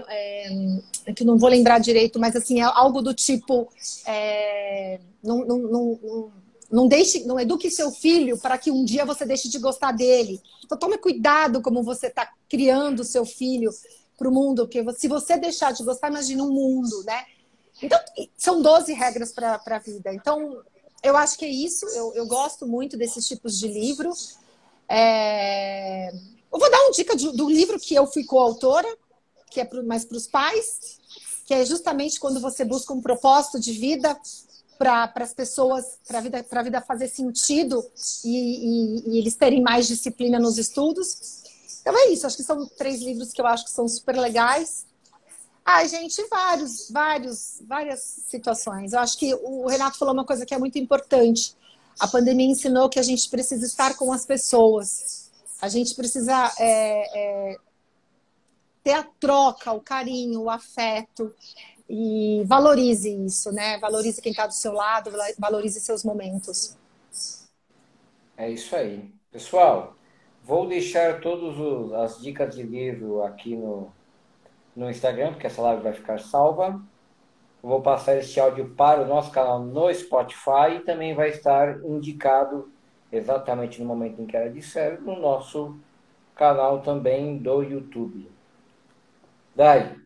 é 1.06 1.14
que 1.14 1.26
não 1.26 1.38
vou 1.38 1.50
lembrar 1.50 1.78
direito, 1.78 2.18
mas 2.18 2.38
assim, 2.38 2.62
é 2.62 2.64
algo 2.64 3.02
do 3.02 3.14
tipo. 3.14 3.68
É, 4.06 5.02
não, 5.22 5.40
não, 5.46 5.58
não, 5.58 6.32
não, 6.72 6.88
deixe, 6.88 7.26
não 7.26 7.38
eduque 7.38 7.70
seu 7.70 7.92
filho 7.92 8.38
para 8.38 8.58
que 8.58 8.72
um 8.72 8.86
dia 8.86 9.04
você 9.04 9.26
deixe 9.26 9.50
de 9.50 9.60
gostar 9.60 9.92
dele. 9.92 10.42
Então 10.64 10.78
tome 10.78 10.98
cuidado 10.98 11.62
como 11.62 11.84
você 11.84 12.08
está 12.08 12.32
criando 12.48 13.04
seu 13.04 13.26
filho 13.26 13.72
para 14.18 14.30
o 14.30 14.32
mundo, 14.32 14.68
porque 14.68 14.82
se 14.94 15.10
você 15.10 15.36
deixar 15.36 15.74
de 15.74 15.84
gostar, 15.84 16.08
imagina 16.08 16.44
um 16.44 16.52
mundo, 16.52 17.04
né? 17.04 17.26
Então, 17.84 18.00
são 18.38 18.62
12 18.62 18.94
regras 18.94 19.34
para 19.34 19.60
a 19.66 19.80
vida. 19.80 20.14
Então, 20.14 20.62
eu 21.04 21.16
acho 21.16 21.38
que 21.38 21.46
é 21.46 21.50
isso. 21.50 21.86
Eu, 21.88 22.14
eu 22.16 22.26
gosto 22.28 22.68
muito 22.68 22.98
desses 22.98 23.28
tipos 23.28 23.58
de 23.58 23.68
livro. 23.68 24.12
É... 24.88 26.10
Eu 26.52 26.60
vou 26.60 26.70
dar 26.70 26.82
uma 26.82 26.92
dica 26.92 27.16
do, 27.16 27.32
do 27.32 27.50
livro 27.50 27.80
que 27.80 27.94
eu 27.96 28.08
fui 28.08 28.24
coautora, 28.24 28.88
que 29.50 29.60
é 29.60 29.66
pro, 29.66 29.84
mais 29.84 30.04
para 30.04 30.18
os 30.18 30.28
pais, 30.28 31.00
que 31.46 31.54
é 31.54 31.66
justamente 31.66 32.20
quando 32.20 32.40
você 32.40 32.66
busca 32.66 32.94
um 32.94 33.02
propósito 33.02 33.60
de 33.60 33.72
vida 33.74 34.20
para 34.78 35.12
as 35.16 35.34
pessoas, 35.34 36.00
para 36.08 36.20
a 36.20 36.22
vida, 36.22 36.46
vida 36.64 36.82
fazer 36.82 37.08
sentido 37.10 37.86
e, 38.24 38.30
e, 38.30 39.10
e, 39.10 39.18
eles 39.20 39.36
terem 39.36 39.62
mais 39.62 39.88
disciplina 39.88 40.40
nos 40.40 40.58
estudos. 40.58 41.44
Então 41.82 41.94
é 41.98 42.10
isso, 42.10 42.26
acho 42.26 42.38
que 42.38 42.44
são 42.44 42.66
três 42.66 43.02
livros 43.02 43.34
que 43.34 43.42
eu 43.42 43.46
acho 43.46 43.66
que 43.66 43.72
são 43.72 43.88
super 43.88 44.18
legais. 44.18 44.86
Ai, 45.72 45.88
gente, 45.88 46.28
vários, 46.30 46.90
vários, 46.90 47.62
várias 47.68 48.00
situações. 48.00 48.92
Eu 48.92 49.02
acho 49.02 49.16
que 49.20 49.36
o 49.36 49.68
Renato 49.68 50.00
falou 50.00 50.16
uma 50.16 50.26
coisa 50.26 50.44
que 50.44 50.52
é 50.52 50.58
muito 50.58 50.80
importante. 50.80 51.56
A 52.00 52.08
pandemia 52.08 52.48
ensinou 52.48 52.90
que 52.90 52.98
a 52.98 53.04
gente 53.04 53.30
precisa 53.30 53.68
estar 53.68 53.96
com 53.96 54.12
as 54.12 54.26
pessoas. 54.26 55.30
A 55.62 55.70
gente 55.70 55.94
precisa 55.94 56.52
é, 56.58 57.52
é, 57.52 57.58
ter 58.84 58.94
a 58.94 59.04
troca, 59.04 59.72
o 59.72 59.80
carinho, 59.80 60.42
o 60.42 60.50
afeto. 60.50 61.36
E 61.88 62.42
valorize 62.48 63.08
isso, 63.24 63.52
né? 63.52 63.78
Valorize 63.78 64.24
quem 64.24 64.32
está 64.32 64.48
do 64.48 64.56
seu 64.56 64.74
lado, 64.74 65.12
valorize 65.38 65.80
seus 65.82 66.04
momentos. 66.04 66.76
É 68.36 68.50
isso 68.50 68.76
aí. 68.76 69.14
Pessoal, 69.32 69.96
vou 70.44 70.68
deixar 70.68 71.22
todas 71.22 71.94
as 71.94 72.20
dicas 72.20 72.56
de 72.56 72.64
livro 72.64 73.22
aqui 73.22 73.56
no, 73.56 73.94
no 74.80 74.90
Instagram, 74.90 75.34
porque 75.34 75.46
essa 75.46 75.62
live 75.62 75.84
vai 75.84 75.92
ficar 75.92 76.20
salva. 76.20 76.82
Eu 77.62 77.70
vou 77.70 77.82
passar 77.82 78.16
este 78.16 78.40
áudio 78.40 78.70
para 78.70 79.02
o 79.02 79.06
nosso 79.06 79.30
canal 79.30 79.60
no 79.60 79.94
Spotify 79.94 80.78
e 80.78 80.80
também 80.80 81.14
vai 81.14 81.30
estar 81.30 81.84
indicado 81.84 82.72
exatamente 83.12 83.82
no 83.82 83.86
momento 83.86 84.22
em 84.22 84.26
que 84.26 84.38
ela 84.38 84.50
disser 84.50 85.02
no 85.02 85.20
nosso 85.20 85.78
canal 86.34 86.80
também 86.80 87.38
do 87.38 87.62
YouTube. 87.62 88.32
Dai, 89.54 89.98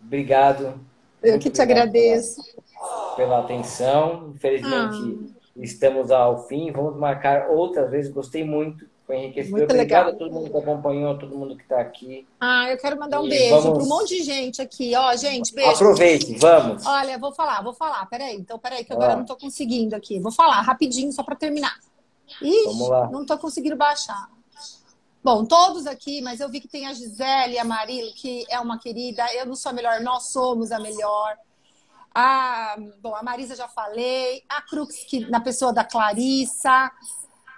obrigado. 0.00 0.78
Eu 1.20 1.36
que 1.40 1.50
te 1.50 1.60
agradeço. 1.60 2.40
Pela, 2.54 3.16
pela 3.16 3.40
atenção. 3.40 4.30
Infelizmente, 4.32 5.34
ah. 5.34 5.40
estamos 5.56 6.12
ao 6.12 6.46
fim. 6.46 6.70
Vamos 6.70 6.96
marcar 6.96 7.50
outras 7.50 7.90
vezes. 7.90 8.12
Gostei 8.12 8.44
muito. 8.44 8.88
Foi 9.10 9.16
enriquecedor. 9.16 9.58
Muito 9.58 9.72
legal. 9.74 10.08
a 10.08 10.12
todo 10.12 10.32
mundo 10.32 10.50
que 10.50 10.56
acompanhou, 10.56 11.18
todo 11.18 11.36
mundo 11.36 11.56
que 11.56 11.62
está 11.62 11.80
aqui. 11.80 12.28
Ah, 12.38 12.70
eu 12.70 12.78
quero 12.78 12.96
mandar 12.96 13.20
um 13.20 13.26
e 13.26 13.30
beijo 13.30 13.60
vamos... 13.60 13.78
para 13.78 13.82
um 13.82 13.88
monte 13.88 14.16
de 14.16 14.22
gente 14.22 14.62
aqui. 14.62 14.94
Ó, 14.94 15.16
gente, 15.16 15.52
beijo. 15.52 15.72
Aproveite, 15.72 16.38
vamos. 16.38 16.86
Olha, 16.86 17.18
vou 17.18 17.32
falar, 17.32 17.60
vou 17.60 17.74
falar. 17.74 18.06
Peraí, 18.06 18.36
então 18.36 18.56
peraí, 18.56 18.84
que 18.84 18.92
agora 18.92 19.14
eu 19.14 19.16
não 19.16 19.22
estou 19.22 19.36
conseguindo 19.36 19.96
aqui. 19.96 20.20
Vou 20.20 20.30
falar 20.30 20.60
rapidinho, 20.60 21.12
só 21.12 21.24
para 21.24 21.34
terminar. 21.34 21.76
Ixi, 22.40 22.64
vamos 22.66 22.88
lá. 22.88 23.10
não 23.10 23.22
estou 23.22 23.36
conseguindo 23.36 23.74
baixar. 23.74 24.30
Bom, 25.24 25.44
todos 25.44 25.88
aqui, 25.88 26.22
mas 26.22 26.38
eu 26.38 26.48
vi 26.48 26.60
que 26.60 26.68
tem 26.68 26.86
a 26.86 26.92
Gisele 26.92 27.54
e 27.54 27.58
a 27.58 27.64
Marilo, 27.64 28.12
que 28.14 28.46
é 28.48 28.60
uma 28.60 28.78
querida. 28.78 29.24
Eu 29.34 29.44
não 29.44 29.56
sou 29.56 29.70
a 29.70 29.72
melhor, 29.72 30.00
nós 30.02 30.30
somos 30.30 30.70
a 30.70 30.78
melhor. 30.78 31.36
A, 32.14 32.76
bom, 33.02 33.16
a 33.16 33.24
Marisa 33.24 33.56
já 33.56 33.66
falei. 33.66 34.44
A 34.48 34.62
Crux, 34.62 35.02
que, 35.02 35.28
na 35.28 35.40
pessoa 35.40 35.72
da 35.72 35.82
Clarissa. 35.82 36.92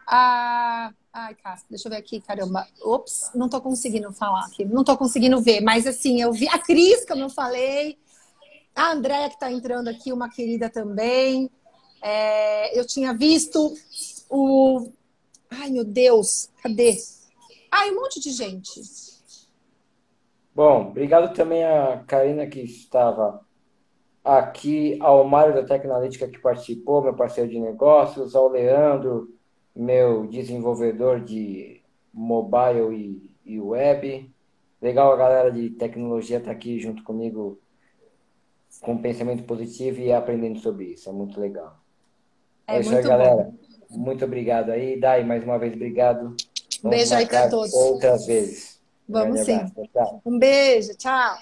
A 0.06 0.92
Ai, 1.14 1.34
Cássio, 1.34 1.66
deixa 1.68 1.88
eu 1.88 1.92
ver 1.92 1.98
aqui, 1.98 2.22
caramba. 2.22 2.66
Ops, 2.80 3.32
não 3.34 3.46
tô 3.46 3.60
conseguindo 3.60 4.10
falar 4.14 4.46
aqui. 4.46 4.64
Não 4.64 4.82
tô 4.82 4.96
conseguindo 4.96 5.42
ver, 5.42 5.60
mas 5.60 5.86
assim, 5.86 6.22
eu 6.22 6.32
vi 6.32 6.48
a 6.48 6.58
Cris, 6.58 7.04
como 7.04 7.20
eu 7.20 7.28
falei, 7.28 7.98
a 8.74 8.92
Andréia 8.92 9.28
que 9.28 9.38
tá 9.38 9.52
entrando 9.52 9.88
aqui, 9.88 10.10
uma 10.10 10.30
querida 10.30 10.70
também. 10.70 11.50
É, 12.00 12.78
eu 12.78 12.86
tinha 12.86 13.12
visto 13.12 13.74
o. 14.30 14.88
Ai, 15.50 15.68
meu 15.68 15.84
Deus, 15.84 16.48
cadê? 16.62 16.96
Ai, 17.70 17.90
um 17.90 17.96
monte 17.96 18.18
de 18.18 18.30
gente. 18.30 18.80
Bom, 20.54 20.88
obrigado 20.88 21.34
também 21.34 21.62
a 21.62 22.02
Karina 22.06 22.46
que 22.46 22.60
estava 22.60 23.44
aqui, 24.24 24.96
ao 24.98 25.24
Mário 25.24 25.54
da 25.54 25.62
Tecnolítica 25.62 26.26
que 26.26 26.38
participou, 26.38 27.02
meu 27.02 27.14
parceiro 27.14 27.50
de 27.50 27.60
negócios, 27.60 28.34
ao 28.34 28.48
Leandro 28.48 29.28
meu 29.74 30.26
desenvolvedor 30.26 31.20
de 31.20 31.80
mobile 32.12 32.94
e, 33.44 33.52
e 33.54 33.60
web. 33.60 34.30
Legal 34.80 35.12
a 35.12 35.16
galera 35.16 35.50
de 35.50 35.70
tecnologia 35.70 36.38
estar 36.38 36.50
tá 36.50 36.56
aqui 36.56 36.78
junto 36.78 37.02
comigo 37.02 37.58
com 38.80 38.98
pensamento 38.98 39.44
positivo 39.44 40.00
e 40.00 40.12
aprendendo 40.12 40.58
sobre 40.58 40.86
isso. 40.86 41.08
É 41.08 41.12
muito 41.12 41.40
legal. 41.40 41.78
É, 42.66 42.76
é 42.76 42.80
isso 42.80 42.94
aí, 42.94 43.02
galera. 43.02 43.52
Bom. 43.90 43.98
Muito 43.98 44.24
obrigado 44.24 44.70
aí. 44.70 44.98
Dai, 44.98 45.24
mais 45.24 45.44
uma 45.44 45.58
vez, 45.58 45.74
obrigado. 45.74 46.34
Vamos 46.82 46.96
beijo 46.96 47.14
aí 47.14 47.26
para 47.26 47.48
todos. 47.48 47.72
Outras 47.72 48.26
vezes. 48.26 48.80
Vamos 49.08 49.40
sim. 49.40 49.58
Um 50.24 50.38
beijo. 50.38 50.96
Tchau. 50.96 51.36